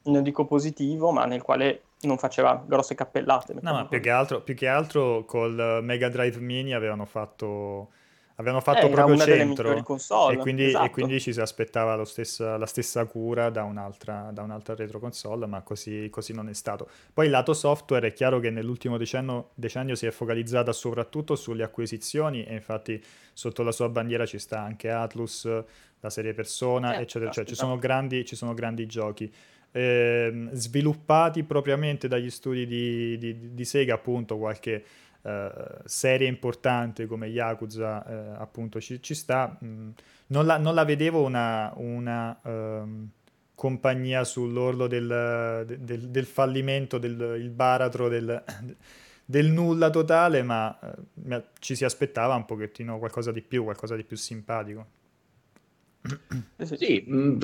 non 0.06 0.23
dico 0.23 0.45
positivo, 0.45 1.12
ma 1.12 1.26
nel 1.26 1.43
quale 1.43 1.84
non 2.01 2.17
faceva 2.17 2.63
grosse 2.65 2.95
cappellate. 2.95 3.55
No, 3.62 3.73
ma 3.73 3.86
più 3.86 3.99
che, 3.99 4.10
altro, 4.10 4.41
più 4.41 4.55
che 4.55 4.67
altro 4.67 5.25
col 5.25 5.79
Mega 5.83 6.10
Drive 6.10 6.39
Mini 6.39 6.73
avevano 6.73 7.05
fatto 7.05 7.89
Avevano 8.39 8.62
fatto 8.62 8.86
eh, 8.86 8.89
proprio 8.89 9.17
centro 9.17 9.81
console, 9.81 10.36
e, 10.36 10.38
quindi, 10.38 10.65
esatto. 10.65 10.86
e, 10.86 10.89
quindi, 10.91 11.19
ci 11.19 11.33
si 11.33 11.41
aspettava 11.41 12.05
stessa, 12.05 12.55
la 12.55 12.67
stessa 12.67 13.03
cura 13.05 13.49
da 13.49 13.63
un'altra, 13.63 14.29
da 14.31 14.43
un'altra 14.43 14.75
retro 14.75 14.99
console, 14.99 15.47
ma 15.47 15.62
così, 15.62 16.07
così, 16.12 16.33
non 16.33 16.47
è 16.47 16.53
stato. 16.53 16.88
Poi 17.12 17.25
il 17.25 17.31
lato 17.31 17.55
software 17.55 18.10
è 18.10 18.13
chiaro 18.13 18.39
che 18.39 18.51
nell'ultimo 18.51 18.97
decennio, 18.97 19.49
decennio, 19.55 19.95
si 19.95 20.05
è 20.05 20.12
focalizzata 20.12 20.71
soprattutto 20.71 21.36
sulle 21.36 21.63
acquisizioni 21.63 22.43
e 22.43 22.53
infatti 22.53 23.03
sotto 23.33 23.63
la 23.63 23.71
sua 23.71 23.89
bandiera 23.89 24.27
ci 24.27 24.38
sta 24.38 24.62
anche 24.62 24.91
Atlus, 24.91 25.49
la 25.99 26.10
serie 26.12 26.36
Persona, 26.36 26.91
eh, 26.91 27.01
eccetera, 27.01 27.31
eccetera. 27.31 27.55
Ci 27.55 27.55
sono 27.55 27.79
grandi, 27.79 28.23
ci 28.23 28.36
sono 28.36 28.53
grandi 28.53 28.86
giochi. 28.86 29.33
Eh, 29.77 30.49
sviluppati 30.53 31.43
propriamente 31.43 32.07
dagli 32.07 32.31
studi 32.31 32.65
di, 32.65 33.15
di, 33.19 33.53
di 33.53 33.63
Sega, 33.63 33.93
appunto, 33.93 34.35
qualche 34.39 34.83
eh, 35.21 35.51
serie 35.85 36.27
importante 36.27 37.05
come 37.05 37.27
Yakuza 37.27 38.03
eh, 38.03 38.41
appunto 38.41 38.81
ci, 38.81 38.99
ci 39.03 39.13
sta, 39.13 39.55
mm, 39.63 39.89
non, 40.27 40.47
la, 40.47 40.57
non, 40.57 40.73
la, 40.73 40.83
vedevo 40.83 41.21
una, 41.21 41.71
una 41.75 42.39
um, 42.41 43.07
compagnia 43.53 44.23
sull'orlo 44.23 44.87
del, 44.87 45.77
del, 45.79 46.09
del 46.09 46.25
fallimento, 46.25 46.97
del 46.97 47.51
baratro, 47.51 48.07
del, 48.07 48.43
del 49.25 49.51
nulla 49.51 49.91
totale, 49.91 50.41
ma 50.41 50.75
eh, 51.29 51.43
ci 51.59 51.75
si 51.75 51.85
aspettava 51.85 52.33
un 52.33 52.45
pochettino 52.45 52.97
qualcosa 52.97 53.31
di 53.31 53.43
più, 53.43 53.63
qualcosa 53.63 53.95
di 53.95 54.03
più 54.03 54.17
simpatico. 54.17 54.87
Sì, 56.63 57.05
mm, 57.07 57.39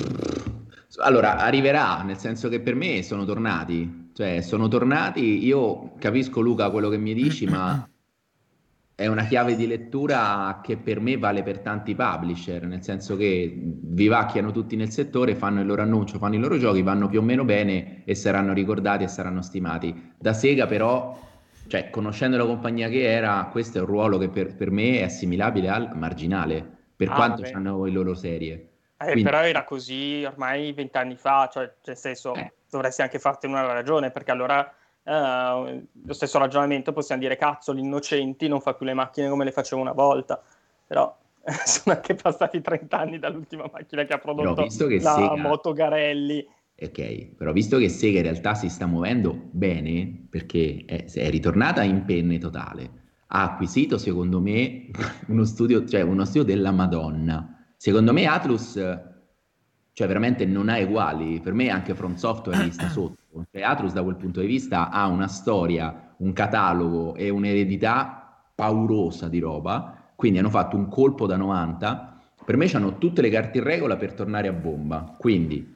allora 0.98 1.38
arriverà, 1.38 2.02
nel 2.04 2.18
senso 2.18 2.50
che 2.50 2.60
per 2.60 2.76
me 2.76 3.02
sono 3.02 3.26
tornati, 3.26 4.12
cioè, 4.14 4.42
sono 4.42 4.68
tornati, 4.68 5.44
io 5.44 5.94
capisco 5.98 6.40
Luca 6.40 6.70
quello 6.70 6.90
che 6.90 6.98
mi 6.98 7.14
dici, 7.14 7.46
ma 7.48 7.88
è 8.96 9.08
una 9.08 9.26
chiave 9.26 9.56
di 9.56 9.66
lettura 9.66 10.62
che 10.64 10.78
per 10.78 11.00
me 11.00 11.18
vale 11.18 11.42
per 11.42 11.60
tanti 11.60 11.96
publisher, 11.96 12.68
nel 12.68 12.84
senso 12.84 13.16
che 13.16 13.52
vivacchiano 13.56 14.52
tutti 14.52 14.76
nel 14.76 14.92
settore, 14.92 15.34
fanno 15.34 15.62
il 15.62 15.66
loro 15.66 15.82
annuncio, 15.82 16.20
fanno 16.20 16.36
i 16.36 16.40
loro 16.40 16.60
giochi, 16.60 16.84
vanno 16.84 17.08
più 17.08 17.20
o 17.20 17.24
meno 17.24 17.44
bene 17.44 18.04
e 18.06 18.14
saranno 18.14 18.54
ricordati 18.54 19.04
e 19.04 19.08
saranno 19.08 19.42
stimati. 19.42 20.12
Da 20.16 20.34
Sega 20.34 20.68
però, 20.68 21.20
cioè, 21.68 21.90
conoscendo 21.90 22.38
la 22.38 22.46
compagnia 22.46 22.88
che 22.90 23.02
era, 23.12 23.50
questo 23.52 23.80
è 23.80 23.82
un 23.82 23.88
ruolo 23.88 24.20
che 24.20 24.30
per, 24.30 24.56
per 24.56 24.70
me 24.70 25.00
è 25.00 25.04
assimilabile 25.04 25.70
al 25.70 25.90
marginale, 25.96 26.64
per 26.96 27.10
ah, 27.10 27.16
quanto 27.16 27.44
hanno 27.52 27.84
le 27.84 27.92
loro 27.92 28.14
serie. 28.14 28.73
Eh, 29.04 29.12
Quindi... 29.12 29.24
Però 29.24 29.42
era 29.42 29.64
così 29.64 30.24
ormai 30.26 30.72
vent'anni 30.74 31.16
fa, 31.16 31.50
cioè 31.52 31.72
nel 31.86 31.98
senso 31.98 32.34
eh. 32.34 32.54
dovresti 32.70 33.02
anche 33.02 33.20
farti 33.20 33.48
una 33.48 33.66
ragione, 33.72 34.12
perché 34.12 34.32
allora 34.32 34.74
eh, 35.04 35.84
lo 36.06 36.14
stesso 36.14 36.38
ragionamento 36.40 36.94
possiamo 36.94 37.22
dire 37.22 37.36
cazzo, 37.36 37.74
gli 37.74 37.80
innocenti 37.80 38.48
non 38.48 38.62
fa 38.62 38.74
più 38.74 38.86
le 38.86 38.94
macchine 38.94 39.30
come 39.30 39.44
le 39.44 39.52
faceva 39.52 39.82
una 39.82 39.92
volta, 39.92 40.42
però 40.88 41.16
sono 41.66 41.96
anche 41.96 42.16
passati 42.16 42.62
30 42.62 42.98
anni 42.98 43.20
dall'ultima 43.20 43.70
macchina 43.72 44.06
che 44.06 44.14
ha 44.14 44.18
prodotto 44.18 44.66
che 44.66 45.00
la 45.00 45.14
Sega... 45.16 45.36
Moto 45.36 45.74
Garelli. 45.74 46.48
Ok, 46.76 47.36
però 47.36 47.52
visto 47.52 47.78
che 47.78 47.90
Sega 47.90 48.18
in 48.18 48.24
realtà 48.24 48.56
si 48.56 48.70
sta 48.70 48.86
muovendo 48.86 49.38
bene, 49.52 50.26
perché 50.30 50.84
è, 50.86 51.06
è 51.06 51.30
ritornata 51.30 51.84
in 51.84 52.04
penne 52.06 52.38
totale, 52.40 53.02
ha 53.28 53.44
acquisito 53.44 53.98
secondo 53.98 54.40
me 54.40 54.90
uno 55.28 55.44
studio, 55.44 55.86
cioè 55.86 56.02
uno 56.02 56.26
studio 56.26 56.44
della 56.44 56.72
Madonna 56.72 57.53
Secondo 57.84 58.14
me 58.14 58.28
Atlus, 58.28 58.76
cioè 59.92 60.08
veramente 60.08 60.46
non 60.46 60.70
ha 60.70 60.80
uguali, 60.80 61.42
per 61.42 61.52
me 61.52 61.68
anche 61.68 61.94
From 61.94 62.16
Software 62.16 62.72
sta 62.72 62.88
sotto. 62.88 63.46
Cioè, 63.52 63.62
Atlus 63.62 63.92
da 63.92 64.02
quel 64.04 64.16
punto 64.16 64.40
di 64.40 64.48
vista 64.48 64.90
ha 64.90 65.06
una 65.08 65.28
storia, 65.28 66.14
un 66.20 66.32
catalogo 66.32 67.14
e 67.16 67.28
un'eredità 67.28 68.42
paurosa 68.56 69.28
di 69.28 69.40
roba, 69.40 70.14
quindi 70.16 70.40
hanno 70.40 70.50
fatto 70.50 70.78
un 70.78 70.88
colpo 70.88 71.28
da 71.28 71.36
90. 71.36 72.22
Per 72.46 72.56
me 72.56 72.72
hanno 72.72 72.98
tutte 72.98 73.22
le 73.22 73.30
carte 73.30 73.58
in 73.58 73.66
regola 73.66 73.98
per 73.98 74.14
tornare 74.14 74.48
a 74.48 74.54
bomba, 74.54 75.18
quindi 75.20 75.76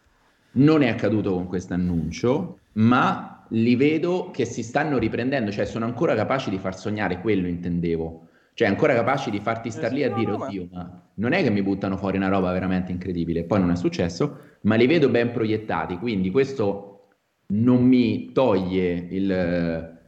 non 0.52 0.84
è 0.84 0.88
accaduto 0.88 1.34
con 1.34 1.48
questo 1.48 1.74
annuncio, 1.74 2.60
ma 2.76 3.44
li 3.50 3.76
vedo 3.76 4.32
che 4.32 4.46
si 4.46 4.64
stanno 4.64 4.98
riprendendo, 4.98 5.52
cioè 5.52 5.66
sono 5.66 5.84
ancora 5.84 6.16
capaci 6.16 6.50
di 6.50 6.58
far 6.58 6.78
sognare, 6.78 7.20
quello 7.20 7.48
intendevo 7.48 8.27
cioè 8.58 8.68
ancora 8.68 8.96
capaci 8.96 9.30
di 9.30 9.40
farti 9.40 9.70
star 9.70 9.92
lì 9.92 10.04
a 10.04 10.12
dire 10.12 10.32
oddio 10.32 10.70
ma 10.72 11.10
non 11.14 11.34
è 11.34 11.44
che 11.44 11.52
mi 11.52 11.62
buttano 11.62 11.96
fuori 11.96 12.18
una 12.18 12.28
roba 12.28 12.52
veramente 12.52 12.92
incredibile 12.92 13.44
poi 13.44 13.60
non 13.60 13.70
è 13.70 13.76
successo 13.76 14.40
ma 14.62 14.74
li 14.74 14.88
vedo 14.88 15.10
ben 15.10 15.32
proiettati 15.32 16.00
quindi 16.00 16.32
questo 16.32 17.10
non 17.50 17.84
mi 17.84 18.32
toglie 18.32 18.94
il 19.12 20.00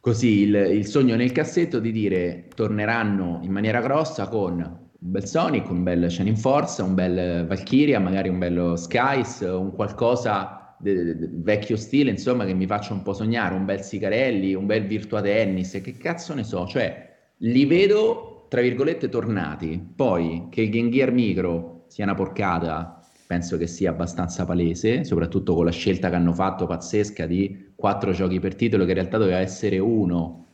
così 0.00 0.40
il, 0.40 0.54
il, 0.72 0.84
sogno 0.84 1.14
nel 1.14 1.30
cassetto 1.30 1.78
di 1.78 1.92
dire 1.92 2.48
torneranno 2.56 3.38
in 3.44 3.52
maniera 3.52 3.80
grossa 3.80 4.26
con 4.26 4.54
un 4.54 5.12
bel 5.12 5.24
Sonic, 5.24 5.70
un 5.70 5.84
bel 5.84 6.10
Shining 6.10 6.36
Force, 6.36 6.82
un 6.82 6.94
bel 6.94 7.46
Valkyria, 7.46 8.00
magari 8.00 8.28
un 8.28 8.38
bello 8.38 8.74
Skies, 8.74 9.40
un 9.40 9.72
qualcosa 9.72 10.74
de, 10.80 11.16
de, 11.16 11.28
vecchio 11.32 11.76
stile, 11.76 12.10
insomma, 12.10 12.44
che 12.44 12.54
mi 12.54 12.66
faccia 12.66 12.94
un 12.94 13.02
po' 13.02 13.12
sognare, 13.12 13.54
un 13.54 13.64
bel 13.64 13.82
Sicarelli, 13.82 14.54
un 14.54 14.66
bel 14.66 14.86
Virtua 14.86 15.20
Tennis, 15.20 15.78
che 15.82 15.92
cazzo 15.92 16.34
ne 16.34 16.44
so, 16.44 16.66
cioè 16.66 17.05
li 17.38 17.64
vedo 17.66 18.46
tra 18.48 18.60
virgolette 18.60 19.08
tornati. 19.08 19.84
Poi 19.94 20.46
che 20.50 20.62
il 20.62 20.70
Game 20.70 20.90
Gear 20.90 21.12
Micro 21.12 21.84
sia 21.88 22.04
una 22.04 22.14
porcata, 22.14 23.00
penso 23.26 23.56
che 23.56 23.66
sia 23.66 23.90
abbastanza 23.90 24.44
palese, 24.44 25.04
soprattutto 25.04 25.54
con 25.54 25.64
la 25.64 25.72
scelta 25.72 26.08
che 26.08 26.16
hanno 26.16 26.32
fatto 26.32 26.66
pazzesca 26.66 27.26
di 27.26 27.72
quattro 27.74 28.12
giochi 28.12 28.40
per 28.40 28.54
titolo, 28.54 28.84
che 28.84 28.90
in 28.90 28.96
realtà 28.96 29.18
doveva 29.18 29.38
essere 29.38 29.78
uno. 29.78 30.44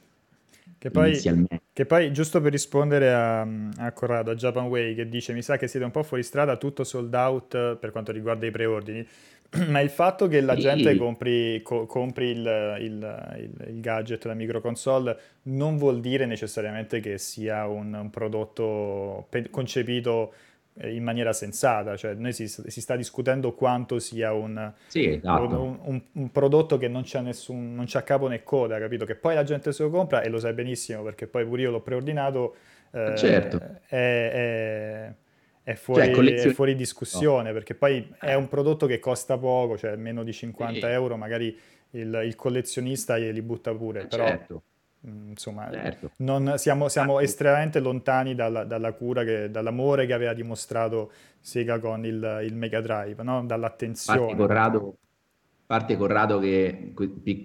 Che 0.79 0.91
poi, 0.91 1.17
che 1.73 1.87
poi 1.87 2.13
giusto 2.13 2.41
per 2.41 2.51
rispondere 2.51 3.13
a, 3.13 3.43
a, 3.43 3.93
Corrado, 3.93 4.33
a 4.33 4.35
Japan 4.35 4.67
Way, 4.67 4.97
che 4.97 5.09
dice 5.09 5.33
mi 5.33 5.41
sa 5.41 5.57
che 5.57 5.69
siete 5.69 5.85
un 5.85 5.93
po' 5.93 6.03
fuori 6.03 6.25
strada, 6.25 6.57
tutto 6.57 6.83
sold 6.83 7.15
out 7.15 7.77
per 7.77 7.93
quanto 7.93 8.11
riguarda 8.11 8.47
i 8.47 8.51
preordini, 8.51 9.07
ma 9.69 9.81
il 9.81 9.91
fatto 9.91 10.29
che 10.29 10.41
la 10.41 10.57
gente 10.57 10.97
compri, 10.97 11.61
co- 11.63 11.85
compri 11.85 12.31
il, 12.31 12.77
il, 12.81 13.35
il, 13.37 13.67
il, 13.69 13.81
gadget, 13.81 14.25
la 14.25 14.35
microconsole, 14.35 15.19
non 15.45 15.77
vuol 15.77 16.01
dire 16.01 16.25
necessariamente 16.25 17.01
che 17.01 17.19
sia 17.19 17.67
un, 17.67 17.93
un 17.93 18.11
prodotto 18.11 19.27
pe- 19.29 19.51
concepito 19.51 20.33
eh, 20.79 20.95
in 20.95 21.03
maniera 21.03 21.35
sensata, 21.35 21.97
cioè 21.97 22.15
noi 22.15 22.33
si, 22.33 22.49
si 22.49 22.81
sta 22.81 22.97
discutendo 22.97 23.53
quanto 23.53 23.99
sia 23.99 24.33
un, 24.33 24.73
sì, 24.87 25.07
esatto. 25.07 25.43
un, 25.43 25.79
un, 25.83 26.03
un, 26.13 26.33
prodotto 26.33 26.79
che 26.79 26.89
non 26.89 27.03
c'ha, 27.05 27.21
nessun, 27.21 27.75
non 27.75 27.85
c'ha 27.87 28.03
capo 28.03 28.29
né 28.29 28.43
coda, 28.43 28.79
capito? 28.79 29.05
Che 29.05 29.17
poi 29.17 29.35
la 29.35 29.45
gente 29.45 29.73
se 29.73 29.83
lo 29.83 29.91
compra 29.91 30.23
e 30.23 30.31
lo 30.31 30.39
sai 30.39 30.55
benissimo 30.55 31.03
perché 31.03 31.27
poi 31.27 31.45
pure 31.45 31.61
io 31.63 31.71
l'ho 31.71 31.83
preordinato. 31.83 32.57
Eh, 32.91 33.17
certo. 33.17 33.59
È, 33.87 33.95
è, 33.97 35.13
è 35.63 35.75
fuori, 35.75 36.05
cioè, 36.05 36.11
collezion... 36.13 36.51
è 36.51 36.55
fuori 36.55 36.75
discussione 36.75 37.49
no. 37.49 37.55
perché 37.55 37.75
poi 37.75 38.13
è 38.19 38.35
un 38.35 38.49
prodotto 38.49 38.87
che 38.87 38.99
costa 38.99 39.39
poco, 39.39 39.79
cioè 39.79 39.97
meno 39.97 40.25
di 40.25 40.33
50 40.33 40.87
sì. 40.87 40.93
euro, 40.93 41.17
magari 41.17 41.57
il, 41.91 42.23
il, 42.25 42.35
collezionista 42.35 43.19
glieli 43.19 43.43
butta 43.43 43.73
pure, 43.75 44.03
eh, 44.03 44.07
però 44.07 44.27
certo. 44.27 44.63
mh, 45.01 45.11
mm, 45.11 45.29
insomma 45.31 45.71
certo. 45.71 46.11
non, 46.17 46.55
siamo, 46.57 46.89
siamo 46.89 47.19
ah, 47.19 47.23
estremamente 47.23 47.81
lontani 47.81 48.35
dalla, 48.35 48.65
dalla, 48.65 48.93
cura, 48.93 49.25
che, 49.25 49.51
dall'amore 49.51 50.07
che 50.07 50.13
aveva 50.13 50.33
dimostrato 50.33 51.13
Sega 51.39 51.79
con 51.79 52.05
il, 52.05 52.41
il 52.45 52.55
Mega 52.55 52.81
Drive, 52.81 53.23
no? 53.23 53.45
dall'attenzione. 53.45 54.19
Parte 54.19 54.37
Corrado, 54.37 54.97
parte 55.67 55.97
Corrado 55.97 56.39
che, 56.41 56.93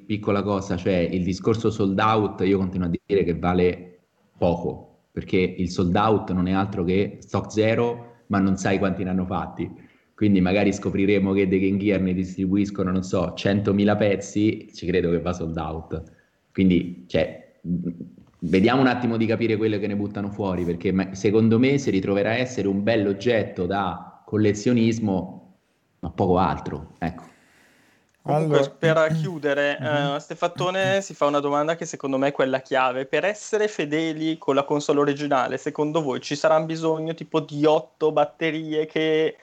piccola 0.07 0.41
cosa, 0.41 0.76
cioè 0.76 0.95
il 0.95 1.24
discorso 1.24 1.70
sold 1.70 1.99
out 1.99 2.41
io 2.41 2.57
continuo 2.57 2.88
a 2.88 2.91
dire 3.05 3.24
che 3.24 3.38
vale 3.38 3.99
poco, 4.38 5.01
perché 5.11 5.38
il 5.38 5.70
sold 5.70 5.95
out 5.95 6.32
non 6.32 6.47
è 6.47 6.51
altro 6.51 6.84
che 6.84 7.18
stock 7.22 7.51
zero, 7.51 8.07
ma 8.28 8.39
non 8.39 8.57
sai 8.57 8.78
quanti 8.78 9.03
ne 9.03 9.09
hanno 9.09 9.25
fatti. 9.25 9.69
Quindi 10.13 10.41
magari 10.41 10.73
scopriremo 10.73 11.32
che 11.34 11.47
dei 11.47 11.59
Game 11.59 11.78
Gear 11.78 12.01
ne 12.01 12.13
distribuiscono, 12.13 12.91
non 12.91 13.03
so, 13.03 13.34
100.000 13.36 13.97
pezzi, 13.97 14.69
ci 14.73 14.88
credo 14.88 15.11
che 15.11 15.19
va 15.19 15.32
sold 15.32 15.57
out. 15.57 16.03
Quindi, 16.51 17.03
cioè, 17.05 17.59
vediamo 18.39 18.82
un 18.82 18.88
attimo 18.88 19.15
di 19.15 19.28
capire 19.28 19.57
quello 19.57 19.78
che 19.78 19.86
ne 19.86 19.95
buttano 19.95 20.30
fuori, 20.32 20.63
perché 20.63 21.09
secondo 21.11 21.59
me 21.59 21.78
si 21.78 21.91
ritroverà 21.91 22.32
a 22.32 22.38
essere 22.38 22.67
un 22.67 22.82
bell'oggetto 22.82 23.67
da 23.67 24.23
collezionismo, 24.25 25.57
ma 25.99 26.09
poco 26.09 26.38
altro. 26.39 26.93
Ecco. 26.97 27.23
Comunque, 28.28 28.57
allora... 28.57 28.71
per 28.78 29.13
chiudere, 29.13 29.78
uh, 29.80 30.19
Stefattone 30.19 31.01
si 31.01 31.13
fa 31.13 31.25
una 31.25 31.39
domanda 31.39 31.75
che 31.75 31.86
secondo 31.86 32.17
me 32.17 32.28
è 32.28 32.32
quella 32.32 32.59
chiave. 32.59 33.05
Per 33.05 33.23
essere 33.23 33.67
fedeli 33.69 34.38
con 34.38 34.53
la 34.53 34.63
console 34.63 34.99
originale, 34.99 35.57
secondo 35.57 36.01
voi 36.01 36.19
ci 36.19 36.36
sarà 36.36 36.59
bisogno 36.59 37.13
tipo 37.13 37.39
di 37.39 37.65
otto 37.65 38.11
batterie 38.11 38.86
che 38.86 39.38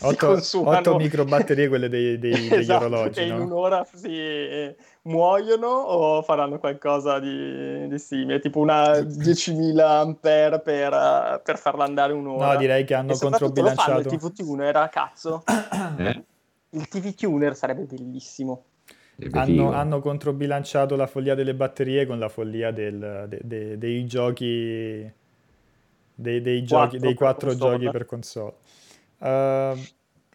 8, 0.00 0.40
8 0.64 0.96
micro 0.96 1.24
batterie, 1.24 1.68
quelle 1.68 1.88
dei, 1.88 2.18
dei, 2.18 2.48
degli 2.48 2.52
esatto, 2.54 2.84
orologi, 2.86 3.20
che 3.20 3.26
no? 3.26 3.34
in 3.34 3.40
un'ora 3.42 3.86
si 3.92 4.74
muoiono 5.02 5.66
o 5.66 6.22
faranno 6.22 6.58
qualcosa 6.58 7.18
di, 7.18 7.88
di 7.88 7.98
simile, 7.98 8.38
tipo 8.40 8.60
una 8.60 8.92
10.000 8.92 9.80
ampere 9.80 10.60
per, 10.60 11.40
per 11.44 11.58
farla 11.58 11.84
andare 11.84 12.12
un'ora? 12.12 12.52
No, 12.52 12.58
direi 12.58 12.84
che 12.84 12.94
hanno 12.94 13.16
controbilanciato. 13.16 14.00
il 14.00 14.06
TV 14.06 14.32
Tuner, 14.32 14.76
a 14.76 14.88
cazzo. 14.88 15.42
Eh? 15.98 16.24
Il 16.76 16.88
TV 16.88 17.14
Tuner 17.14 17.56
sarebbe 17.56 17.84
bellissimo. 17.84 18.64
Hanno, 19.30 19.72
hanno, 19.72 20.00
controbilanciato 20.00 20.94
la 20.94 21.06
follia 21.06 21.34
delle 21.34 21.54
batterie 21.54 22.04
con 22.04 22.18
la 22.18 22.28
follia 22.28 22.70
del, 22.70 23.24
de, 23.28 23.40
de, 23.42 23.78
dei 23.78 24.04
giochi 24.04 25.10
dei, 26.14 26.40
dei, 26.42 26.62
giochi, 26.64 26.98
dei 26.98 27.14
quattro 27.14 27.54
giochi 27.54 27.88
per 27.90 28.04
console. 28.04 28.54
Uh, 29.18 29.78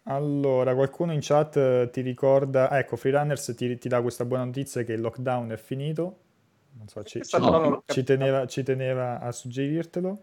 allora, 0.04 0.74
qualcuno 0.74 1.12
in 1.12 1.20
chat 1.22 1.90
ti 1.90 2.00
ricorda, 2.00 2.68
ah, 2.68 2.78
ecco, 2.78 2.96
Freerunners 2.96 3.54
ti, 3.56 3.78
ti 3.78 3.88
dà 3.88 4.00
questa 4.00 4.24
buona 4.24 4.44
notizia 4.44 4.82
che 4.82 4.94
il 4.94 5.00
lockdown 5.00 5.50
è 5.50 5.56
finito. 5.56 6.18
Non 6.78 6.88
so, 6.88 7.04
ci, 7.04 7.22
ci, 7.22 7.38
no. 7.38 7.82
ci, 7.86 8.02
teneva, 8.02 8.46
ci 8.46 8.62
teneva, 8.62 9.20
a 9.20 9.30
suggerirtelo. 9.30 10.20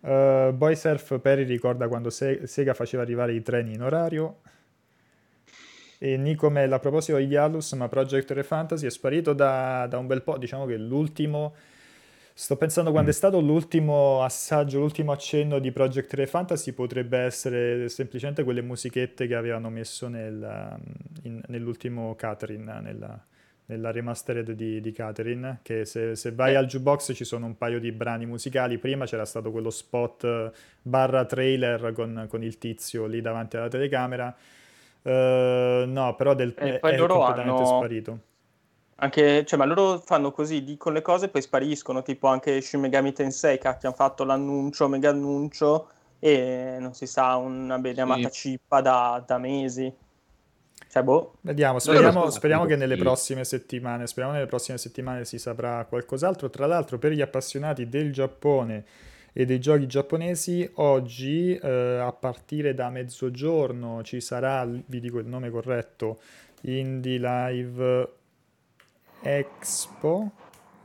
Uh, 0.00 0.52
Boysurf 0.52 1.18
Perry 1.20 1.44
ricorda 1.44 1.88
quando 1.88 2.08
Se- 2.08 2.46
Sega 2.46 2.72
faceva 2.72 3.02
arrivare 3.02 3.34
i 3.34 3.42
treni 3.42 3.74
in 3.74 3.82
orario. 3.82 4.40
E 5.98 6.16
Nico 6.16 6.48
Mella, 6.48 6.76
a 6.76 6.78
proposito 6.78 7.18
di 7.18 7.24
Yalus, 7.24 7.72
ma 7.72 7.88
Project 7.88 8.30
Re 8.30 8.44
Fantasy 8.44 8.86
è 8.86 8.90
sparito 8.90 9.32
da, 9.32 9.86
da, 9.88 9.98
un 9.98 10.06
bel 10.06 10.22
po', 10.22 10.38
diciamo 10.38 10.64
che 10.66 10.76
l'ultimo... 10.76 11.54
Sto 12.32 12.56
pensando 12.56 12.92
quando 12.92 13.08
mm. 13.08 13.12
è 13.12 13.16
stato 13.16 13.40
l'ultimo 13.40 14.22
assaggio, 14.22 14.78
l'ultimo 14.78 15.10
accenno 15.10 15.58
di 15.58 15.72
Project 15.72 16.14
Re 16.14 16.28
Fantasy 16.28 16.70
potrebbe 16.70 17.18
essere 17.18 17.88
semplicemente 17.88 18.44
quelle 18.44 18.62
musichette 18.62 19.26
che 19.26 19.34
avevano 19.34 19.70
messo 19.70 20.06
nel, 20.06 20.78
in, 21.22 21.40
nell'ultimo 21.48 22.14
Catherine, 22.14 22.80
nella, 22.80 23.20
nella 23.68 23.90
remastered 23.90 24.52
di, 24.52 24.80
di 24.80 24.92
Catherine, 24.92 25.58
che 25.62 25.84
se, 25.84 26.14
se 26.14 26.32
vai 26.32 26.54
al 26.54 26.66
jukebox 26.66 27.12
ci 27.14 27.24
sono 27.24 27.46
un 27.46 27.58
paio 27.58 27.78
di 27.78 27.92
brani 27.92 28.24
musicali, 28.24 28.78
prima 28.78 29.04
c'era 29.04 29.24
stato 29.24 29.50
quello 29.50 29.70
spot 29.70 30.52
barra 30.80 31.24
trailer 31.24 31.92
con, 31.92 32.26
con 32.28 32.42
il 32.42 32.56
tizio 32.56 33.06
lì 33.06 33.20
davanti 33.20 33.56
alla 33.56 33.68
telecamera, 33.68 34.34
Uh, 35.02 35.84
no, 35.86 36.14
però 36.16 36.34
del, 36.34 36.54
e 36.58 36.78
poi 36.78 36.92
è 36.92 36.96
loro 36.96 37.18
completamente 37.18 37.62
hanno... 37.62 37.76
sparito. 37.78 38.18
Anche, 39.00 39.44
cioè, 39.44 39.58
ma 39.58 39.64
loro 39.64 39.98
fanno 39.98 40.32
così, 40.32 40.64
dicono 40.64 40.96
le 40.96 41.02
cose 41.02 41.26
e 41.26 41.28
poi 41.28 41.40
spariscono, 41.40 42.02
tipo 42.02 42.26
anche 42.26 42.60
Shin 42.60 42.80
Megami 42.80 43.12
Tensei 43.12 43.56
che 43.58 43.68
hanno 43.68 43.94
fatto 43.94 44.24
l'annuncio, 44.24 44.88
mega 44.88 45.10
annuncio 45.10 45.88
e 46.18 46.78
non 46.80 46.94
si 46.94 47.06
sa, 47.06 47.36
una 47.36 47.78
bene 47.78 48.00
amata 48.00 48.28
sì. 48.28 48.50
cippa 48.50 48.80
da, 48.80 49.22
da, 49.24 49.38
mesi. 49.38 49.92
Cioè, 50.90 51.02
boh. 51.04 51.34
Vediamo, 51.42 51.78
speriamo, 51.78 52.28
speriamo 52.30 52.64
che 52.64 52.74
nelle 52.74 52.96
prossime 52.96 53.44
settimane, 53.44 54.08
speriamo 54.08 54.34
nelle 54.34 54.48
prossime 54.48 54.78
settimane 54.78 55.24
si 55.24 55.38
saprà 55.38 55.84
qualcos'altro. 55.84 56.50
Tra 56.50 56.66
l'altro, 56.66 56.98
per 56.98 57.12
gli 57.12 57.20
appassionati 57.20 57.88
del 57.88 58.12
Giappone 58.12 58.84
e 59.38 59.44
dei 59.44 59.60
giochi 59.60 59.86
giapponesi, 59.86 60.68
oggi 60.74 61.54
eh, 61.54 61.68
a 61.68 62.10
partire 62.10 62.74
da 62.74 62.90
mezzogiorno 62.90 64.02
ci 64.02 64.20
sarà, 64.20 64.64
vi 64.64 64.98
dico 64.98 65.20
il 65.20 65.28
nome 65.28 65.48
corretto, 65.48 66.18
Indie 66.62 67.20
Live 67.20 68.08
Expo, 69.22 70.32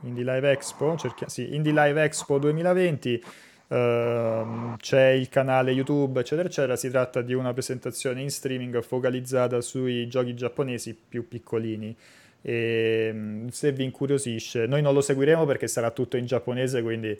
Indie 0.02 0.22
Live 0.22 0.52
Expo, 0.52 0.96
cerchia- 0.96 1.28
sì, 1.28 1.52
Indie 1.52 1.72
Live 1.72 2.00
Expo 2.00 2.38
2020, 2.38 3.24
uh, 3.66 3.74
ehm, 3.74 4.76
c'è 4.76 5.08
il 5.08 5.28
canale 5.28 5.72
YouTube, 5.72 6.20
eccetera, 6.20 6.46
eccetera. 6.46 6.76
Si 6.76 6.88
tratta 6.90 7.22
di 7.22 7.34
una 7.34 7.52
presentazione 7.52 8.22
in 8.22 8.30
streaming 8.30 8.80
focalizzata 8.82 9.60
sui 9.62 10.06
giochi 10.06 10.32
giapponesi 10.32 10.94
più 10.94 11.26
piccolini. 11.26 11.96
E 12.40 13.10
mm, 13.12 13.48
se 13.48 13.72
vi 13.72 13.82
incuriosisce, 13.82 14.66
noi 14.66 14.80
non 14.80 14.94
lo 14.94 15.00
seguiremo 15.00 15.44
perché 15.44 15.66
sarà 15.66 15.90
tutto 15.90 16.16
in 16.16 16.26
giapponese, 16.26 16.82
quindi 16.82 17.18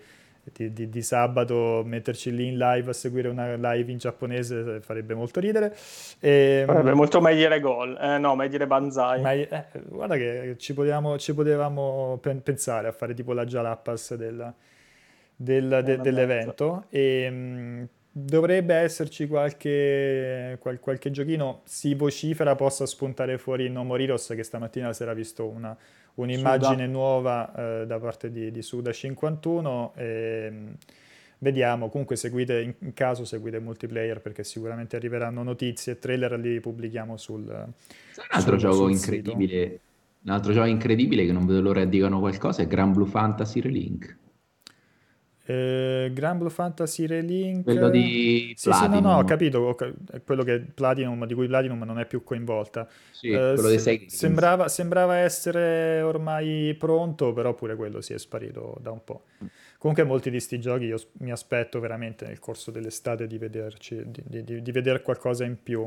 di, 0.53 0.73
di, 0.73 0.89
di, 0.89 1.03
sabato 1.03 1.83
metterci 1.85 2.35
lì 2.35 2.49
in 2.49 2.59
live 2.59 2.91
a 2.91 2.93
seguire 2.93 3.29
una 3.29 3.55
live 3.55 3.91
in 3.91 3.99
giapponese 3.99 4.81
farebbe 4.81 5.15
molto 5.15 5.41
ridere. 5.41 5.75
E, 6.21 6.61
ehm, 6.61 6.67
farebbe 6.67 6.95
molto 6.95 7.21
mai 7.21 7.37
dire 7.37 7.61
gol, 7.61 7.97
eh, 8.01 8.19
no, 8.19 8.35
mai 8.35 8.49
dire 8.49 8.67
banzai. 8.67 9.21
Ma, 9.21 9.33
eh, 9.33 9.67
guarda 9.89 10.17
che 10.17 10.57
ci 10.59 10.75
potevamo, 10.75 11.19
ci 11.19 11.35
potevamo 11.35 12.19
pen- 12.21 12.43
pensare 12.43 12.89
a 12.89 12.93
fare 12.93 13.15
tipo 13.15 13.33
la 13.33 13.45
Jalapas 13.45 14.15
del, 14.15 14.53
del, 15.37 15.81
de, 15.85 15.99
dell'evento 15.99 16.85
e 16.91 17.31
mh, 17.31 17.35
mm, 17.35 17.85
dovrebbe 18.17 18.75
esserci 18.75 19.27
qualche, 19.27 20.57
qual, 20.61 20.79
qualche 20.79 21.11
giochino, 21.11 21.62
si 21.65 21.95
vocifera 21.95 22.55
possa 22.55 22.87
spuntare 22.87 23.39
fuori 23.39 23.69
No 23.69 23.83
Moriros 23.83 24.33
che 24.37 24.45
stamattina 24.45 24.93
si 24.93 25.03
era 25.03 25.15
visto 25.15 25.45
una 25.47 25.77
un'immagine 26.15 26.85
Suda. 26.85 26.87
nuova 26.87 27.81
eh, 27.83 27.87
da 27.87 27.99
parte 27.99 28.31
di, 28.31 28.53
di 28.53 28.62
Suda 28.62 28.93
51 28.93 29.95
e, 29.97 30.49
mm, 30.49 30.69
vediamo, 31.39 31.89
comunque 31.89 32.15
seguite 32.15 32.75
in, 32.79 32.95
caso 32.95 33.25
seguite 33.25 33.57
il 33.57 33.65
multiplayer 33.65 34.21
perché 34.21 34.45
sicuramente 34.45 34.95
arriveranno 34.95 35.43
notizie 35.43 35.95
e 35.95 35.99
trailer 35.99 36.39
li 36.39 36.61
pubblichiamo 36.61 37.17
sul 37.17 37.43
un 37.49 37.73
altro 38.29 38.53
sul, 38.53 38.59
gioco 38.59 38.75
sul 38.77 38.91
incredibile 38.93 39.62
sito. 39.65 39.81
Un 40.23 40.31
altro 40.31 40.53
gioco 40.53 40.67
incredibile 40.67 41.27
che 41.27 41.33
non 41.33 41.47
vedo 41.47 41.61
l'ora 41.61 41.81
che 41.81 41.89
dicano 41.89 42.21
qualcosa 42.21 42.62
è 42.62 42.67
Grand 42.69 42.95
Blue 42.95 43.09
Fantasy 43.09 43.61
Relink. 43.61 44.17
Eh, 45.47 46.11
Grand 46.15 46.39
Blue 46.39 46.51
Fantasy 46.51 47.07
Relink. 47.07 47.65
Quello 47.65 47.91
di 47.91 48.55
sì, 48.57 48.73
sì, 48.73 48.89
no, 48.89 49.01
no, 49.01 49.19
ho 49.19 49.25
capito 49.25 49.77
è 50.11 50.23
quello 50.23 50.43
che 50.43 50.61
Platinum, 50.61 51.27
di 51.27 51.35
cui 51.35 51.47
Platinum 51.47 51.83
non 51.83 51.99
è 51.99 52.07
più 52.07 52.25
coinvolta. 52.25 52.89
Sì, 53.11 53.29
eh, 53.29 53.53
quello 53.55 53.69
dei 53.69 53.79
sei 53.79 54.07
sembrava, 54.09 54.69
sembrava, 54.69 55.17
essere 55.17 56.01
ormai 56.01 56.75
pronto 56.79 57.33
però 57.33 57.55
pure 57.55 57.77
quello 57.77 58.01
si 58.01 58.15
è 58.15 58.19
sparito 58.19 58.77
da 58.81 58.91
un 58.91 59.05
po' 59.05 59.25
comunque 59.85 60.05
molti 60.05 60.31
di 60.31 60.37
questi 60.37 60.59
giochi 60.59 60.85
io 60.87 60.99
mi 61.19 61.31
aspetto 61.31 61.79
veramente 61.79 62.25
nel 62.25 62.39
corso 62.39 62.71
dell'estate 62.71 63.27
di 63.27 63.37
vederci 63.37 64.03
di, 64.07 64.43
di, 64.43 64.63
di 64.63 64.73
vedere 64.73 65.03
qualcosa 65.03 65.45
in 65.45 65.63
più. 65.63 65.87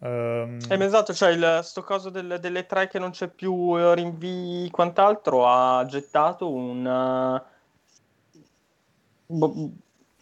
Um... 0.00 0.58
Eh, 0.68 0.84
esatto, 0.84 1.14
cioè 1.14 1.30
il, 1.30 1.60
sto 1.62 1.82
coso 1.82 2.10
del, 2.10 2.36
delle 2.40 2.66
tre 2.66 2.88
che 2.88 2.98
non 2.98 3.10
c'è 3.10 3.28
più 3.28 3.74
eh, 3.78 3.94
rinvii 3.94 4.68
quant'altro 4.68 5.46
ha 5.46 5.82
gettato 5.86 6.50
un 6.50 7.40
Bo- 9.32 9.70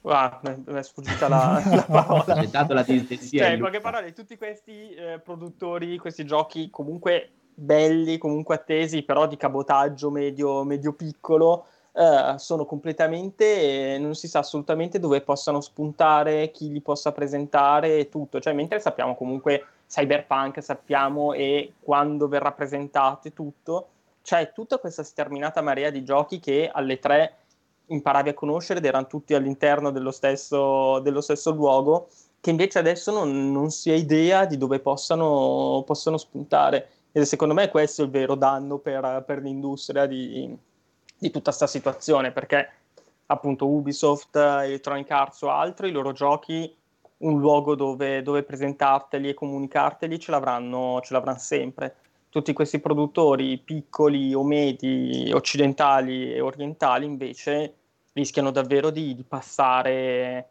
Ah, 0.03 0.41
mi 0.43 0.65
è 0.65 0.83
sfuggita 0.83 1.29
la, 1.29 1.61
la 1.71 1.85
parola. 1.85 2.35
C'è 2.35 2.47
dato 2.47 2.73
la 2.73 2.83
dislessia. 2.83 3.45
Cioè, 3.45 3.55
in 3.55 3.61
poche 3.61 3.81
parole, 3.81 4.13
tutti 4.13 4.37
questi 4.39 4.91
eh, 4.95 5.21
produttori, 5.23 5.99
questi 5.99 6.25
giochi 6.25 6.71
comunque 6.71 7.31
belli, 7.55 8.17
comunque 8.17 8.55
attesi, 8.55 9.03
però 9.03 9.27
di 9.27 9.37
cabotaggio 9.37 10.11
medio, 10.11 10.65
medio 10.65 10.95
piccolo, 10.95 11.67
eh, 11.93 12.35
sono 12.39 12.65
completamente, 12.65 13.95
eh, 13.95 13.99
non 13.99 14.15
si 14.15 14.27
sa 14.27 14.39
assolutamente 14.39 14.99
dove 14.99 15.21
possano 15.21 15.61
spuntare, 15.61 16.51
chi 16.51 16.73
li 16.73 16.81
possa 16.81 17.13
presentare 17.13 17.99
e 17.99 18.09
tutto. 18.09 18.41
Cioè, 18.41 18.55
mentre 18.55 18.81
sappiamo 18.81 19.15
comunque 19.15 19.65
Cyberpunk, 19.87 20.63
sappiamo 20.63 21.35
e 21.35 21.75
quando 21.79 22.27
verrà 22.27 22.53
presentato 22.53 23.29
e 23.29 23.35
tutto, 23.35 23.89
c'è 24.23 24.53
tutta 24.53 24.79
questa 24.79 25.03
sterminata 25.03 25.61
marea 25.61 25.91
di 25.91 26.05
giochi 26.05 26.41
che 26.41 26.71
alle 26.73 26.99
tre 26.99 27.35
imparavi 27.91 28.31
a 28.31 28.35
conoscere 28.35 28.79
ed 28.79 28.85
erano 28.85 29.07
tutti 29.07 29.35
all'interno 29.35 29.91
dello 29.91 30.11
stesso, 30.11 31.01
dello 31.01 31.21
stesso 31.21 31.53
luogo, 31.53 32.09
che 32.41 32.51
invece 32.51 32.79
adesso 32.79 33.13
non, 33.13 33.53
non, 33.53 33.71
si 33.71 33.91
ha 33.91 33.95
idea 33.95 34.47
di 34.47 34.57
dove 34.57 34.81
possano, 34.81 35.83
possano, 35.87 36.17
spuntare. 36.17 36.89
E 37.13 37.25
secondo 37.25 37.55
me 37.55 37.69
questo 37.69 38.03
è 38.03 38.05
il 38.05 38.11
vero 38.11 38.35
danno 38.35 38.79
per, 38.79 39.25
per 39.27 39.43
l'industria 39.43 40.07
di, 40.07 40.57
di 41.19 41.31
tutta 41.31 41.51
questa 41.51 41.67
situazione, 41.67 42.33
perché 42.33 42.69
appunto 43.27 43.67
Ubisoft, 43.67 44.37
Electronic 44.37 45.11
Arts 45.11 45.43
o 45.43 45.51
altri, 45.51 45.89
i 45.89 45.93
loro 45.93 46.13
giochi, 46.13 46.75
un 47.19 47.39
luogo 47.39 47.75
dove, 47.75 48.23
dove 48.23 48.43
presentarteli 48.43 49.29
e 49.29 49.35
comunicarteli 49.35 50.19
ce 50.19 50.31
l'avranno, 50.31 51.01
ce 51.03 51.13
l'avranno 51.13 51.39
sempre 51.39 51.95
tutti 52.31 52.53
questi 52.53 52.79
produttori 52.79 53.59
piccoli 53.59 54.33
o 54.33 54.45
medi, 54.45 55.31
occidentali 55.35 56.33
e 56.33 56.41
orientali, 56.41 57.05
invece 57.05 57.75
rischiano 58.21 58.51
davvero 58.51 58.91
di, 58.91 59.15
di 59.15 59.25
passare 59.25 60.49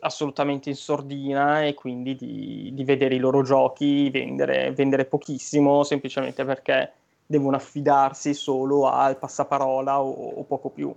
assolutamente 0.00 0.68
in 0.68 0.76
sordina 0.76 1.64
e 1.64 1.74
quindi 1.74 2.14
di, 2.14 2.70
di 2.72 2.84
vedere 2.84 3.14
i 3.14 3.18
loro 3.18 3.42
giochi 3.42 4.10
vendere, 4.10 4.72
vendere, 4.72 5.06
pochissimo 5.06 5.82
semplicemente 5.82 6.44
perché 6.44 6.92
devono 7.26 7.56
affidarsi 7.56 8.34
solo 8.34 8.88
al 8.88 9.18
passaparola 9.18 10.00
o, 10.00 10.10
o, 10.10 10.44
poco 10.44 10.68
più. 10.68 10.94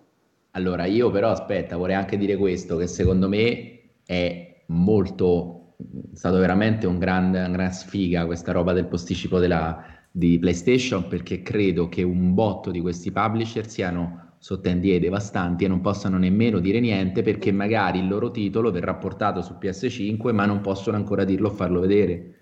Allora, 0.52 0.86
io 0.86 1.10
però 1.10 1.30
aspetta, 1.30 1.78
vorrei 1.78 1.96
anche 1.96 2.18
dire 2.18 2.36
questo, 2.36 2.78
che 2.78 2.88
secondo 2.88 3.30
me 3.30 3.80
è 4.06 4.64
molto, 4.68 5.76
è 6.14 6.16
stato 6.16 6.38
veramente 6.38 6.86
un 6.86 7.00
gran, 7.00 7.30
una 7.30 7.50
gran 7.50 7.72
sfiga 7.72 8.26
questa 8.26 8.52
roba 8.52 8.74
del 8.74 8.88
posticipo 8.88 9.40
della, 9.40 9.86
di 10.12 10.38
PlayStation 10.38 11.08
perché 11.08 11.42
credo 11.44 11.88
che 11.88 12.04
un 12.04 12.34
botto 12.34 12.72
di 12.72 12.82
questi 12.82 13.12
publisher 13.12 13.68
siano 13.68 14.27
sotto 14.40 14.70
NDA 14.70 15.00
devastanti 15.00 15.66
e 15.66 15.68
non 15.68 15.82
possano 15.82 16.18
nemmeno 16.18 16.60
dire 16.60 16.80
niente 16.80 17.22
perché 17.22 17.52
magari 17.52 18.00
il 18.00 18.08
loro 18.08 18.32
titolo 18.32 18.72
verrà 18.72 18.94
portato 18.96 19.42
su 19.42 19.58
PS5 19.60 20.34
ma 20.34 20.46
non 20.46 20.62
possono 20.62 20.98
ancora 20.98 21.24
dirlo 21.24 21.50
o 21.50 21.52
farlo 21.52 21.80
vedere. 21.80 22.34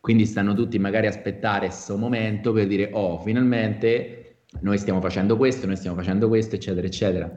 Quindi 0.00 0.26
stanno 0.26 0.54
tutti 0.54 0.78
magari 0.78 1.06
a 1.06 1.10
aspettare 1.10 1.66
questo 1.66 1.96
momento 1.96 2.52
per 2.52 2.66
dire 2.66 2.90
oh 2.92 3.18
finalmente 3.20 4.36
noi 4.60 4.78
stiamo 4.78 5.00
facendo 5.00 5.36
questo, 5.36 5.66
noi 5.66 5.76
stiamo 5.76 5.96
facendo 5.96 6.28
questo 6.28 6.54
eccetera 6.54 6.86
eccetera. 6.86 7.34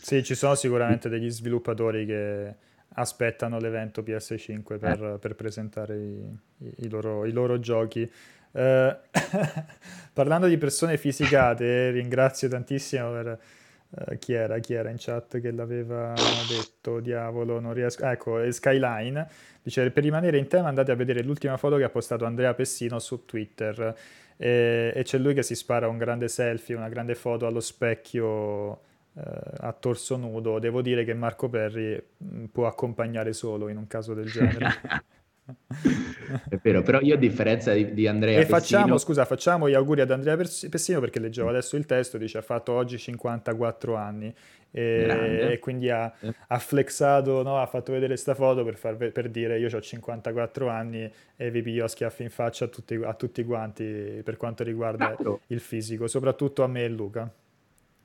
Sì, 0.00 0.22
ci 0.22 0.34
sono 0.34 0.54
sicuramente 0.54 1.08
degli 1.08 1.30
sviluppatori 1.30 2.06
che 2.06 2.54
aspettano 2.98 3.58
l'evento 3.58 4.02
PS5 4.02 4.78
per, 4.78 5.02
eh. 5.02 5.18
per 5.18 5.34
presentare 5.34 5.96
i, 5.96 6.38
i, 6.84 6.88
loro, 6.88 7.24
i 7.24 7.32
loro 7.32 7.58
giochi. 7.58 8.08
Eh, 8.52 8.96
parlando 10.12 10.46
di 10.46 10.58
persone 10.58 10.96
fisicate, 10.96 11.90
ringrazio 11.90 12.48
tantissimo 12.48 13.10
per... 13.10 13.38
Uh, 13.88 14.18
chi, 14.18 14.32
era, 14.32 14.58
chi 14.58 14.74
era 14.74 14.90
in 14.90 14.96
chat 14.98 15.40
che 15.40 15.52
l'aveva 15.52 16.12
detto? 16.48 16.98
Diavolo, 16.98 17.60
non 17.60 17.72
riesco. 17.72 18.04
ecco, 18.04 18.50
Skyline 18.50 19.28
dice: 19.62 19.88
Per 19.92 20.02
rimanere 20.02 20.38
in 20.38 20.48
tema, 20.48 20.66
andate 20.66 20.90
a 20.90 20.96
vedere 20.96 21.22
l'ultima 21.22 21.56
foto 21.56 21.76
che 21.76 21.84
ha 21.84 21.88
postato 21.88 22.24
Andrea 22.24 22.52
Pessino 22.52 22.98
su 22.98 23.24
Twitter. 23.24 23.94
E, 24.36 24.92
e 24.94 25.02
c'è 25.02 25.18
lui 25.18 25.34
che 25.34 25.42
si 25.42 25.54
spara 25.54 25.88
un 25.88 25.98
grande 25.98 26.28
selfie, 26.28 26.74
una 26.74 26.88
grande 26.88 27.14
foto 27.14 27.46
allo 27.46 27.60
specchio 27.60 28.26
uh, 28.28 28.78
a 29.12 29.72
torso 29.72 30.16
nudo. 30.16 30.58
Devo 30.58 30.82
dire 30.82 31.04
che 31.04 31.14
Marco 31.14 31.48
Perri 31.48 32.02
mm, 32.22 32.44
può 32.46 32.66
accompagnare 32.66 33.32
solo 33.32 33.68
in 33.68 33.76
un 33.76 33.86
caso 33.86 34.14
del 34.14 34.30
genere. 34.30 34.68
È 36.48 36.58
vero, 36.60 36.82
però 36.82 37.00
io 37.00 37.14
a 37.14 37.16
differenza 37.16 37.72
di, 37.72 37.94
di 37.94 38.08
Andrea 38.08 38.40
e 38.40 38.46
Pessino... 38.46 38.58
facciamo, 38.58 38.98
scusa, 38.98 39.24
facciamo 39.24 39.68
gli 39.68 39.74
auguri 39.74 40.00
ad 40.00 40.10
Andrea 40.10 40.36
Pessino 40.36 40.98
perché 40.98 41.20
leggevo 41.20 41.48
adesso 41.48 41.76
il 41.76 41.86
testo, 41.86 42.18
dice 42.18 42.38
ha 42.38 42.42
fatto 42.42 42.72
oggi 42.72 42.98
54 42.98 43.94
anni 43.94 44.34
e, 44.72 45.48
e 45.52 45.58
quindi 45.60 45.88
ha, 45.88 46.12
eh. 46.20 46.34
ha 46.48 46.58
flexato, 46.58 47.42
no? 47.42 47.58
ha 47.58 47.66
fatto 47.66 47.92
vedere 47.92 48.14
questa 48.14 48.34
foto 48.34 48.64
per, 48.64 48.76
far, 48.76 48.96
per 48.96 49.30
dire 49.30 49.58
io 49.58 49.68
ho 49.72 49.80
54 49.80 50.68
anni 50.68 51.08
e 51.36 51.50
vi 51.50 51.62
piglio 51.62 51.84
a 51.84 51.88
schiaffi 51.88 52.24
in 52.24 52.30
faccia 52.30 52.64
a 52.64 52.68
tutti, 52.68 52.94
a 52.94 53.14
tutti 53.14 53.44
quanti 53.44 54.20
per 54.24 54.36
quanto 54.36 54.64
riguarda 54.64 55.14
Bravo. 55.16 55.42
il 55.46 55.60
fisico, 55.60 56.08
soprattutto 56.08 56.64
a 56.64 56.66
me 56.66 56.84
e 56.84 56.88
Luca. 56.88 57.32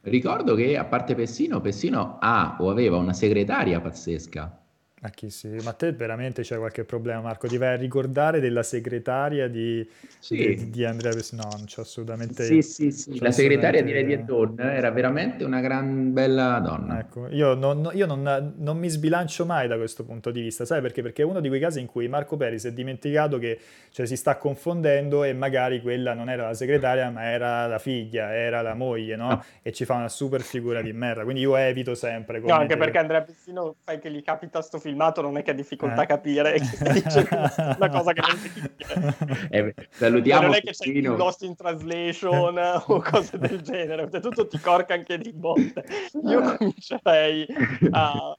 Ricordo 0.04 0.56
che 0.56 0.78
a 0.78 0.86
parte 0.86 1.16
Pessino, 1.16 1.60
Pessino 1.60 2.18
ha 2.20 2.58
o 2.60 2.70
aveva 2.70 2.98
una 2.98 3.14
segretaria 3.14 3.80
pazzesca 3.80 4.61
ma 5.04 5.10
chi 5.10 5.32
sì? 5.32 5.48
Ma 5.64 5.74
te 5.74 5.94
veramente 5.94 6.44
c'è 6.44 6.58
qualche 6.58 6.84
problema, 6.84 7.22
Marco? 7.22 7.48
Ti 7.48 7.58
vai 7.58 7.70
a 7.70 7.76
ricordare 7.76 8.40
della 8.40 8.62
segretaria 8.62 9.48
di, 9.48 9.88
sì. 10.20 10.36
di, 10.36 10.70
di 10.70 10.86
Andrea 10.86 11.12
Pes- 11.12 11.32
No, 11.32 11.50
non 11.58 11.66
c'è 11.66 11.82
assolutamente... 11.82 12.44
Sì, 12.44 12.62
sì, 12.62 12.92
sì. 12.92 13.20
La 13.20 13.32
segretaria 13.32 13.82
di 13.82 13.94
Lady 13.94 14.24
Dawn 14.24 14.60
era 14.60 14.92
veramente 14.92 15.44
una 15.44 15.60
gran 15.60 16.14
bella 16.14 16.60
donna. 16.60 17.00
Ecco, 17.00 17.28
io, 17.30 17.56
non, 17.56 17.90
io 17.94 18.06
non, 18.06 18.54
non, 18.58 18.78
mi 18.78 18.90
sbilancio 18.90 19.44
mai 19.44 19.68
da 19.68 19.76
questo 19.76 20.04
punto 20.04 20.30
di 20.30 20.40
vista, 20.40 20.66
sai 20.66 20.82
perché? 20.82 21.02
Perché 21.02 21.24
è 21.24 21.26
uno 21.26 21.40
di 21.40 21.48
quei 21.48 21.60
casi 21.60 21.80
in 21.80 21.88
cui 21.88 22.08
Marco 22.08 22.38
Peri 22.38 22.60
si 22.60 22.68
è 22.68 22.72
dimenticato 22.72 23.40
che 23.40 23.60
cioè, 23.90 24.06
si 24.06 24.16
sta 24.16 24.38
confondendo 24.38 25.24
e 25.24 25.34
magari 25.34 25.82
quella 25.82 26.14
non 26.14 26.30
era 26.30 26.46
la 26.46 26.54
segretaria, 26.54 27.10
ma 27.10 27.24
era 27.24 27.66
la 27.66 27.80
figlia, 27.80 28.36
era 28.36 28.62
la 28.62 28.76
moglie, 28.76 29.16
no? 29.16 29.30
Ah. 29.30 29.44
E 29.64 29.72
ci 29.72 29.84
fa 29.84 29.96
una 29.96 30.10
super 30.10 30.42
figura 30.42 30.80
di 30.84 30.94
merda. 30.94 31.24
Quindi 31.24 31.42
io 31.42 31.56
evito 31.56 31.96
sempre... 31.96 32.40
No, 32.40 32.54
anche 32.54 32.68
dire... 32.68 32.78
perché 32.78 32.98
Andrea 33.00 33.22
Pessino, 33.24 33.78
fai 33.84 33.98
che 33.98 34.12
gli 34.12 34.22
capita 34.22 34.62
sto 34.62 34.78
film 34.78 34.90
filmato 34.92 35.22
non 35.22 35.38
è 35.38 35.44
che 35.44 35.52
ha 35.52 35.54
difficoltà 35.54 36.02
eh. 36.02 36.04
a 36.04 36.06
capire 36.06 36.54
che 36.60 36.66
stai 36.66 37.02
dicendo 37.02 37.50
una 37.78 37.90
cosa 37.90 38.14
che 38.14 38.22
non 38.22 38.38
si 38.38 38.52
capisce. 38.52 39.48
Eh, 39.50 39.76
salutiamo 39.90 40.42
non 40.48 40.54
è 40.56 40.62
che 40.62 40.72
c'è 40.72 40.90
il 40.90 41.08
Lost 41.10 41.44
in 41.44 41.56
Translation 41.56 42.58
o 42.86 43.02
cose 43.02 43.38
del 43.38 43.62
genere, 43.64 44.10
tutto 44.10 44.48
ti 44.48 44.60
corca 44.60 44.94
anche 44.94 45.18
di 45.18 45.32
botte. 45.32 45.84
Io 46.24 46.42
comincerei 46.58 47.48
a, 47.92 48.38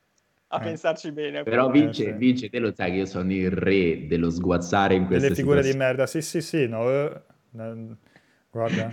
a 0.49 0.61
eh. 0.61 0.63
pensarci 0.63 1.13
bene. 1.13 1.43
Però 1.43 1.71
vince, 1.71 2.09
eh, 2.09 2.13
vince, 2.13 2.49
te 2.51 2.59
lo 2.59 2.73
sai 2.75 2.93
che 2.93 2.97
io 2.99 3.07
sono 3.07 3.33
il 3.33 3.51
re 3.51 4.07
dello 4.07 4.31
sguazzare 4.31 4.95
in 4.95 5.07
queste 5.07 5.25
Delle 5.25 5.35
figure 5.35 5.63
situazioni. 5.63 5.85
di 5.85 5.93
merda, 5.93 6.07
sì 6.07 6.23
sì 6.23 6.41
sì, 6.41 6.69
no, 6.69 6.89
eh, 6.91 7.21
guarda, 8.51 8.91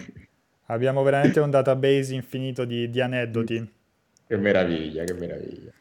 abbiamo 0.68 1.04
veramente 1.04 1.40
un 1.40 1.50
database 1.50 2.14
infinito 2.14 2.66
di, 2.66 2.90
di 2.90 3.02
aneddoti. 3.02 3.74
Che 4.28 4.38
meraviglia, 4.38 5.04
che 5.04 5.14
meraviglia. 5.14 5.72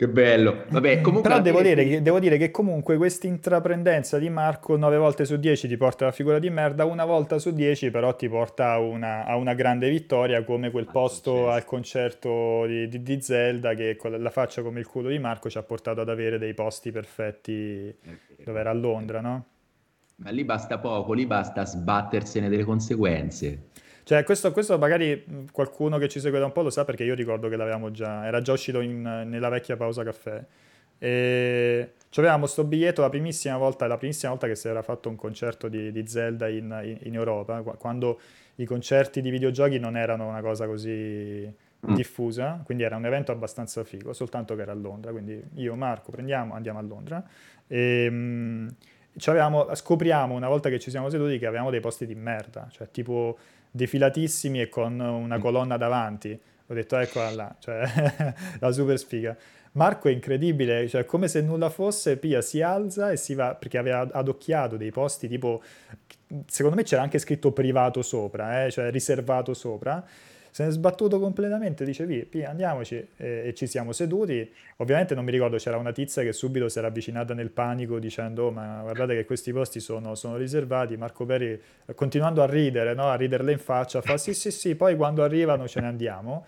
Che 0.00 0.08
bello. 0.08 0.64
Vabbè, 0.70 1.02
comunque 1.02 1.28
Però 1.28 1.42
devo 1.42 1.60
dire, 1.60 1.84
che, 1.84 2.00
devo 2.00 2.18
dire, 2.18 2.38
che, 2.38 2.50
comunque 2.50 2.96
questa 2.96 3.26
intraprendenza 3.26 4.16
di 4.16 4.30
Marco 4.30 4.74
9 4.78 4.96
volte 4.96 5.26
su 5.26 5.36
10 5.36 5.68
ti 5.68 5.76
porta 5.76 6.06
a 6.06 6.10
figura 6.10 6.38
di 6.38 6.48
merda, 6.48 6.86
una 6.86 7.04
volta 7.04 7.38
su 7.38 7.52
10 7.52 7.90
però 7.90 8.16
ti 8.16 8.26
porta 8.26 8.70
a 8.70 8.78
una, 8.78 9.26
a 9.26 9.36
una 9.36 9.52
grande 9.52 9.90
vittoria 9.90 10.42
come 10.42 10.70
quel 10.70 10.86
posto 10.90 11.50
al 11.50 11.66
concerto 11.66 12.64
di, 12.64 12.88
di, 12.88 13.02
di, 13.02 13.20
Zelda 13.20 13.74
che 13.74 13.96
con 13.96 14.18
la 14.18 14.30
faccia 14.30 14.62
come 14.62 14.80
il 14.80 14.86
culo 14.86 15.10
di 15.10 15.18
Marco 15.18 15.50
ci 15.50 15.58
ha 15.58 15.62
portato 15.62 16.00
ad 16.00 16.08
avere 16.08 16.38
dei 16.38 16.54
posti 16.54 16.90
perfetti 16.90 17.94
dove 18.42 18.58
era 18.58 18.70
a 18.70 18.72
Londra, 18.72 19.20
no? 19.20 19.44
Ma 20.16 20.30
lì 20.30 20.44
basta 20.44 20.78
poco, 20.78 21.12
lì 21.12 21.26
basta 21.26 21.66
sbattersene 21.66 22.48
delle 22.48 22.64
conseguenze. 22.64 23.68
Cioè, 24.10 24.24
questo, 24.24 24.50
questo, 24.50 24.76
magari 24.76 25.24
qualcuno 25.52 25.96
che 25.96 26.08
ci 26.08 26.18
segue 26.18 26.40
da 26.40 26.44
un 26.44 26.50
po' 26.50 26.62
lo 26.62 26.70
sa 26.70 26.84
perché 26.84 27.04
io 27.04 27.14
ricordo 27.14 27.48
che 27.48 27.54
l'avevamo 27.54 27.92
già, 27.92 28.26
era 28.26 28.42
già 28.42 28.50
uscito 28.50 28.80
in, 28.80 29.02
nella 29.02 29.48
vecchia 29.48 29.76
pausa 29.76 30.02
caffè. 30.02 30.44
E 30.98 31.92
avevamo 32.16 32.46
sto 32.46 32.64
biglietto 32.64 33.02
la 33.02 33.08
primissima 33.08 33.56
volta, 33.56 33.86
la 33.86 33.98
primissima 33.98 34.32
volta 34.32 34.48
che 34.48 34.56
si 34.56 34.66
era 34.66 34.82
fatto 34.82 35.08
un 35.08 35.14
concerto 35.14 35.68
di, 35.68 35.92
di 35.92 36.08
Zelda 36.08 36.48
in, 36.48 36.76
in, 36.82 36.98
in, 37.02 37.14
Europa, 37.14 37.60
quando 37.60 38.18
i 38.56 38.64
concerti 38.64 39.20
di 39.20 39.30
videogiochi 39.30 39.78
non 39.78 39.96
erano 39.96 40.26
una 40.26 40.40
cosa 40.40 40.66
così 40.66 41.48
mm. 41.48 41.94
diffusa, 41.94 42.60
quindi 42.64 42.82
era 42.82 42.96
un 42.96 43.06
evento 43.06 43.30
abbastanza 43.30 43.84
figo, 43.84 44.12
soltanto 44.12 44.56
che 44.56 44.62
era 44.62 44.72
a 44.72 44.74
Londra, 44.74 45.12
quindi 45.12 45.40
io, 45.54 45.76
Marco, 45.76 46.10
prendiamo, 46.10 46.54
andiamo 46.54 46.80
a 46.80 46.82
Londra 46.82 47.24
e... 47.68 48.10
Mh, 48.10 48.68
scopriamo 49.12 50.34
una 50.34 50.46
volta 50.46 50.68
che 50.68 50.78
ci 50.78 50.88
siamo 50.88 51.10
seduti 51.10 51.36
che 51.38 51.46
avevamo 51.46 51.70
dei 51.70 51.80
posti 51.80 52.06
di 52.06 52.14
merda, 52.14 52.68
cioè 52.70 52.88
tipo 52.92 53.36
defilatissimi 53.70 54.60
e 54.60 54.68
con 54.68 54.98
una 54.98 55.38
mm. 55.38 55.40
colonna 55.40 55.76
davanti. 55.76 56.40
Ho 56.66 56.74
detto 56.74 56.96
eccola 56.96 57.30
là, 57.30 57.56
cioè 57.58 57.82
la 58.60 58.70
super 58.72 58.98
sfiga. 58.98 59.36
Marco 59.72 60.08
è 60.08 60.12
incredibile, 60.12 60.88
cioè 60.88 61.04
come 61.04 61.28
se 61.28 61.40
nulla 61.42 61.70
fosse, 61.70 62.16
Pia 62.16 62.40
si 62.40 62.60
alza 62.60 63.12
e 63.12 63.16
si 63.16 63.34
va, 63.34 63.54
perché 63.54 63.78
aveva 63.78 64.08
adocchiato 64.10 64.76
dei 64.76 64.90
posti 64.90 65.28
tipo, 65.28 65.62
secondo 66.46 66.76
me 66.76 66.82
c'era 66.82 67.02
anche 67.02 67.18
scritto 67.18 67.52
privato 67.52 68.02
sopra, 68.02 68.64
eh, 68.64 68.70
cioè 68.70 68.90
riservato 68.90 69.54
sopra, 69.54 70.04
se 70.50 70.64
ne 70.64 70.68
è 70.68 70.72
sbattuto 70.72 71.20
completamente, 71.20 71.84
dice 71.84 72.06
via, 72.06 72.50
andiamoci 72.50 72.96
e, 73.16 73.42
e, 73.46 73.54
ci 73.54 73.66
siamo 73.66 73.92
seduti. 73.92 74.50
Ovviamente 74.76 75.14
non 75.14 75.24
mi 75.24 75.30
ricordo, 75.30 75.56
c'era 75.56 75.76
una 75.76 75.92
tizia 75.92 76.22
che 76.22 76.32
subito 76.32 76.68
si 76.68 76.78
era 76.78 76.88
avvicinata 76.88 77.34
nel 77.34 77.50
panico 77.50 77.98
dicendo 77.98 78.46
oh, 78.46 78.50
ma 78.50 78.80
guardate 78.82 79.14
che 79.14 79.24
questi 79.24 79.52
posti 79.52 79.80
sono, 79.80 80.14
sono 80.14 80.36
riservati, 80.36 80.96
Marco 80.96 81.24
Peri 81.24 81.60
continuando 81.94 82.42
a 82.42 82.46
ridere, 82.46 82.94
no? 82.94 83.08
a 83.08 83.14
riderle 83.14 83.52
in 83.52 83.58
faccia, 83.58 84.00
fa 84.00 84.16
sì 84.16 84.34
sì 84.34 84.50
sì, 84.50 84.74
poi 84.74 84.96
quando 84.96 85.22
arrivano 85.22 85.68
ce 85.68 85.80
ne 85.80 85.86
andiamo 85.86 86.44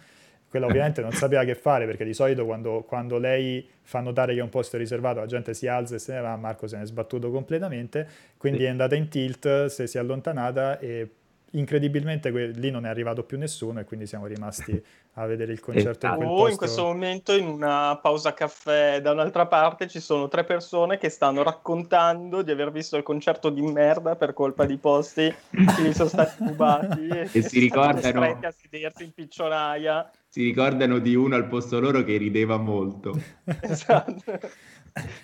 quella 0.53 0.67
ovviamente 0.67 1.01
non 1.01 1.13
sapeva 1.13 1.45
che 1.45 1.55
fare 1.55 1.87
perché 1.87 2.05
di 2.05 2.13
solito 2.13 2.45
quando, 2.45 2.85
quando, 2.87 3.17
lei 3.17 3.67
fa 3.81 4.01
notare 4.01 4.35
che 4.35 4.41
è 4.41 4.43
un 4.43 4.51
posto 4.51 4.77
riservato 4.77 5.19
la 5.19 5.25
gente 5.25 5.55
si 5.55 5.67
alza 5.67 5.95
e 5.95 5.99
se 5.99 6.13
ne 6.13 6.21
va, 6.21 6.37
Marco 6.37 6.67
se 6.67 6.77
ne 6.77 6.83
è 6.83 6.85
sbattuto 6.85 7.31
completamente, 7.31 8.07
quindi 8.37 8.59
sì. 8.59 8.65
è 8.67 8.69
andata 8.69 8.95
in 8.95 9.09
tilt, 9.09 9.67
si 9.67 9.97
è 9.97 9.99
allontanata 9.99 10.79
e 10.79 11.09
incredibilmente 11.53 12.31
que- 12.31 12.49
lì 12.49 12.71
non 12.71 12.87
è 12.87 12.89
arrivato 12.89 13.25
più 13.25 13.39
nessuno 13.39 13.81
e 13.81 13.85
quindi 13.85 14.07
siamo 14.07 14.27
rimasti 14.27 14.81
a 15.15 15.27
vedere 15.27 15.53
il 15.53 15.61
concerto 15.61 16.07
in 16.07 16.15
quel 16.17 16.27
oh, 16.27 16.35
posto. 16.35 16.51
in 16.51 16.57
questo 16.57 16.83
momento 16.85 17.33
in 17.35 17.47
una 17.47 17.99
pausa 18.01 18.33
caffè 18.33 19.01
da 19.01 19.13
un'altra 19.13 19.47
parte 19.47 19.89
ci 19.89 20.01
sono 20.01 20.29
tre 20.29 20.45
persone 20.45 20.99
che 20.99 21.09
stanno 21.09 21.43
raccontando 21.43 22.43
di 22.43 22.51
aver 22.51 22.71
visto 22.71 22.97
il 22.97 23.03
concerto 23.03 23.51
di 23.51 23.63
merda 23.63 24.17
per 24.17 24.33
colpa 24.33 24.65
di 24.65 24.77
posti 24.77 25.35
che 25.51 25.83
gli 25.83 25.93
sono 25.93 26.09
stati 26.09 26.45
rubati 26.45 27.09
e, 27.13 27.29
e 27.31 27.43
si 27.43 27.59
ricordano 27.59 28.23
a 28.23 28.51
sedersi 28.51 29.05
in 29.05 29.13
piccionaia 29.13 30.11
si 30.33 30.43
ricordano 30.43 30.99
di 30.99 31.15
uno 31.15 31.35
al 31.35 31.47
posto 31.47 31.79
loro 31.79 32.03
che 32.05 32.17
rideva 32.17 32.57
molto. 32.57 33.13
Esatto. 33.61 34.41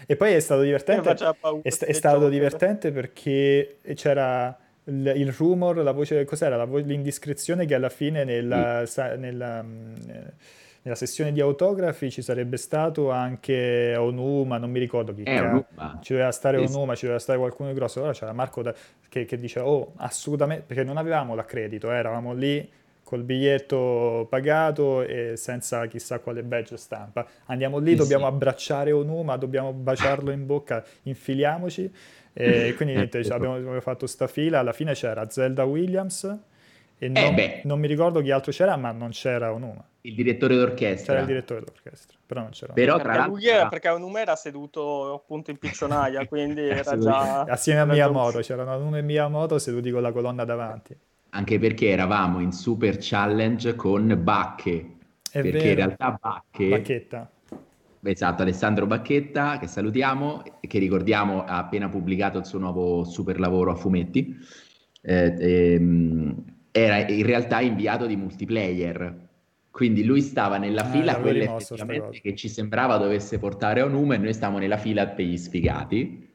E 0.07 0.17
poi 0.17 0.33
è 0.35 0.41
stato 0.41 0.61
divertente. 0.61 1.17
È, 1.63 1.71
st- 1.71 1.85
è 1.85 1.93
stato 1.93 2.29
divertente 2.29 2.93
perché 2.93 3.79
c'era 3.95 4.55
il, 4.89 5.13
il 5.17 5.33
rumor, 5.33 5.77
la 5.79 5.93
voce, 5.93 6.25
cos'era? 6.25 6.63
Vo- 6.65 6.79
l'indiscrezione 6.79 7.67
che 7.67 7.75
alla 7.75 7.89
fine 7.89 8.25
nella, 8.25 8.83
mm. 8.83 8.85
sa, 8.85 9.15
nella, 9.17 9.63
mm, 9.63 9.95
nella, 10.83 10.97
sessione 10.97 11.33
di 11.33 11.41
autografi 11.41 12.11
ci 12.11 12.23
sarebbe 12.23 12.57
stato 12.57 13.11
anche 13.11 13.95
Onuma, 13.97 14.59
non 14.59 14.71
mi 14.71 14.79
ricordo 14.79 15.15
chi 15.15 15.23
era. 15.25 15.65
Ci 16.01 16.13
doveva 16.13 16.33
stare 16.33 16.57
Onuma, 16.57 16.95
ci 16.95 17.03
doveva 17.03 17.21
stare 17.21 17.39
qualcuno 17.39 17.69
di 17.69 17.75
grosso. 17.75 17.99
Allora 17.99 18.15
c'era 18.15 18.33
Marco 18.33 18.63
da, 18.63 18.75
che, 19.09 19.25
che 19.25 19.37
dice, 19.37 19.61
oh, 19.61 19.93
assolutamente, 19.97 20.65
perché 20.67 20.85
non 20.85 20.97
avevamo 20.97 21.35
l'accredito, 21.35 21.91
eh, 21.91 21.97
eravamo 21.97 22.33
lì 22.33 22.77
col 23.09 23.23
biglietto 23.23 24.27
pagato 24.29 25.01
e 25.01 25.33
senza 25.37 25.87
chissà 25.87 26.19
quale 26.19 26.43
badge 26.43 26.77
stampa. 26.77 27.27
Andiamo 27.47 27.79
lì, 27.79 27.93
sì, 27.93 27.97
dobbiamo 27.97 28.27
sì. 28.27 28.33
abbracciare 28.33 28.93
Onuma, 28.93 29.37
dobbiamo 29.37 29.73
baciarlo 29.73 30.31
in 30.31 30.45
bocca, 30.45 30.85
infiliamoci. 31.05 31.91
E 32.41 32.75
quindi 32.77 32.95
niente, 32.95 33.25
cioè, 33.25 33.35
abbiamo, 33.35 33.57
abbiamo, 33.57 33.81
fatto 33.81 34.07
sta 34.07 34.29
fila, 34.29 34.61
alla 34.61 34.73
fine 34.73 34.93
c'era 34.95 35.29
Zelda 35.29 35.65
Williams 35.65 36.23
e 36.97 37.07
eh, 37.07 37.09
non, 37.09 37.37
eh 37.37 37.63
non, 37.65 37.81
mi 37.81 37.89
ricordo 37.89 38.21
chi 38.21 38.31
altro 38.31 38.53
c'era, 38.53 38.77
ma 38.77 38.93
non 38.93 39.11
c'era 39.11 39.53
Onuma. 39.53 39.85
Il 40.03 40.15
direttore 40.15 40.55
d'orchestra. 40.55 41.15
C'era 41.15 41.21
il 41.21 41.27
direttore 41.27 41.61
d'orchestra, 41.65 42.17
però 42.25 42.43
non 42.43 42.51
c'era 42.51 42.73
però, 42.75 42.97
perché, 42.99 43.27
lui 43.27 43.47
era, 43.47 43.67
perché 43.67 43.89
Onuma 43.89 44.21
era 44.21 44.37
seduto 44.37 45.15
appunto 45.15 45.51
in 45.51 45.59
piccionaia, 45.59 46.27
quindi 46.29 46.61
era 46.61 46.97
già... 46.97 47.41
Assieme 47.43 47.81
a 47.81 47.87
Miyamoto, 47.87 48.39
c'erano 48.39 48.73
Onuma 48.77 48.99
e 48.99 49.03
Miyamoto 49.03 49.59
seduti 49.59 49.91
con 49.91 50.03
la 50.03 50.13
colonna 50.13 50.45
davanti. 50.45 50.97
Anche 51.31 51.59
perché 51.59 51.89
eravamo 51.89 52.39
in 52.39 52.53
Super 52.53 52.99
Challenge 53.01 53.75
con 53.75 54.17
Bacche. 54.23 54.97
È 55.29 55.41
perché 55.41 55.51
vero. 55.51 55.69
in 55.69 55.75
realtà 55.75 56.19
Bacche... 56.21 56.69
Bacchetta 56.69 57.31
Esatto, 58.03 58.43
Alessandro 58.43 58.87
Bacchetta, 58.87 59.59
che 59.59 59.67
salutiamo 59.67 60.43
e 60.61 60.67
che 60.67 60.79
ricordiamo 60.79 61.45
ha 61.45 61.59
appena 61.59 61.89
pubblicato 61.89 62.39
il 62.39 62.47
suo 62.47 62.59
nuovo 62.59 63.05
super 63.05 63.41
lavoro 63.41 63.73
a 63.73 63.75
fumetti. 63.75 64.37
Eh, 65.01 65.35
ehm, 65.39 66.45
era 66.71 67.09
in 67.09 67.25
realtà 67.25 67.61
inviato 67.61 68.07
di 68.07 68.17
multiplayer, 68.17 69.29
quindi 69.71 70.05
lui 70.05 70.21
stava 70.21 70.59
nella 70.59 70.83
ah, 70.83 70.91
fila 70.91 71.17
quella 71.17 71.57
effettivamente 71.57 72.21
che 72.21 72.35
ci 72.35 72.49
sembrava 72.49 72.97
dovesse 72.97 73.39
portare 73.39 73.81
a 73.81 73.85
un 73.85 73.93
numero 73.93 74.21
e 74.21 74.25
noi 74.25 74.35
stavamo 74.35 74.59
nella 74.59 74.77
fila 74.77 75.07
per 75.07 75.25
gli 75.25 75.37
sfigati. 75.37 76.28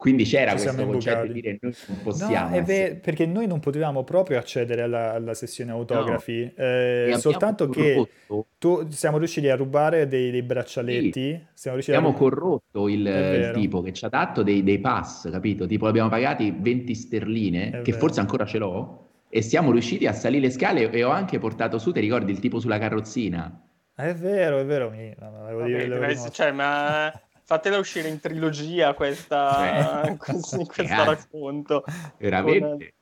Quindi 0.00 0.24
c'era 0.24 0.56
Ci 0.56 0.62
questo 0.62 0.86
concetto 0.86 1.26
di 1.26 1.32
dire 1.34 1.58
noi 1.60 1.74
non 1.88 2.02
possiamo. 2.02 2.56
No, 2.56 2.64
ver- 2.64 3.00
perché 3.00 3.26
noi 3.26 3.46
non 3.46 3.60
potevamo 3.60 4.02
proprio 4.02 4.38
accedere 4.38 4.80
alla, 4.80 5.12
alla 5.12 5.34
sessione 5.34 5.72
autografi, 5.72 6.42
no. 6.56 6.64
eh, 6.64 7.14
soltanto 7.18 7.68
che 7.68 8.08
tu, 8.56 8.88
siamo 8.88 9.18
riusciti 9.18 9.50
a 9.50 9.56
rubare 9.56 10.08
dei, 10.08 10.30
dei 10.30 10.40
braccialetti. 10.40 11.48
Sì. 11.52 11.68
abbiamo 11.68 12.08
a... 12.08 12.14
corrotto 12.14 12.88
il, 12.88 13.04
il, 13.04 13.50
tipo 13.52 13.82
che 13.82 13.92
ci 13.92 14.06
ha 14.06 14.08
dato 14.08 14.42
dei, 14.42 14.62
dei, 14.62 14.78
pass, 14.78 15.30
capito? 15.30 15.66
Tipo 15.66 15.84
l'abbiamo 15.84 16.08
pagati 16.08 16.50
20 16.58 16.94
sterline, 16.94 17.66
è 17.66 17.70
che 17.82 17.90
vero. 17.90 17.98
forse 17.98 18.20
ancora 18.20 18.46
ce 18.46 18.56
l'ho, 18.56 19.08
e 19.28 19.42
siamo 19.42 19.70
riusciti 19.70 20.06
a 20.06 20.14
salire 20.14 20.46
le 20.46 20.50
scale 20.50 20.90
e 20.90 21.04
ho 21.04 21.10
anche 21.10 21.38
portato 21.38 21.76
su, 21.76 21.92
ti 21.92 22.00
ricordi, 22.00 22.32
il 22.32 22.38
tipo 22.38 22.58
sulla 22.58 22.78
carrozzina? 22.78 23.66
È 23.94 24.14
vero, 24.14 24.60
è 24.60 24.64
vero, 24.64 24.88
mi... 24.88 25.12
no, 25.18 25.46
okay, 25.56 25.88
dire, 25.88 26.16
cioè, 26.30 26.52
ma 26.52 27.12
fatela 27.50 27.78
uscire 27.78 28.06
in 28.06 28.20
trilogia 28.20 28.94
questa, 28.94 30.04
eh. 30.04 30.14
questo, 30.18 30.64
questo 30.64 31.04
racconto. 31.04 31.82
Veramente. 32.16 32.94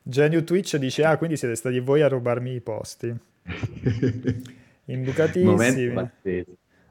Genio 0.00 0.44
Twitch 0.44 0.76
dice, 0.76 1.04
ah, 1.04 1.16
quindi 1.16 1.36
siete 1.36 1.56
stati 1.56 1.80
voi 1.80 2.00
a 2.00 2.06
rubarmi 2.06 2.54
i 2.54 2.60
posti. 2.60 3.12
Imbucatissimi. 4.86 6.10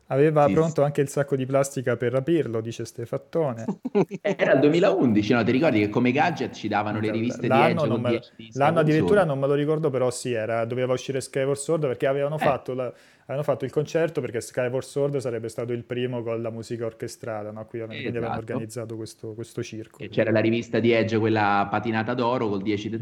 Aveva 0.08 0.48
sì, 0.48 0.54
pronto 0.54 0.82
sì. 0.82 0.82
anche 0.82 1.00
il 1.00 1.08
sacco 1.08 1.38
di 1.38 1.46
plastica 1.46 1.96
per 1.96 2.12
rapirlo, 2.12 2.60
dice 2.60 2.84
Stefattone. 2.84 3.64
Era 4.22 4.54
il 4.54 4.60
2011, 4.60 5.34
no? 5.34 5.44
Ti 5.46 5.52
ricordi 5.52 5.80
che 5.80 5.88
come 5.88 6.12
gadget 6.12 6.54
ci 6.54 6.68
davano 6.68 7.00
le 7.00 7.12
riviste 7.12 7.48
l'anno 7.48 7.88
di 7.98 8.16
Edge? 8.16 8.34
Me... 8.38 8.48
L'anno 8.56 8.80
addirittura 8.80 9.24
non 9.24 9.40
me 9.40 9.48
lo 9.48 9.54
ricordo, 9.54 9.90
però 9.90 10.12
sì, 10.12 10.34
era... 10.34 10.66
doveva 10.66 10.92
uscire 10.92 11.22
Skyward 11.22 11.58
Sword 11.58 11.88
perché 11.88 12.08
avevano, 12.08 12.36
eh. 12.36 12.40
fatto 12.40 12.74
la... 12.74 12.94
avevano, 13.22 13.44
fatto 13.44 13.66
il 13.66 13.72
concerto 13.72 14.22
perché 14.22 14.42
Skyward 14.42 14.84
Sword 14.84 15.18
sarebbe 15.18 15.50
stato 15.50 15.74
il 15.74 15.84
primo 15.84 16.22
con 16.24 16.42
la 16.42 16.50
musica 16.50 16.86
orchestrata, 16.86 17.52
no? 17.52 17.66
Quindi 17.66 17.96
esatto. 17.96 18.10
avevano 18.10 18.38
organizzato 18.38 18.96
questo, 18.96 19.34
questo 19.34 19.64
circo. 19.64 20.00
E 20.00 20.10
c'era 20.10 20.32
la 20.32 20.40
rivista 20.40 20.80
di 20.80 20.92
Edge, 20.92 21.18
quella 21.18 21.68
patinata 21.70 22.14
d'oro 22.14 22.50
col 22.50 22.62
10 22.62 22.90
di 22.90 22.98
mm. 22.98 23.00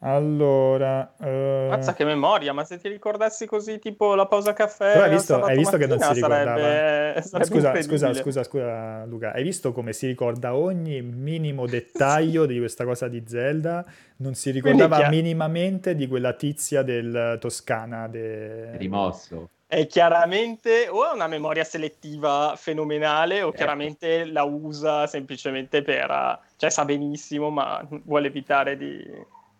Allora, 0.00 1.12
eh... 1.20 1.66
Mazza 1.70 1.92
che 1.92 2.04
memoria, 2.04 2.52
ma 2.52 2.62
se 2.64 2.78
ti 2.78 2.88
ricordassi 2.88 3.46
così 3.46 3.80
tipo 3.80 4.14
la 4.14 4.26
pausa 4.26 4.52
caffè 4.52 4.92
Però 4.92 5.04
hai 5.04 5.10
visto, 5.10 5.42
hai 5.42 5.56
visto 5.56 5.76
che 5.76 5.86
non 5.88 5.98
si 5.98 6.12
ricordava? 6.12 6.44
Sarebbe, 6.44 7.22
sarebbe 7.22 7.44
scusa, 7.44 7.82
scusa, 7.82 8.14
scusa, 8.14 8.44
scusa 8.44 9.04
Luca, 9.06 9.32
hai 9.32 9.42
visto 9.42 9.72
come 9.72 9.92
si 9.92 10.06
ricorda 10.06 10.54
ogni 10.54 11.02
minimo 11.02 11.66
dettaglio 11.66 12.46
di 12.46 12.58
questa 12.58 12.84
cosa 12.84 13.08
di 13.08 13.24
Zelda? 13.26 13.84
Non 14.18 14.34
si 14.34 14.52
ricordava 14.52 14.98
chiar- 14.98 15.10
minimamente 15.10 15.96
di 15.96 16.06
quella 16.06 16.32
tizia 16.32 16.82
del 16.82 17.36
Toscana. 17.40 18.06
De... 18.06 18.76
Rimosso. 18.76 19.48
È 19.66 19.84
chiaramente 19.88 20.86
o 20.88 21.10
è 21.10 21.12
una 21.12 21.26
memoria 21.26 21.64
selettiva 21.64 22.54
fenomenale 22.56 23.42
o 23.42 23.48
eh. 23.48 23.52
chiaramente 23.52 24.24
la 24.26 24.44
usa 24.44 25.08
semplicemente 25.08 25.82
per... 25.82 26.38
cioè 26.56 26.70
sa 26.70 26.84
benissimo 26.84 27.50
ma 27.50 27.84
vuole 28.04 28.28
evitare 28.28 28.76
di 28.76 29.04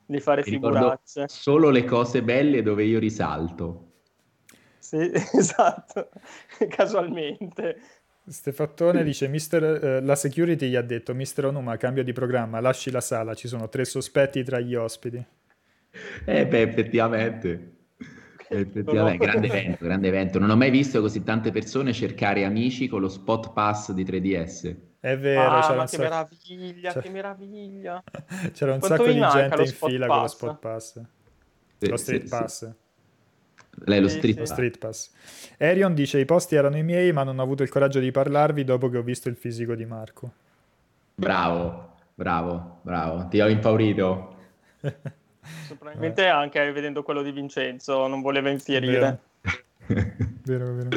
di 0.09 0.20
fare 0.20 0.42
Mi 0.44 0.52
figuracce. 0.52 1.26
Solo 1.28 1.68
le 1.68 1.84
cose 1.84 2.22
belle 2.22 2.62
dove 2.62 2.84
io 2.84 2.98
risalto. 2.98 3.92
Sì, 4.78 5.11
esatto, 5.12 6.09
casualmente. 6.68 7.80
Stefattone 8.26 9.04
dice, 9.04 9.28
Mister, 9.28 9.62
eh, 9.62 10.00
la 10.00 10.16
security 10.16 10.68
gli 10.68 10.76
ha 10.76 10.82
detto, 10.82 11.14
Mister 11.14 11.46
Onuma, 11.46 11.76
cambio 11.76 12.02
di 12.02 12.12
programma, 12.12 12.61
lasci 12.61 12.90
la 12.90 13.00
sala, 13.00 13.34
ci 13.34 13.48
sono 13.48 13.68
tre 13.68 13.84
sospetti 13.84 14.42
tra 14.42 14.61
gli 14.61 14.74
ospiti. 14.74 15.22
Eh 16.24 16.46
beh, 16.46 16.62
effettivamente. 16.62 17.72
Effettivamente, 18.50 19.26
grande 19.26 19.46
evento, 19.46 19.84
grande 19.84 20.09
evento. 20.09 20.38
Non 20.38 20.48
ho 20.48 20.56
mai 20.56 20.70
visto 20.70 21.02
così 21.02 21.22
tante 21.22 21.50
persone 21.50 21.92
cercare 21.92 22.46
amici 22.46 22.88
con 22.88 23.02
lo 23.02 23.11
spot 23.11 23.52
pass 23.52 23.92
di 23.92 24.04
3DS. 24.04 24.74
È 25.01 25.16
vero, 25.16 25.40
ah, 25.40 25.61
c'era 25.61 25.80
un 25.80 25.80
che 25.80 25.86
sacco... 25.88 26.03
meraviglia, 26.03 26.88
c'era... 26.88 27.01
che 27.01 27.11
meraviglia. 27.11 28.05
C'era 28.53 28.72
un 28.72 28.78
Quanto 28.80 28.96
sacco 28.96 29.12
di 29.12 29.20
gente 29.20 29.62
in 29.62 29.68
fila 29.68 30.07
pass? 30.07 30.14
con 30.14 30.22
lo 30.22 30.28
spot 30.28 30.59
pass. 30.59 31.01
Sì, 31.78 31.88
lo 31.88 31.96
street 31.96 32.22
sì, 32.22 32.28
pass. 32.28 32.66
Sì. 32.66 32.72
Lei 33.84 34.01
lo 34.01 34.09
street, 34.09 34.34
sì. 34.34 34.40
Lo 34.40 34.46
street 34.46 34.78
pass. 34.78 35.12
Arion 35.59 35.94
dice: 35.94 36.18
I 36.18 36.24
posti 36.24 36.57
erano 36.57 36.76
i 36.76 36.82
miei, 36.82 37.12
ma 37.12 37.22
non 37.22 37.38
ho 37.38 37.42
avuto 37.42 37.62
il 37.62 37.68
coraggio 37.68 38.01
di 38.01 38.11
parlarvi 38.11 38.64
dopo 38.64 38.88
che 38.88 38.99
ho 38.99 39.03
visto 39.03 39.28
il 39.28 39.36
fisico 39.36 39.76
di 39.76 39.86
Marco. 39.86 40.32
Bravo, 41.14 41.94
bravo, 42.14 42.80
bravo. 42.82 43.28
Ti 43.28 43.40
ho 43.40 43.49
impaurito. 43.49 44.36
Probabilmente 45.68 46.26
anche 46.26 46.72
vedendo 46.72 47.03
quello 47.03 47.22
di 47.22 47.30
Vincenzo 47.30 48.07
non 48.09 48.20
voleva 48.20 48.51
infierire. 48.51 49.20
Vero, 50.42 50.74
vero. 50.74 50.88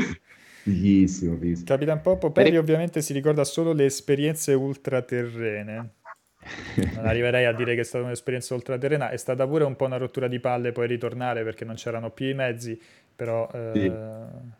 Fighissimo, 0.63 1.37
fighissimo. 1.37 1.65
Capitan 1.65 2.01
Poppo 2.01 2.31
Perry 2.31 2.57
ovviamente 2.57 3.01
si 3.01 3.13
ricorda 3.13 3.43
solo 3.43 3.73
le 3.73 3.85
esperienze 3.85 4.53
ultraterrene. 4.53 5.93
Non 6.93 7.05
arriverei 7.05 7.45
a 7.45 7.53
dire 7.53 7.73
che 7.75 7.81
è 7.81 7.83
stata 7.83 8.03
un'esperienza 8.03 8.53
ultraterrena, 8.53 9.09
è 9.09 9.17
stata 9.17 9.47
pure 9.47 9.63
un 9.63 9.75
po' 9.75 9.85
una 9.85 9.97
rottura 9.97 10.27
di 10.27 10.39
palle 10.39 10.71
poi 10.71 10.87
ritornare 10.87 11.43
perché 11.43 11.63
non 11.65 11.75
c'erano 11.75 12.11
più 12.11 12.27
i 12.27 12.33
mezzi, 12.33 12.79
però 13.15 13.49
eh, 13.53 13.71
Sì. 13.73 13.91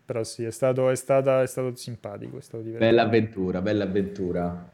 però 0.06 0.24
sì, 0.24 0.44
è 0.46 0.52
stato, 0.52 0.90
è, 0.90 0.96
stata- 0.96 1.42
è 1.42 1.48
stato 1.48 1.76
simpatico, 1.76 2.38
è 2.38 2.42
stato 2.42 2.64
divertente. 2.64 2.96
Bella 2.96 3.08
avventura, 3.08 3.62
bella 3.62 3.84
avventura. 3.84 4.70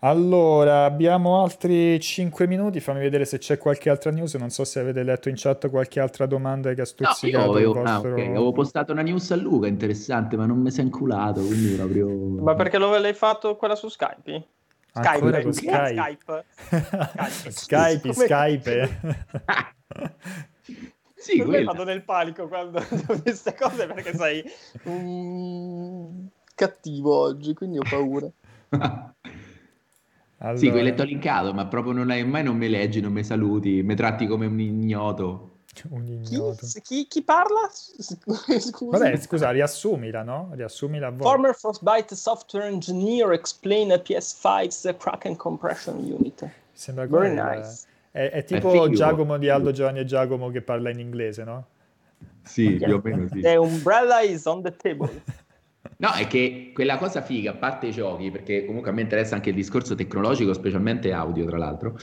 Allora, 0.00 0.84
abbiamo 0.84 1.42
altri 1.42 1.98
5 1.98 2.46
minuti, 2.46 2.78
fammi 2.78 3.00
vedere 3.00 3.24
se 3.24 3.38
c'è 3.38 3.58
qualche 3.58 3.90
altra 3.90 4.12
news, 4.12 4.34
non 4.34 4.50
so 4.50 4.64
se 4.64 4.78
avete 4.78 5.02
letto 5.02 5.28
in 5.28 5.34
chat 5.36 5.68
qualche 5.68 5.98
altra 5.98 6.26
domanda 6.26 6.72
che 6.72 6.82
ha 6.82 6.84
No, 6.84 7.06
io 7.06 7.10
stuzzicato 7.10 7.50
il 7.50 7.56
avevo, 7.56 7.82
ah, 7.82 7.92
vostro... 7.92 8.12
ok, 8.12 8.18
avevo 8.18 8.52
postato 8.52 8.92
una 8.92 9.02
news 9.02 9.28
a 9.32 9.36
Luca 9.36 9.66
interessante, 9.66 10.36
ma 10.36 10.46
non 10.46 10.58
mi 10.60 10.70
è 10.72 10.80
inculato, 10.80 11.40
quindi 11.40 11.74
proprio... 11.74 12.08
Ma 12.08 12.54
perché 12.54 12.78
lo 12.78 12.96
l'hai 12.96 13.12
fatto 13.12 13.56
quella 13.56 13.74
su 13.74 13.88
Skype? 13.88 14.46
Ancora 14.92 15.40
Skype, 15.40 15.42
con 15.42 15.52
Skype. 15.52 16.44
Skype. 17.50 17.50
Skype. 17.50 18.12
Skype, 18.12 18.12
Skype. 18.12 18.98
sì, 21.16 21.38
Come 21.38 21.64
vado 21.64 21.82
nel 21.82 22.04
panico 22.04 22.46
quando 22.46 22.80
dico 22.88 23.20
queste 23.20 23.54
cose 23.54 23.86
perché 23.86 24.14
sei 24.14 24.44
un 24.84 26.28
cattivo 26.54 27.16
oggi, 27.16 27.52
quindi 27.54 27.78
ho 27.78 27.84
paura. 27.88 28.30
Sì, 30.38 30.44
Allora, 30.44 30.70
quelle 30.70 30.94
t'ho 30.94 31.02
linkato, 31.02 31.52
ma 31.52 31.66
proprio 31.66 31.92
non 31.92 32.10
hai, 32.10 32.24
mai 32.24 32.44
non 32.44 32.56
mi 32.56 32.68
leggi, 32.68 33.00
non 33.00 33.12
mi 33.12 33.24
saluti, 33.24 33.82
mi 33.82 33.96
tratti 33.96 34.24
come 34.28 34.46
un 34.46 34.60
ignoto. 34.60 35.56
un 35.90 36.04
Chi, 36.04 36.34
ignoto. 36.34 36.66
chi- 36.80 37.06
chi 37.08 37.22
parla? 37.22 37.68
Scusa. 37.72 38.98
Vabbè, 38.98 39.16
scusa, 39.16 39.50
riassumila, 39.50 40.22
no? 40.22 40.50
Riassumila 40.52 41.10
voi. 41.10 41.28
Former 41.28 41.54
Frostbite 41.56 42.14
software 42.14 42.68
engineer 42.68 43.32
explain 43.32 43.90
a 43.90 43.96
PS5's 43.96 44.94
Kraken 44.96 45.34
compression 45.34 45.96
unit. 45.96 46.48
Sembra 46.72 47.06
Very 47.06 47.34
nice. 47.34 47.86
È, 48.12 48.30
è 48.30 48.44
tipo 48.44 48.70
figo. 48.70 48.90
Giacomo 48.90 49.38
di 49.38 49.48
Aldo, 49.48 49.72
Giovanni 49.72 49.98
e 49.98 50.04
Giacomo 50.04 50.50
che 50.50 50.62
parla 50.62 50.90
in 50.90 51.00
inglese, 51.00 51.42
no? 51.42 51.66
Sì, 52.44 52.76
più 52.76 52.94
o 52.94 53.00
meno 53.02 53.26
sì. 53.26 53.40
The 53.40 53.56
umbrella 53.56 54.20
is 54.20 54.44
on 54.46 54.62
the 54.62 54.74
table. 54.76 55.10
No, 56.00 56.12
è 56.12 56.28
che 56.28 56.70
quella 56.72 56.96
cosa 56.96 57.20
figa, 57.22 57.50
a 57.50 57.54
parte 57.54 57.88
i 57.88 57.90
giochi, 57.90 58.30
perché 58.30 58.64
comunque 58.64 58.90
a 58.90 58.94
me 58.94 59.00
interessa 59.02 59.34
anche 59.34 59.48
il 59.50 59.56
discorso 59.56 59.96
tecnologico, 59.96 60.52
specialmente 60.52 61.10
audio, 61.12 61.44
tra 61.44 61.56
l'altro, 61.58 61.96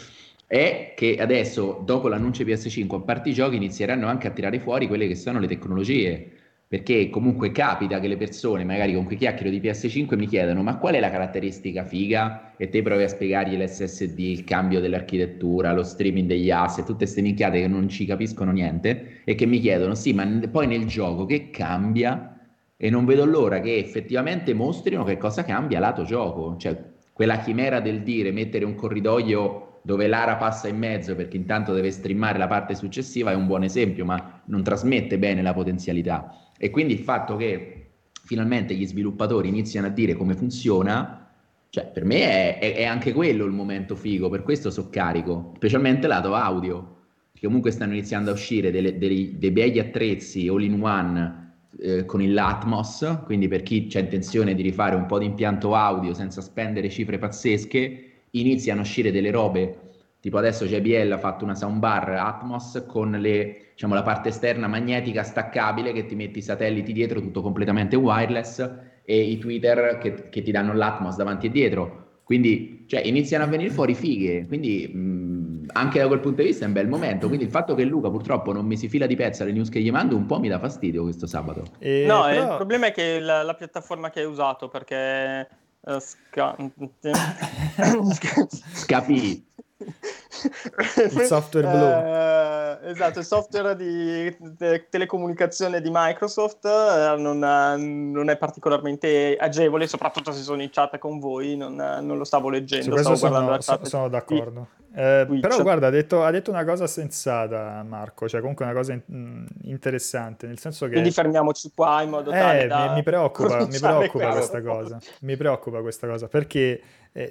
è 0.46 0.93
che 0.98 1.16
adesso, 1.18 1.82
dopo 1.86 2.10
l'annuncio 2.10 2.43
PS5, 2.43 2.98
a 2.98 3.00
parte 3.00 3.30
i 3.30 3.34
giochi, 3.34 3.56
inizieranno 3.56 4.08
anche 4.08 4.28
a 4.28 4.32
tirare 4.32 4.60
fuori 4.60 4.88
quelle 4.88 5.08
che 5.08 5.16
sono 5.16 5.39
le 5.39 5.48
tecnologie. 5.48 6.30
Perché 6.68 7.10
comunque 7.10 7.52
capita 7.52 8.00
che 8.02 8.08
le 8.10 8.18
persone, 8.18 8.66
magari 8.66 8.93
con 8.93 9.06
quei 9.06 9.18
chiacchiero 9.18 9.50
di 9.50 9.62
PS5, 9.62 10.18
mi 10.18 10.28
chiedono: 10.28 10.62
ma 10.62 10.78
qual 10.78 10.96
è 10.96 11.00
la 11.00 11.10
caratteristica 11.12 11.86
figa? 11.86 12.54
E 12.58 12.68
te 12.68 12.82
provi 12.82 13.04
a 13.04 13.08
spiegargli 13.08 13.56
l'SSD, 13.56 14.20
il 14.20 14.43
cambio 14.43 14.82
dell'architettura, 14.82 15.72
lo 15.74 15.84
streaming 15.84 16.28
degli 16.28 16.52
asset, 16.52 16.84
tutte 16.84 16.98
queste 17.06 17.22
minchiate 17.22 17.62
che 17.62 17.68
non 17.68 17.88
ci 17.88 18.06
capiscono 18.06 18.52
niente 18.52 19.22
e 19.24 19.36
che 19.36 19.46
mi 19.46 19.60
chiedono: 19.60 19.96
sì, 19.96 20.12
ma 20.12 20.26
poi 20.52 20.68
nel 20.68 20.86
gioco 20.86 21.26
che 21.26 21.50
cambia? 21.50 22.35
E 22.78 22.89
non 22.89 23.05
vedo 23.05 23.26
l'ora 23.26 23.61
che 23.61 23.78
effettivamente 23.78 24.53
mostrino 24.53 25.03
che 25.03 25.17
cosa 25.17 25.43
cambia 25.43 25.80
lato 25.80 26.03
gioco, 26.03 26.55
cioè 26.57 26.93
quella 27.13 27.38
chimera 27.39 27.80
del 27.80 28.01
dire 28.01 28.32
mettere 28.32 28.65
un 28.65 28.76
corridoio 28.76 29.80
dove 29.84 30.07
l'ara 30.07 30.36
passa 30.36 30.67
in 30.67 30.78
mezzo 30.78 31.15
perché 31.15 31.38
intanto 31.38 31.71
deve 31.73 31.91
streamare 31.91 32.38
la 32.38 32.47
parte 32.47 32.76
successiva 32.76 33.32
è 33.32 33.36
un 33.36 33.45
buon 33.45 33.63
esempio, 33.63 34.03
ma 34.03 34.41
non 34.45 34.63
trasmette 34.63 35.17
bene 35.19 35.41
la 35.41 35.53
potenzialità. 35.53 36.49
E 36.57 36.71
quindi 36.71 36.93
il 36.93 36.99
fatto 36.99 37.36
che 37.36 37.82
finalmente 38.23 38.73
gli 38.73 38.86
sviluppatori 38.86 39.47
iniziano 39.47 39.88
a 39.88 39.91
dire 39.91 40.15
come 40.15 40.34
funziona, 40.34 41.30
cioè 41.69 41.86
per 41.86 42.03
me 42.03 42.57
è, 42.57 42.59
è- 42.59 42.76
è 42.78 42.84
anche 42.86 43.13
quello 43.13 43.45
il 43.45 43.51
momento 43.51 43.95
figo, 43.95 44.28
per 44.30 44.41
questo 44.43 44.71
so 44.71 44.89
carico, 44.89 45.53
specialmente 45.57 46.07
lato 46.07 46.34
audio, 46.34 46.95
perché 47.32 47.45
comunque 47.45 47.71
stanno 47.71 47.93
iniziando 47.93 48.32
a 48.32 48.34
uscire 48.34 48.71
delle- 48.71 48.97
dei, 48.97 49.38
dei 49.38 49.51
begli 49.51 49.78
attrezzi 49.80 50.47
all 50.47 50.63
in 50.63 50.82
one 50.82 51.43
eh, 51.80 52.05
con 52.05 52.21
il 52.21 52.38
Atmos, 52.38 53.21
quindi 53.26 53.47
per 53.47 53.63
chi 53.63 53.88
c'ha 53.88 53.99
intenzione 53.99 54.53
di 54.55 54.61
rifare 54.61 54.95
un 54.95 55.05
po' 55.05 55.19
di 55.19 55.26
impianto 55.26 55.76
audio 55.76 56.13
senza 56.13 56.41
spendere 56.41 56.89
cifre 56.89 57.17
pazzesche, 57.17 58.11
iniziano 58.32 58.82
a 58.82 58.84
uscire 58.84 59.11
delle 59.11 59.32
robe, 59.32 59.80
tipo 60.19 60.38
adesso 60.38 60.65
JBL 60.65 61.11
ha 61.11 61.17
fatto 61.17 61.43
una 61.43 61.55
soundbar 61.55 62.09
Atmos 62.09 62.84
con 62.88 63.11
le, 63.11 63.69
diciamo, 63.73 63.93
la 63.93 64.03
parte 64.03 64.30
esterna 64.30 64.67
magnetica 64.67 65.23
staccabile 65.23 65.91
che 65.93 66.05
ti 66.05 66.15
metti 66.15 66.39
i 66.39 66.41
satelliti 66.41 66.93
dietro, 66.93 67.21
tutto 67.21 67.41
completamente 67.41 67.95
wireless, 67.95 68.69
e 69.03 69.21
i 69.21 69.38
tweeter 69.38 69.99
che, 69.99 70.30
che 70.30 70.41
ti 70.41 70.51
danno 70.51 70.73
l'Atmos 70.73 71.15
davanti 71.15 71.47
e 71.47 71.51
dietro. 71.51 72.05
Quindi 72.26 72.86
cioè, 72.88 73.01
iniziano 73.01 73.43
a 73.43 73.47
venire 73.47 73.69
fuori 73.69 73.93
fighe, 73.93 74.47
quindi 74.47 74.88
mh, 74.88 75.67
anche 75.73 75.99
da 75.99 76.07
quel 76.07 76.19
punto 76.21 76.41
di 76.41 76.47
vista 76.47 76.63
è 76.65 76.67
un 76.67 76.73
bel 76.73 76.88
momento. 76.88 77.28
Quindi 77.28 77.45
il 77.45 77.51
fatto 77.51 77.76
che 77.76 77.84
Luca 77.84 78.09
purtroppo 78.09 78.51
non 78.51 78.65
mi 78.65 78.76
si 78.78 78.89
fila 78.89 79.05
di 79.05 79.15
pezza 79.15 79.43
le 79.45 79.51
news 79.51 79.69
che 79.69 79.80
gli 79.80 79.91
mando 79.91 80.15
un 80.15 80.26
po' 80.26 80.39
mi 80.39 80.47
dà 80.47 80.57
fastidio 80.57 81.03
questo 81.03 81.28
sabato. 81.28 81.65
E 81.78 82.05
No, 82.07 82.28
eh, 82.28 82.32
però- 82.34 82.49
il 82.49 82.55
problema 82.55 82.88
è 82.88 82.91
che 82.91 83.19
la, 83.19 83.43
la 83.43 83.53
piattaforma 83.53 84.09
che 84.09 84.21
hai 84.21 84.26
usato 84.26 84.67
perché 84.69 85.47
eh, 85.86 85.99
sca- 85.99 86.55
Scapì. 88.73 89.45
Il 89.78 91.21
software 91.28 92.80
Eh, 92.82 92.89
esatto, 92.91 93.19
il 93.19 93.26
software 93.26 93.76
di 93.76 94.36
te- 94.57 94.88
telecomunicazione 94.89 95.82
di 95.82 95.89
Microsoft 95.91 96.65
eh, 96.65 97.15
non, 97.17 97.43
eh, 97.43 97.76
non 97.78 98.30
è 98.30 98.38
particolarmente 98.38 99.36
agevole, 99.38 99.88
soprattutto 99.88 100.32
se 100.32 100.41
sono 100.43 100.61
in 100.61 100.69
chat 100.71 100.97
con 100.97 101.19
voi, 101.19 101.57
non, 101.57 101.80
eh, 101.80 101.99
non 101.99 102.17
lo 102.17 102.23
stavo 102.23 102.49
leggendo, 102.49 102.95
stavo 102.97 103.17
guardando 103.17 103.45
sono, 103.47 103.57
la 103.57 103.63
chat. 103.63 103.84
so- 103.84 103.89
sono 103.89 104.05
di- 104.05 104.11
d'accordo. 104.11 104.67
Eh, 104.97 105.28
però 105.41 105.61
guarda, 105.61 105.88
ha 105.88 105.89
detto, 105.89 106.23
ha 106.23 106.32
detto 106.32 106.51
una 106.51 106.63
cosa 106.63 106.88
sensata 106.88 107.84
Marco, 107.84 108.30
cioè 108.30 108.39
comunque 108.39 108.63
una 108.63 108.73
cosa 108.73 108.93
in- 108.93 109.01
mh, 109.05 109.45
interessante, 109.63 110.47
nel 110.47 110.57
senso 110.57 110.86
che... 110.86 110.93
Quindi 110.93 111.11
fermiamoci 111.11 111.71
qua 111.76 112.01
in 112.01 112.11
modo 112.11 112.32
tale 112.32 112.63
Eh, 112.63 112.67
da 112.67 112.88
mi, 112.88 112.93
mi 112.95 113.03
preoccupa, 113.03 113.65
mi 113.65 113.78
preoccupa 113.78 114.32
questa 114.32 114.61
cosa. 114.61 114.97
Mi 115.21 115.36
preoccupa 115.36 115.82
questa 115.82 116.07
cosa 116.07 116.30
perché, 116.30 116.82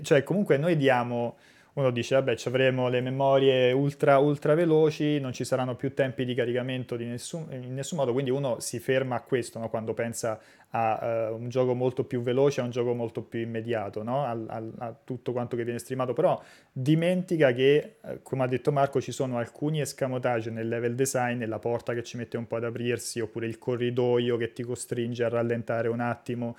cioè, 0.03 0.23
comunque 0.23 0.59
noi 0.59 0.77
diamo. 0.77 1.37
Uno 1.77 1.91
dice, 1.91 2.15
vabbè, 2.15 2.37
ci 2.37 2.47
avremo 2.47 2.89
le 2.89 3.01
memorie 3.01 3.73
ultra, 3.73 4.19
ultra 4.19 4.55
veloci, 4.55 5.19
non 5.19 5.33
ci 5.33 5.43
saranno 5.43 5.75
più 5.75 5.93
tempi 5.93 6.25
di 6.25 6.33
caricamento 6.33 6.95
di 6.95 7.05
nessun, 7.05 7.47
in 7.51 7.75
nessun 7.75 7.99
modo, 7.99 8.13
quindi 8.13 8.31
uno 8.31 8.61
si 8.61 8.79
ferma 8.79 9.17
a 9.17 9.23
questo 9.23 9.59
no? 9.59 9.69
quando 9.69 9.93
pensa 9.93 10.39
a 10.71 10.99
eh, 11.03 11.29
un 11.31 11.49
gioco 11.49 11.75
molto 11.75 12.05
più 12.05 12.21
veloce, 12.21 12.61
a 12.61 12.65
un 12.65 12.71
gioco 12.71 12.95
molto 12.95 13.23
più 13.23 13.41
immediato, 13.41 14.05
no? 14.05 14.25
Al- 14.25 14.47
al- 14.49 14.73
a 14.79 14.95
tutto 15.03 15.33
quanto 15.33 15.57
che 15.57 15.65
viene 15.65 15.81
streamato, 15.81 16.13
però 16.13 16.41
dimentica 16.71 17.53
che, 17.53 17.97
eh, 18.05 18.21
come 18.23 18.45
ha 18.45 18.47
detto 18.47 18.71
Marco, 18.71 19.01
ci 19.01 19.11
sono 19.11 19.39
alcuni 19.39 19.81
escamotage 19.81 20.51
nel 20.51 20.69
level 20.69 20.95
design, 20.95 21.39
nella 21.39 21.59
porta 21.59 21.93
che 21.93 22.05
ci 22.05 22.17
mette 22.17 22.37
un 22.37 22.47
po' 22.47 22.55
ad 22.55 22.65
aprirsi, 22.65 23.19
oppure 23.19 23.47
il 23.47 23.59
corridoio 23.59 24.37
che 24.37 24.53
ti 24.53 24.63
costringe 24.63 25.25
a 25.25 25.29
rallentare 25.29 25.89
un 25.89 25.99
attimo, 25.99 26.57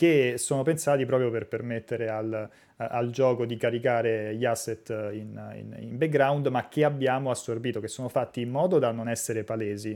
che 0.00 0.38
sono 0.38 0.62
pensati 0.62 1.04
proprio 1.04 1.30
per 1.30 1.46
permettere 1.46 2.08
al, 2.08 2.48
al 2.76 3.10
gioco 3.10 3.44
di 3.44 3.58
caricare 3.58 4.34
gli 4.34 4.46
asset 4.46 4.88
in, 5.12 5.38
in- 5.56 5.76
in 5.78 5.98
background, 5.98 6.46
ma 6.46 6.70
che 6.70 6.84
abbiamo 6.84 7.30
assorbito, 7.30 7.80
che 7.80 7.88
sono 7.88 8.08
fatti 8.08 8.40
in 8.40 8.48
modo 8.48 8.78
da 8.78 8.92
non 8.92 9.10
essere 9.10 9.44
palesi. 9.44 9.90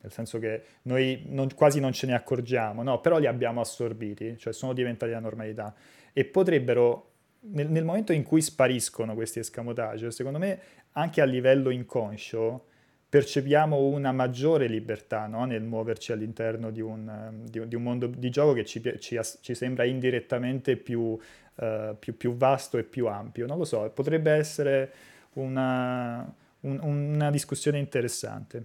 Nel 0.00 0.12
senso 0.12 0.38
che 0.38 0.62
noi 0.84 1.24
non- 1.26 1.54
quasi 1.54 1.78
non 1.78 1.92
ce 1.92 2.06
ne 2.06 2.14
accorgiamo, 2.14 2.82
no? 2.82 3.02
Però 3.02 3.18
li 3.18 3.26
abbiamo 3.26 3.60
assorbiti, 3.60 4.38
cioè 4.38 4.54
sono 4.54 4.72
diventati 4.72 5.12
la 5.12 5.20
normalità. 5.20 5.74
E 6.14 6.24
potrebbero, 6.24 7.10
nel, 7.40 7.68
nel 7.68 7.84
momento 7.84 8.14
in 8.14 8.22
cui 8.22 8.40
spariscono 8.40 9.12
questi 9.12 9.40
escamotage, 9.40 10.10
secondo 10.10 10.38
me 10.38 10.58
anche 10.92 11.20
a 11.20 11.26
livello 11.26 11.68
inconscio 11.68 12.64
percepiamo 13.10 13.76
una 13.78 14.12
maggiore 14.12 14.68
libertà 14.68 15.26
no? 15.26 15.44
nel 15.44 15.62
muoverci 15.64 16.12
all'interno 16.12 16.70
di 16.70 16.80
un, 16.80 17.08
ehm, 17.08 17.48
di 17.48 17.58
un- 17.58 17.68
di 17.68 17.74
un 17.76 17.82
mondo 17.82 18.06
di 18.06 18.30
gioco 18.30 18.54
che 18.54 18.64
ci, 18.64 18.80
ci 19.00 19.18
ci 19.42 19.54
sembra 19.54 19.84
indirettamente 19.84 20.76
più, 20.76 21.18
eh, 21.56 21.96
più- 21.98 22.16
più 22.16 22.36
vasto 22.36 22.78
e 22.78 22.84
più 22.84 23.06
ampio. 23.08 23.46
Non 23.46 23.58
lo 23.58 23.64
so, 23.64 23.90
potrebbe 23.94 24.30
essere 24.32 24.92
una, 25.34 26.32
un- 26.60 26.80
una 26.82 27.30
discussione 27.30 27.78
interessante. 27.78 28.64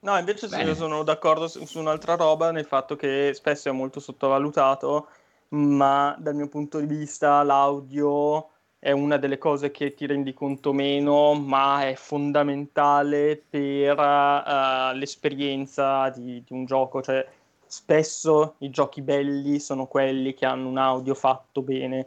No, 0.00 0.16
invece 0.18 0.46
sì, 0.48 0.60
io 0.60 0.74
sono 0.74 1.02
d'accordo 1.02 1.48
su, 1.48 1.64
su 1.66 1.78
un'altra 1.80 2.14
roba, 2.14 2.50
nel 2.52 2.64
fatto 2.66 2.94
che 2.96 3.32
spesso 3.34 3.68
è 3.68 3.72
molto 3.72 3.98
sottovalutato, 3.98 5.08
ma 5.48 6.14
dal 6.18 6.34
mio 6.36 6.48
punto 6.48 6.78
di 6.78 6.86
vista 6.86 7.42
l'audio 7.42 8.50
è 8.86 8.92
una 8.92 9.16
delle 9.16 9.36
cose 9.36 9.72
che 9.72 9.94
ti 9.94 10.06
rendi 10.06 10.32
conto 10.32 10.72
meno, 10.72 11.34
ma 11.34 11.88
è 11.88 11.96
fondamentale 11.96 13.42
per 13.50 13.98
uh, 13.98 14.96
l'esperienza 14.96 16.08
di, 16.10 16.40
di, 16.46 16.52
un 16.52 16.66
gioco. 16.66 17.02
Cioè, 17.02 17.26
spesso 17.66 18.54
i 18.58 18.70
giochi 18.70 19.02
belli 19.02 19.58
sono 19.58 19.86
quelli 19.86 20.34
che 20.34 20.46
hanno 20.46 20.68
un 20.68 20.78
audio 20.78 21.14
fatto 21.14 21.62
bene 21.62 22.06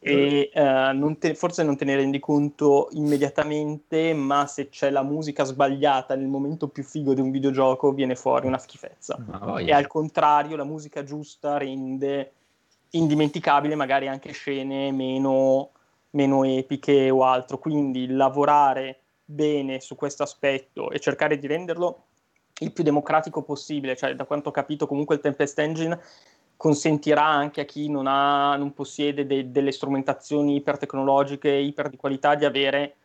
e 0.00 0.50
uh, 0.52 0.94
non 0.94 1.16
te, 1.16 1.34
forse 1.34 1.62
non 1.62 1.78
te 1.78 1.86
ne 1.86 1.96
rendi 1.96 2.18
conto 2.18 2.88
immediatamente, 2.90 4.12
ma 4.12 4.46
se 4.46 4.68
c'è 4.68 4.90
la 4.90 5.02
musica 5.02 5.44
sbagliata 5.44 6.14
nel 6.14 6.28
momento 6.28 6.68
più 6.68 6.82
figo 6.82 7.14
di 7.14 7.22
un 7.22 7.30
videogioco 7.30 7.92
viene 7.92 8.16
fuori 8.16 8.46
una 8.46 8.58
schifezza. 8.58 9.18
Oh, 9.40 9.58
yeah. 9.58 9.68
E 9.68 9.72
al 9.72 9.86
contrario, 9.86 10.56
la 10.56 10.64
musica 10.64 11.02
giusta 11.04 11.56
rende 11.56 12.32
indimenticabile 12.90 13.74
magari 13.74 14.08
anche 14.08 14.32
scene 14.32 14.92
meno 14.92 15.70
meno 16.18 16.42
epiche 16.42 17.10
o 17.10 17.22
altro. 17.22 17.58
Quindi 17.58 18.08
lavorare 18.08 19.02
bene 19.24 19.80
su 19.80 19.94
questo 19.94 20.24
aspetto 20.24 20.90
e 20.90 20.98
cercare 20.98 21.38
di 21.38 21.46
renderlo 21.46 22.06
il 22.60 22.72
più 22.72 22.82
democratico 22.82 23.42
possibile, 23.42 23.94
cioè 23.94 24.14
da 24.16 24.24
quanto 24.24 24.48
ho 24.48 24.52
capito 24.52 24.88
comunque 24.88 25.14
il 25.14 25.20
Tempest 25.20 25.58
Engine 25.60 26.00
consentirà 26.56 27.24
anche 27.24 27.60
a 27.60 27.64
chi 27.64 27.88
non, 27.88 28.08
ha, 28.08 28.56
non 28.56 28.72
possiede 28.72 29.26
de- 29.26 29.52
delle 29.52 29.70
strumentazioni 29.70 30.56
ipertecnologiche, 30.56 31.50
iper 31.50 31.88
di 31.88 31.96
qualità, 31.96 32.34
di 32.34 32.44
avere 32.44 32.96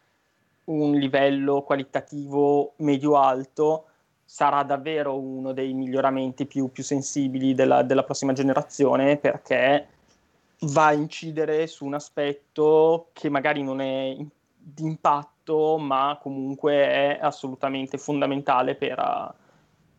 un 0.66 0.94
livello 0.94 1.62
qualitativo 1.62 2.74
medio-alto, 2.78 3.86
sarà 4.26 4.64
davvero 4.64 5.20
uno 5.20 5.52
dei 5.52 5.74
miglioramenti 5.74 6.48
più, 6.48 6.72
più 6.72 6.82
sensibili 6.82 7.54
della, 7.54 7.84
della 7.84 8.04
prossima 8.04 8.34
generazione 8.34 9.18
perché 9.18 9.88
va 10.66 10.88
a 10.88 10.94
incidere 10.94 11.68
su 11.68 11.86
un 11.86 11.94
aspetto 11.94 13.10
che 13.14 13.30
magari 13.30 13.64
non 13.64 13.82
è 13.82 14.16
di 14.56 14.84
impatto, 14.84 15.78
ma 15.78 16.18
comunque 16.22 16.74
è 16.74 17.20
assolutamente 17.22 17.98
fondamentale 17.98 18.76
per, 18.76 18.98
uh, 18.98 19.34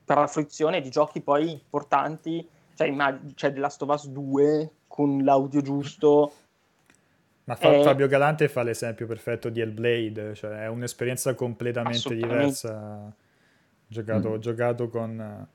per 0.05 0.17
la 0.17 0.27
fruizione 0.27 0.81
di 0.81 0.91
giochi 0.91 1.21
poi 1.21 1.51
importanti. 1.51 2.47
Cioè, 2.75 2.89
immag- 2.89 3.35
cioè 3.35 3.53
The 3.53 3.61
Last 3.61 3.83
of 3.83 3.89
Us 3.91 4.09
2 4.09 4.71
con 4.87 5.23
l'audio 5.23 5.61
giusto. 5.61 6.33
Ma 7.45 7.55
fa- 7.57 7.73
è... 7.73 7.83
Fabio 7.83 8.07
Galante 8.07 8.49
fa 8.49 8.63
l'esempio 8.63 9.07
perfetto 9.07 9.51
di 9.51 9.61
Hellblade, 9.61 10.35
cioè 10.35 10.63
è 10.63 10.69
un'esperienza 10.69 11.35
completamente 11.35 12.15
diversa. 12.15 13.15
Giocato, 13.87 14.31
mm. 14.31 14.39
giocato 14.39 14.89
con 14.89 15.47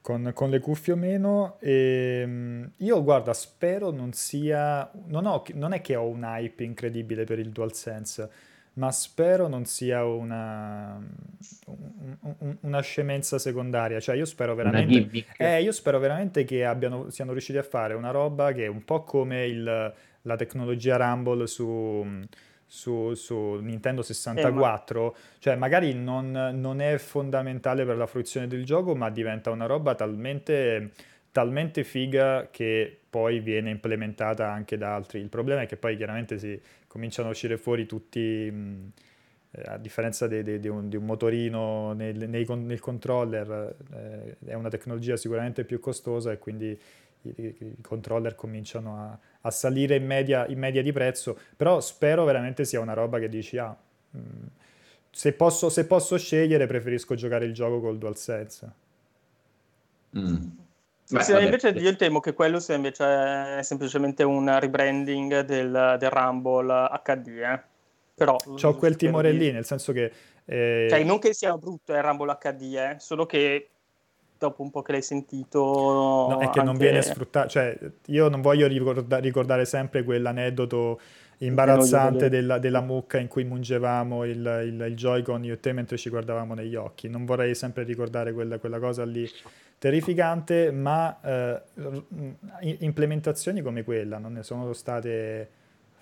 con, 0.00 0.30
con, 0.34 0.50
le 0.50 0.60
cuffie 0.60 0.92
o 0.92 0.96
meno. 0.96 1.56
E, 1.60 2.20
ehm, 2.22 2.70
io 2.78 3.02
guarda, 3.02 3.32
spero 3.34 3.90
non 3.90 4.12
sia. 4.12 4.90
Non, 5.06 5.26
ho, 5.26 5.42
non, 5.54 5.72
è 5.72 5.80
che 5.80 5.96
ho 5.96 6.06
un 6.06 6.22
hype 6.22 6.64
incredibile 6.64 7.24
per 7.24 7.38
il 7.38 7.50
DualSense, 7.50 8.30
ma 8.74 8.90
spero 8.90 9.48
non 9.48 9.64
sia 9.64 10.04
una, 10.04 11.00
un, 11.66 12.56
una 12.60 12.80
scemenza 12.80 13.38
secondaria. 13.38 14.00
Cioè, 14.00 14.16
io 14.16 14.24
spero 14.24 14.54
veramente. 14.54 15.24
Eh, 15.36 15.62
io 15.62 15.72
spero 15.72 15.98
veramente 15.98 16.44
che 16.44 16.64
abbiano, 16.64 17.10
siano 17.10 17.32
riusciti 17.32 17.58
a 17.58 17.62
fare 17.62 17.94
una 17.94 18.10
roba 18.10 18.52
che 18.52 18.64
è 18.64 18.68
un 18.68 18.84
po' 18.84 19.02
come 19.02 19.46
il, 19.46 19.94
la 20.22 20.36
tecnologia 20.36 20.96
Rumble 20.96 21.46
su 21.46 22.26
su, 22.70 23.14
su 23.14 23.54
Nintendo 23.54 24.02
64, 24.02 25.00
eh, 25.00 25.04
ma... 25.04 25.12
cioè 25.38 25.56
magari 25.56 25.94
non, 25.94 26.30
non, 26.30 26.80
è 26.80 26.98
fondamentale 26.98 27.86
per 27.86 27.96
la 27.96 28.06
fruizione 28.06 28.46
del 28.46 28.64
gioco, 28.64 28.94
ma 28.94 29.08
diventa 29.08 29.50
una 29.50 29.64
roba 29.64 29.94
talmente, 29.94 30.92
talmente 31.32 31.82
figa 31.82 32.48
che 32.50 33.00
poi 33.08 33.40
viene 33.40 33.70
implementata 33.70 34.52
anche 34.52 34.76
da 34.76 34.94
altri. 34.94 35.18
Il 35.18 35.30
problema 35.30 35.62
è 35.62 35.66
che 35.66 35.76
poi 35.76 35.96
chiaramente 35.96 36.38
si 36.38 36.60
cominciano 36.86 37.28
a 37.28 37.30
uscire 37.32 37.56
fuori 37.56 37.86
tutti... 37.86 38.20
Mh, 38.20 38.92
eh, 39.50 39.62
a 39.64 39.78
differenza 39.78 40.26
di, 40.26 40.42
di, 40.42 40.60
di, 40.60 40.68
un, 40.68 40.90
di 40.90 40.96
un, 40.96 41.06
motorino 41.06 41.94
nel, 41.94 42.28
nei, 42.28 42.44
nel 42.46 42.80
controller, 42.80 43.76
eh, 43.94 44.36
è 44.44 44.52
una 44.52 44.68
tecnologia 44.68 45.16
sicuramente 45.16 45.64
più 45.64 45.80
costosa 45.80 46.32
e 46.32 46.38
quindi 46.38 46.78
i, 47.22 47.56
i 47.58 47.76
controller 47.80 48.34
cominciano 48.34 48.98
a, 48.98 49.18
a 49.42 49.50
salire 49.50 49.96
in 49.96 50.06
media, 50.06 50.46
in 50.46 50.58
media, 50.58 50.82
di 50.82 50.92
prezzo, 50.92 51.38
però 51.56 51.80
spero 51.80 52.24
veramente 52.24 52.64
sia 52.64 52.80
una 52.80 52.94
roba 52.94 53.18
che 53.18 53.28
dici, 53.28 53.56
ah, 53.58 53.76
mh, 54.10 54.18
mm, 54.18 54.46
se, 55.10 55.32
posso, 55.32 55.68
se 55.68 55.86
posso 55.86 56.16
scegliere 56.18 56.66
preferisco 56.66 57.14
giocare 57.14 57.44
il 57.44 57.52
gioco 57.52 57.80
col 57.80 57.98
DualSense. 57.98 58.72
Mm. 60.16 60.46
Beh, 61.10 61.22
sì, 61.22 61.32
invece 61.32 61.68
io 61.70 61.96
temo 61.96 62.20
che 62.20 62.34
quello 62.34 62.60
sia 62.60 62.74
invece 62.74 63.62
semplicemente 63.62 64.24
un 64.24 64.58
rebranding 64.58 65.40
del, 65.40 65.96
del 65.98 66.10
Rumble 66.10 67.00
HD, 67.02 67.28
eh. 67.28 67.62
Però, 68.14 68.36
C'ho 68.36 68.74
quel 68.74 68.96
timore 68.96 69.30
lì, 69.30 69.52
nel 69.52 69.64
senso 69.64 69.92
che... 69.92 70.12
Eh... 70.44 70.88
Cioè, 70.90 71.04
non 71.04 71.20
che 71.20 71.32
sia 71.32 71.56
brutto 71.56 71.92
il 71.92 72.02
Rumble 72.02 72.36
HD, 72.38 72.74
eh, 72.74 72.96
solo 72.98 73.26
che 73.26 73.68
dopo 74.38 74.62
un 74.62 74.70
po' 74.70 74.82
che 74.82 74.92
l'hai 74.92 75.02
sentito. 75.02 75.60
No, 75.60 76.38
è 76.38 76.50
che 76.50 76.60
anche... 76.60 76.62
non 76.62 76.76
viene 76.76 77.02
sfruttato. 77.02 77.48
Cioè, 77.48 77.78
io 78.06 78.28
non 78.28 78.40
voglio 78.40 78.66
ricorda- 78.66 79.18
ricordare 79.18 79.64
sempre 79.64 80.04
quell'aneddoto 80.04 81.00
imbarazzante 81.38 82.28
della, 82.28 82.58
della, 82.58 82.80
mucca 82.80 83.18
in 83.18 83.28
cui 83.28 83.44
mungevamo 83.44 84.24
il, 84.24 84.62
il, 84.64 84.84
il 84.88 84.94
Joy-Con 84.96 85.44
io 85.44 85.54
e 85.54 85.60
te 85.60 85.72
mentre 85.72 85.96
ci 85.96 86.10
guardavamo 86.10 86.54
negli 86.54 86.74
occhi. 86.74 87.08
Non 87.08 87.24
vorrei 87.24 87.54
sempre 87.54 87.84
ricordare 87.84 88.32
quella, 88.32 88.58
quella 88.58 88.78
cosa 88.78 89.04
lì 89.04 89.28
terrificante, 89.78 90.72
ma 90.72 91.20
eh, 91.20 91.62
implementazioni 92.80 93.60
come 93.60 93.84
quella 93.84 94.18
non 94.18 94.32
ne 94.32 94.42
sono 94.42 94.72
state 94.72 95.48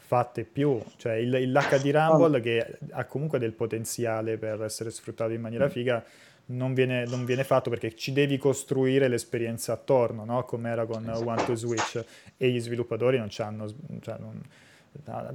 fatte 0.06 0.44
più. 0.44 0.80
Cioè 0.96 1.14
il, 1.14 1.30
l'HD 1.30 1.90
Rumble 1.90 2.40
che 2.40 2.78
ha 2.90 3.04
comunque 3.04 3.38
del 3.38 3.52
potenziale 3.52 4.38
per 4.38 4.62
essere 4.62 4.90
sfruttato 4.90 5.32
in 5.32 5.40
maniera 5.40 5.68
figa 5.68 6.02
non 6.46 6.74
viene, 6.74 7.04
non 7.06 7.24
viene, 7.24 7.44
fatto 7.44 7.70
perché 7.70 7.94
ci 7.94 8.12
devi 8.12 8.36
costruire 8.36 9.08
l'esperienza 9.08 9.72
attorno, 9.72 10.24
no? 10.24 10.44
come 10.44 10.70
era 10.70 10.86
con 10.86 11.02
esatto. 11.08 11.28
One 11.28 11.44
to 11.44 11.54
Switch 11.54 12.04
e 12.36 12.50
gli 12.50 12.60
sviluppatori 12.60 13.18
non 13.18 13.28
hanno... 13.38 13.66
Cioè 14.00 14.16
non, 14.18 14.42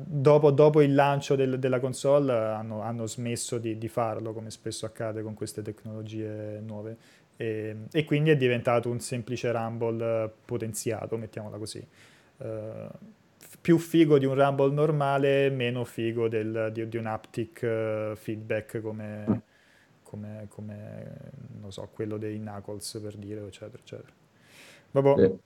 dopo, 0.05 0.49
dopo, 0.51 0.81
il 0.81 0.95
lancio 0.95 1.35
del, 1.35 1.59
della 1.59 1.79
console 1.79 2.33
hanno, 2.33 2.81
hanno 2.81 3.05
smesso 3.05 3.57
di, 3.57 3.77
di, 3.77 3.87
farlo, 3.87 4.33
come 4.33 4.49
spesso 4.49 4.85
accade 4.85 5.21
con 5.21 5.33
queste 5.33 5.61
tecnologie 5.61 6.59
nuove. 6.65 6.97
E, 7.37 7.75
e, 7.91 8.03
quindi 8.03 8.31
è 8.31 8.37
diventato 8.37 8.89
un 8.89 8.99
semplice 8.99 9.51
Rumble 9.51 10.31
potenziato, 10.45 11.17
mettiamola 11.17 11.57
così. 11.57 11.85
Uh, 12.37 12.87
più 13.59 13.77
figo 13.77 14.17
di 14.17 14.25
un 14.25 14.33
Rumble 14.33 14.71
normale, 14.71 15.49
meno 15.49 15.83
figo 15.83 16.27
del, 16.27 16.69
di, 16.71 16.87
di, 16.87 16.97
un 16.97 17.05
haptic 17.05 17.61
uh, 17.61 18.15
feedback 18.15 18.81
come 18.81 19.43
come, 20.11 20.45
come 20.49 21.05
non 21.61 21.71
so, 21.71 21.87
quello 21.93 22.17
dei 22.17 22.37
Knuckles 22.37 22.99
per 23.01 23.15
dire, 23.15 23.45
eccetera, 23.45 23.77
eccetera. 23.81 24.11
Vabbè. 24.91 25.23
Eh. 25.23 25.37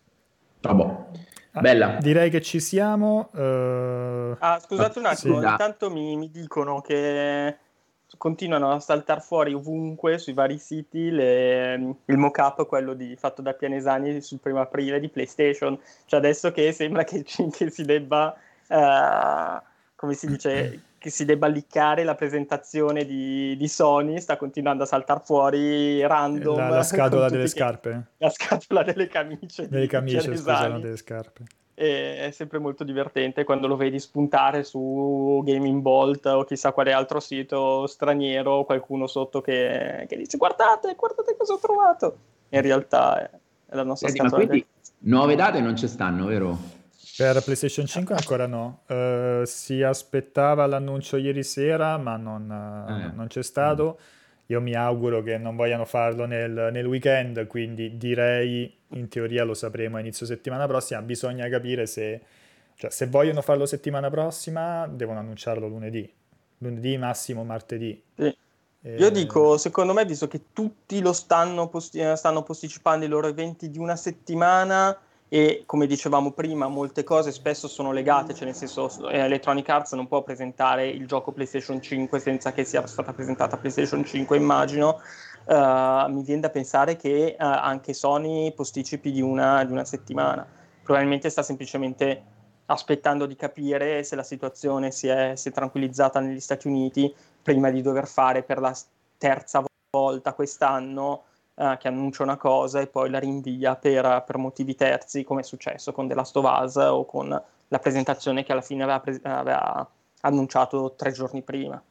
Vabbè. 0.62 0.84
Ah, 1.52 1.62
Bella. 1.62 1.98
Direi 2.02 2.32
che 2.32 2.42
ci 2.42 2.60
siamo. 2.60 3.30
Uh... 3.32 4.36
Ah, 4.40 4.60
scusate 4.60 4.98
un 4.98 5.06
attimo, 5.06 5.40
sì. 5.40 5.46
intanto 5.46 5.92
mi, 5.92 6.18
mi, 6.18 6.32
dicono 6.32 6.82
che 6.82 7.58
continuano 8.18 8.72
a 8.72 8.80
saltare 8.80 9.22
fuori 9.22 9.54
ovunque 9.54 10.18
sui 10.18 10.34
vari 10.34 10.58
siti 10.58 11.12
le, 11.12 11.96
il 12.06 12.18
mock-up, 12.18 12.66
quello 12.66 12.94
di, 12.94 13.16
fatto 13.16 13.42
da 13.44 13.54
Pianesani 13.54 14.20
sul 14.22 14.40
primo 14.40 14.62
aprile 14.62 15.00
di 15.00 15.10
PlayStation. 15.10 15.80
Cioè 16.06 16.20
adesso 16.20 16.52
che 16.52 16.72
sembra 16.72 17.04
che, 17.04 17.24
che 17.24 17.70
si 17.70 17.86
debba, 17.86 18.36
uh, 18.70 19.62
come 19.96 20.14
si 20.16 20.26
dice, 20.26 20.82
che 21.06 21.12
si 21.12 21.24
debba 21.24 21.46
liccare 21.46 22.04
la 22.04 22.16
presentazione 22.16 23.06
di, 23.06 23.56
di 23.56 23.68
Sony, 23.68 24.20
sta 24.20 24.38
continuando 24.38 24.82
a 24.82 24.86
saltare 24.88 25.22
fuori 25.24 26.02
random. 26.02 26.58
La, 26.58 26.70
la 26.70 26.82
scatola 26.84 27.30
delle 27.30 27.46
scarpe. 27.46 28.06
La 28.18 28.32
scatola 28.32 28.82
delle 28.82 29.06
camicie. 29.06 29.70
Delle 29.70 29.86
camicie, 29.86 30.36
scusate, 30.36 30.80
delle 30.80 30.98
scarpe. 30.98 31.44
E 31.76 32.26
è 32.26 32.32
sempre 32.32 32.58
molto 32.58 32.84
divertente 32.84 33.44
quando 33.44 33.68
lo 33.68 33.76
vedi 33.76 34.00
spuntare 34.00 34.64
su 34.64 35.44
Gaming 35.46 35.84
Bolt 35.84 36.26
o 36.26 36.44
chissà 36.44 36.72
quale 36.72 36.92
altro 36.92 37.20
sito 37.20 37.86
straniero, 37.86 38.64
qualcuno 38.64 39.06
sotto 39.06 39.42
che, 39.42 40.08
che 40.10 40.18
dice 40.18 40.38
guardate, 40.38 40.96
guardate 40.96 41.36
cosa 41.38 41.54
ho 41.54 41.60
trovato. 41.60 42.18
In 42.50 42.62
realtà 42.64 43.22
è, 43.22 43.30
è 43.68 43.76
la 43.76 43.84
nostra 43.84 44.08
Senti, 44.08 44.24
scatola. 44.24 44.48
Quindi, 44.48 44.66
nuove 45.02 45.36
date 45.36 45.62
non 45.62 45.78
ci 45.78 45.88
stanno, 45.88 46.26
vero? 46.26 46.58
Per 47.18 47.42
PlayStation 47.44 47.86
5 47.86 48.14
ancora 48.14 48.46
no, 48.46 48.82
uh, 48.88 49.46
si 49.46 49.82
aspettava 49.82 50.66
l'annuncio 50.66 51.16
ieri 51.16 51.44
sera 51.44 51.98
ma 51.98 52.18
non, 52.18 52.44
uh, 52.44 53.16
non 53.16 53.28
c'è 53.28 53.42
stato. 53.42 53.98
Io 54.48 54.60
mi 54.60 54.76
auguro 54.76 55.24
che 55.24 55.38
non 55.38 55.56
vogliano 55.56 55.86
farlo 55.86 56.26
nel, 56.26 56.70
nel, 56.72 56.86
weekend, 56.86 57.48
quindi 57.48 57.98
direi 57.98 58.72
in 58.90 59.08
teoria 59.08 59.46
lo 59.46 59.54
sapremo 59.54 59.96
a 59.96 60.02
inizio 60.02 60.26
settimana 60.26 60.68
prossima. 60.68 61.02
Bisogna 61.02 61.48
capire 61.48 61.86
se, 61.88 62.22
cioè, 62.76 62.92
se 62.92 63.08
vogliono 63.08 63.42
farlo 63.42 63.66
settimana 63.66 64.10
prossima 64.10 64.86
devono 64.86 65.20
annunciarlo 65.20 65.68
lunedì, 65.68 66.12
lunedì 66.58 66.98
massimo 66.98 67.46
martedì. 67.46 68.04
Sì. 68.14 68.38
E... 68.82 68.96
Io 68.98 69.10
dico, 69.10 69.58
secondo 69.58 69.94
me, 69.94 70.06
visto 70.06 70.28
che 70.28 70.52
tutti 70.52 71.00
lo 71.00 71.14
stanno, 71.14 71.70
posti- 71.70 72.02
stanno 72.16 72.44
posticipando 72.44 73.06
i 73.06 73.08
loro 73.08 73.28
eventi 73.28 73.70
di 73.70 73.80
una 73.80 73.96
settimana 73.96 74.96
e 75.28 75.64
come 75.66 75.88
dicevamo 75.88 76.32
prima 76.32 76.68
molte 76.68 77.04
cose 77.04 77.32
spesso 77.32 77.68
sono 77.68 77.92
legate, 77.92 78.34
cioè 78.34 78.46
nel 78.46 78.56
senso 78.56 79.10
eh, 79.10 79.18
Electronic 79.20 79.68
Arts 79.68 79.94
non 79.94 80.08
può 80.08 80.22
presentare 80.22 80.88
il 80.88 81.08
gioco 81.08 81.32
PlayStation 81.32 81.82
5 81.82 82.20
senza 82.20 82.52
che 82.52 82.64
sia 82.64 82.86
stata 82.86 83.12
presentata 83.12 83.58
PlayStation 83.58 84.06
5 84.06 84.38
immagino, 84.38 85.02
uh, 85.46 86.12
mi 86.12 86.24
viene 86.24 86.42
da 86.42 86.50
pensare 86.50 86.96
che 86.96 87.36
uh, 87.40 87.44
anche 87.44 87.94
Sony 87.94 88.54
posticipi 88.54 89.12
di 89.12 89.22
una, 89.22 89.64
di 89.64 89.72
una 89.72 89.86
settimana, 89.86 90.46
probabilmente 90.84 91.30
sta 91.30 91.42
semplicemente 91.42 92.34
aspettando 92.68 93.26
di 93.26 93.36
capire 93.36 94.04
se 94.04 94.16
la 94.16 94.24
situazione 94.24 94.92
si 94.92 95.08
è, 95.08 95.36
si 95.36 95.50
è 95.50 95.52
tranquillizzata 95.52 96.20
negli 96.20 96.40
Stati 96.40 96.68
Uniti 96.68 97.14
prima 97.42 97.70
di 97.72 97.82
dover 97.82 98.08
fare 98.08 98.44
per 98.44 98.60
la 98.60 98.76
terza 99.18 99.64
volta 99.90 100.34
quest'anno 100.34 101.24
uh, 101.56 101.78
che 101.78 101.88
annuncia 101.88 102.24
una 102.24 102.38
cosa 102.38 102.80
e 102.80 102.88
poi 102.88 103.10
la 103.10 103.20
rinvia 103.20 103.76
per, 103.76 104.24
per, 104.26 104.38
motivi 104.38 104.76
terzi, 104.76 105.24
come 105.24 105.42
è 105.42 105.44
successo 105.44 105.92
con 105.92 106.08
The 106.08 106.14
Last 106.14 106.36
of 106.38 106.62
Us 106.62 106.76
o 106.76 107.06
con 107.06 107.30
la 107.68 107.80
presentazione 107.80 108.44
che 108.44 108.52
alla 108.52 108.62
fine 108.62 108.84
aveva, 108.84 109.00
pre- 109.00 109.20
aveva 109.24 109.90
annunciato 110.22 110.94
tre 110.96 111.12
giorni 111.12 111.42
prima. 111.42 111.82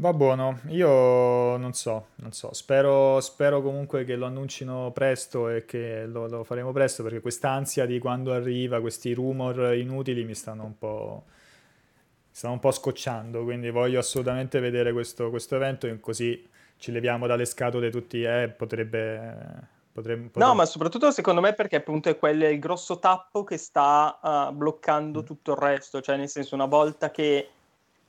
Va 0.00 0.14
buono, 0.14 0.60
io 0.68 1.58
non 1.58 1.74
so, 1.74 2.06
non 2.16 2.32
so, 2.32 2.54
spero, 2.54 3.20
spero 3.20 3.60
comunque 3.60 4.04
che 4.04 4.16
lo 4.16 4.24
annuncino 4.24 4.90
presto 4.92 5.50
e 5.50 5.66
che 5.66 6.06
lo, 6.06 6.26
lo 6.26 6.42
faremo 6.42 6.72
presto 6.72 7.02
perché 7.02 7.20
quest'ansia 7.20 7.84
di 7.84 7.98
quando 7.98 8.32
arriva, 8.32 8.80
questi 8.80 9.12
rumor 9.12 9.74
inutili 9.74 10.24
mi 10.24 10.34
stanno 10.34 10.64
un 10.64 10.78
po', 10.78 11.24
stanno 12.30 12.54
un 12.54 12.60
po' 12.60 12.70
scocciando, 12.70 13.44
quindi 13.44 13.68
voglio 13.68 13.98
assolutamente 13.98 14.58
vedere 14.58 14.94
questo, 14.94 15.28
questo 15.28 15.56
evento 15.56 15.94
così 16.00 16.48
ci 16.80 16.90
leviamo 16.90 17.26
dalle 17.26 17.44
scatole 17.44 17.90
tutti, 17.90 18.22
eh, 18.22 18.48
potrebbe... 18.48 19.78
Potremmo, 19.92 20.28
potremmo... 20.28 20.50
No, 20.50 20.54
ma 20.54 20.64
soprattutto 20.64 21.10
secondo 21.10 21.40
me 21.40 21.52
perché 21.52 21.76
appunto 21.76 22.08
è 22.08 22.16
quello 22.16 22.48
il 22.48 22.58
grosso 22.58 22.98
tappo 22.98 23.44
che 23.44 23.58
sta 23.58 24.18
uh, 24.48 24.54
bloccando 24.54 25.20
mm. 25.20 25.24
tutto 25.24 25.52
il 25.52 25.58
resto, 25.58 26.00
cioè 26.00 26.16
nel 26.16 26.28
senso 26.28 26.54
una 26.54 26.64
volta 26.64 27.10
che 27.10 27.50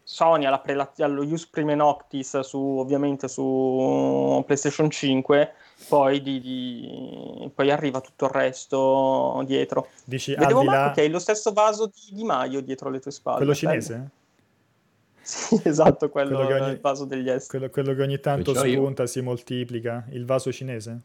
Sony 0.03 0.45
alla 0.45 0.59
pre- 0.59 0.91
allo 0.99 1.23
Use 1.23 1.47
Prime 1.51 1.75
Noctis 1.75 2.39
su, 2.39 2.57
ovviamente 2.57 3.27
su 3.27 4.41
PlayStation 4.45 4.89
5 4.89 5.53
poi, 5.87 6.21
di, 6.21 6.39
di, 6.39 7.51
poi, 7.53 7.71
arriva 7.71 8.01
tutto 8.01 8.25
il 8.25 8.31
resto 8.31 9.43
dietro 9.45 9.87
Dici, 10.05 10.35
vedevo 10.35 10.63
là... 10.63 10.91
Che 10.93 11.01
hai 11.01 11.09
lo 11.09 11.19
stesso 11.19 11.51
vaso 11.51 11.87
di, 11.87 12.15
di 12.15 12.23
Maio 12.23 12.61
dietro 12.61 12.89
le 12.89 12.99
tue 12.99 13.11
spalle 13.11 13.37
quello 13.37 13.55
cinese? 13.55 14.09
Sì, 15.21 15.59
esatto, 15.63 16.09
quello, 16.09 16.35
quello 16.35 16.47
che 16.47 16.53
ogni, 16.61 16.71
il 16.71 16.79
vaso 16.79 17.05
degli 17.05 17.29
esteri. 17.29 17.69
Quello, 17.69 17.69
quello 17.69 17.93
che 17.95 18.01
ogni 18.01 18.19
tanto 18.19 18.53
spunta, 18.53 19.03
io. 19.03 19.07
si 19.07 19.21
moltiplica. 19.21 20.05
Il 20.09 20.25
vaso 20.25 20.51
cinese? 20.51 21.01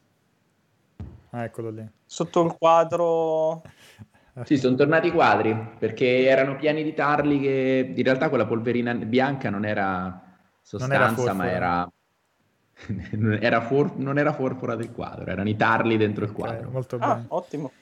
Ah, 1.31 1.45
eccolo 1.45 1.71
lì. 1.71 1.87
Sotto 2.05 2.45
il 2.45 2.55
quadro... 2.59 3.63
Sì, 4.45 4.59
sono 4.59 4.77
tornati 4.77 5.07
i 5.07 5.13
quadri 5.13 5.57
perché 5.79 6.27
erano 6.27 6.57
pieni 6.57 6.83
di 6.83 6.93
tarli 6.93 7.41
che 7.41 7.95
in 7.97 8.03
realtà 8.03 8.29
quella 8.29 8.45
polverina 8.45 8.93
bianca 8.95 9.49
non 9.49 9.65
era 9.65 10.27
sostanza, 10.61 11.15
non 11.17 11.19
era 11.19 11.33
ma 11.33 11.51
era, 11.51 11.91
era 13.41 13.61
for... 13.63 13.97
non 13.97 14.19
era 14.19 14.35
forfora 14.35 14.77
del 14.77 14.93
quadro, 14.93 15.31
erano 15.31 15.49
i 15.49 15.57
tarli 15.57 15.97
dentro 15.97 16.27
il 16.27 16.33
quadro. 16.33 16.59
Okay, 16.59 16.71
molto 16.71 16.97
ah, 16.97 17.15
bene. 17.15 17.25
ottimo. 17.29 17.73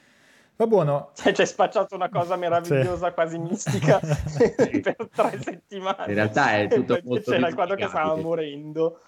Va 0.57 0.67
buono. 0.67 1.11
Cioè, 1.15 1.33
ci 1.33 1.41
hai 1.41 1.47
spacciato 1.47 1.95
una 1.95 2.09
cosa 2.09 2.37
meravigliosa, 2.37 3.07
sì. 3.07 3.13
quasi 3.13 3.37
mistica, 3.37 3.99
per 3.99 5.09
tre 5.13 5.39
settimane. 5.41 6.05
In 6.07 6.13
realtà 6.13 6.57
è 6.57 6.67
tutto 6.69 6.97
molto 7.03 7.31
C'era 7.31 7.47
il 7.47 7.53
quadro 7.53 7.75
che 7.75 7.87
stava 7.87 8.15
morendo. 8.15 8.99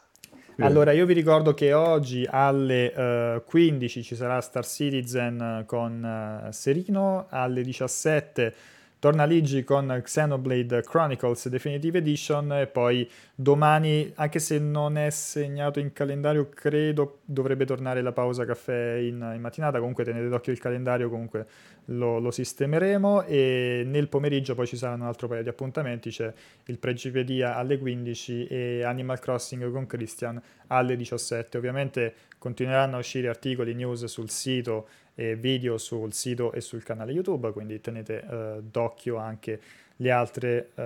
Allora, 0.59 0.91
io 0.91 1.05
vi 1.05 1.13
ricordo 1.13 1.53
che 1.53 1.71
oggi 1.73 2.27
alle 2.29 3.35
uh, 3.35 3.43
15 3.45 4.03
ci 4.03 4.15
sarà 4.15 4.41
Star 4.41 4.65
Citizen 4.65 5.63
con 5.67 6.47
uh, 6.47 6.51
Serino, 6.51 7.27
alle 7.29 7.61
17 7.61 8.53
Torna 8.99 9.25
Ligi 9.25 9.63
con 9.63 10.01
Xenoblade 10.03 10.81
Chronicles 10.81 11.49
Definitive 11.49 11.99
Edition 11.99 12.51
e 12.53 12.65
poi 12.65 13.07
domani, 13.35 14.11
anche 14.15 14.39
se 14.39 14.57
non 14.57 14.97
è 14.97 15.11
segnato 15.11 15.79
in 15.79 15.93
calendario, 15.93 16.49
credo 16.49 17.19
dovrebbe 17.23 17.65
tornare 17.65 18.01
la 18.01 18.11
pausa 18.11 18.43
caffè 18.43 18.95
in, 18.95 19.33
in 19.35 19.39
mattinata, 19.39 19.77
comunque 19.77 20.03
tenete 20.03 20.29
d'occhio 20.29 20.51
il 20.51 20.57
calendario, 20.57 21.09
comunque 21.09 21.45
lo, 21.85 22.17
lo, 22.17 22.31
sistemeremo. 22.31 23.21
E 23.25 23.83
nel 23.85 24.07
pomeriggio 24.07 24.55
poi 24.55 24.65
ci 24.65 24.77
saranno 24.77 25.03
un 25.03 25.09
altro 25.09 25.27
paio 25.27 25.43
di 25.43 25.49
appuntamenti, 25.49 26.09
c'è 26.09 26.33
il 26.65 26.79
Pregipedia 26.79 27.55
alle 27.55 27.77
15 27.77 28.47
e 28.47 28.83
Animal 28.83 29.19
Crossing 29.19 29.71
con 29.71 29.85
Christian 29.85 30.41
alle 30.67 30.95
17. 30.95 31.55
Ovviamente 31.55 32.13
continueranno 32.39 32.95
a 32.95 32.99
uscire 32.99 33.27
articoli, 33.27 33.75
news 33.75 34.05
sul 34.05 34.31
sito 34.31 34.87
e 35.19 35.35
video 35.35 35.79
sul 35.79 36.13
sito 36.13 36.51
e 36.51 36.61
sul 36.61 36.83
canale 36.83 37.11
YouTube, 37.11 37.51
quindi 37.51 37.81
tenete 37.81 38.23
uh, 38.29 38.61
d'occhio 38.61 39.15
anche 39.17 39.59
le 39.95 40.11
altre 40.11 40.69
uh, 40.75 40.83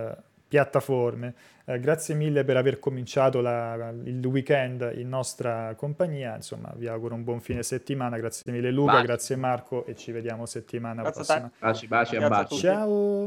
piattaforme. 0.48 1.34
Uh, 1.66 1.78
grazie 1.80 2.16
mille 2.16 2.46
per 2.46 2.56
aver 2.56 2.80
cominciato 2.80 3.42
la, 3.42 3.94
il 4.06 4.26
weekend 4.26 4.94
in 4.96 5.10
nostra 5.10 5.74
compagnia, 5.76 6.38
insomma 6.38 6.72
vi 6.78 6.88
auguro 6.88 7.14
un 7.14 7.26
buon 7.26 7.42
fine 7.42 7.62
settimana, 7.62 8.18
grazie 8.18 8.50
mille 8.54 8.72
Luca, 8.72 8.94
baci. 8.94 9.06
grazie 9.06 9.36
Marco 9.36 9.86
e 9.86 9.96
ci 9.98 10.14
vediamo 10.14 10.46
settimana 10.46 11.02
grazie 11.02 11.24
prossima. 11.26 11.52
Baci, 11.60 11.88
baci, 11.88 12.18
baci. 12.18 12.56
Ciao! 12.56 13.20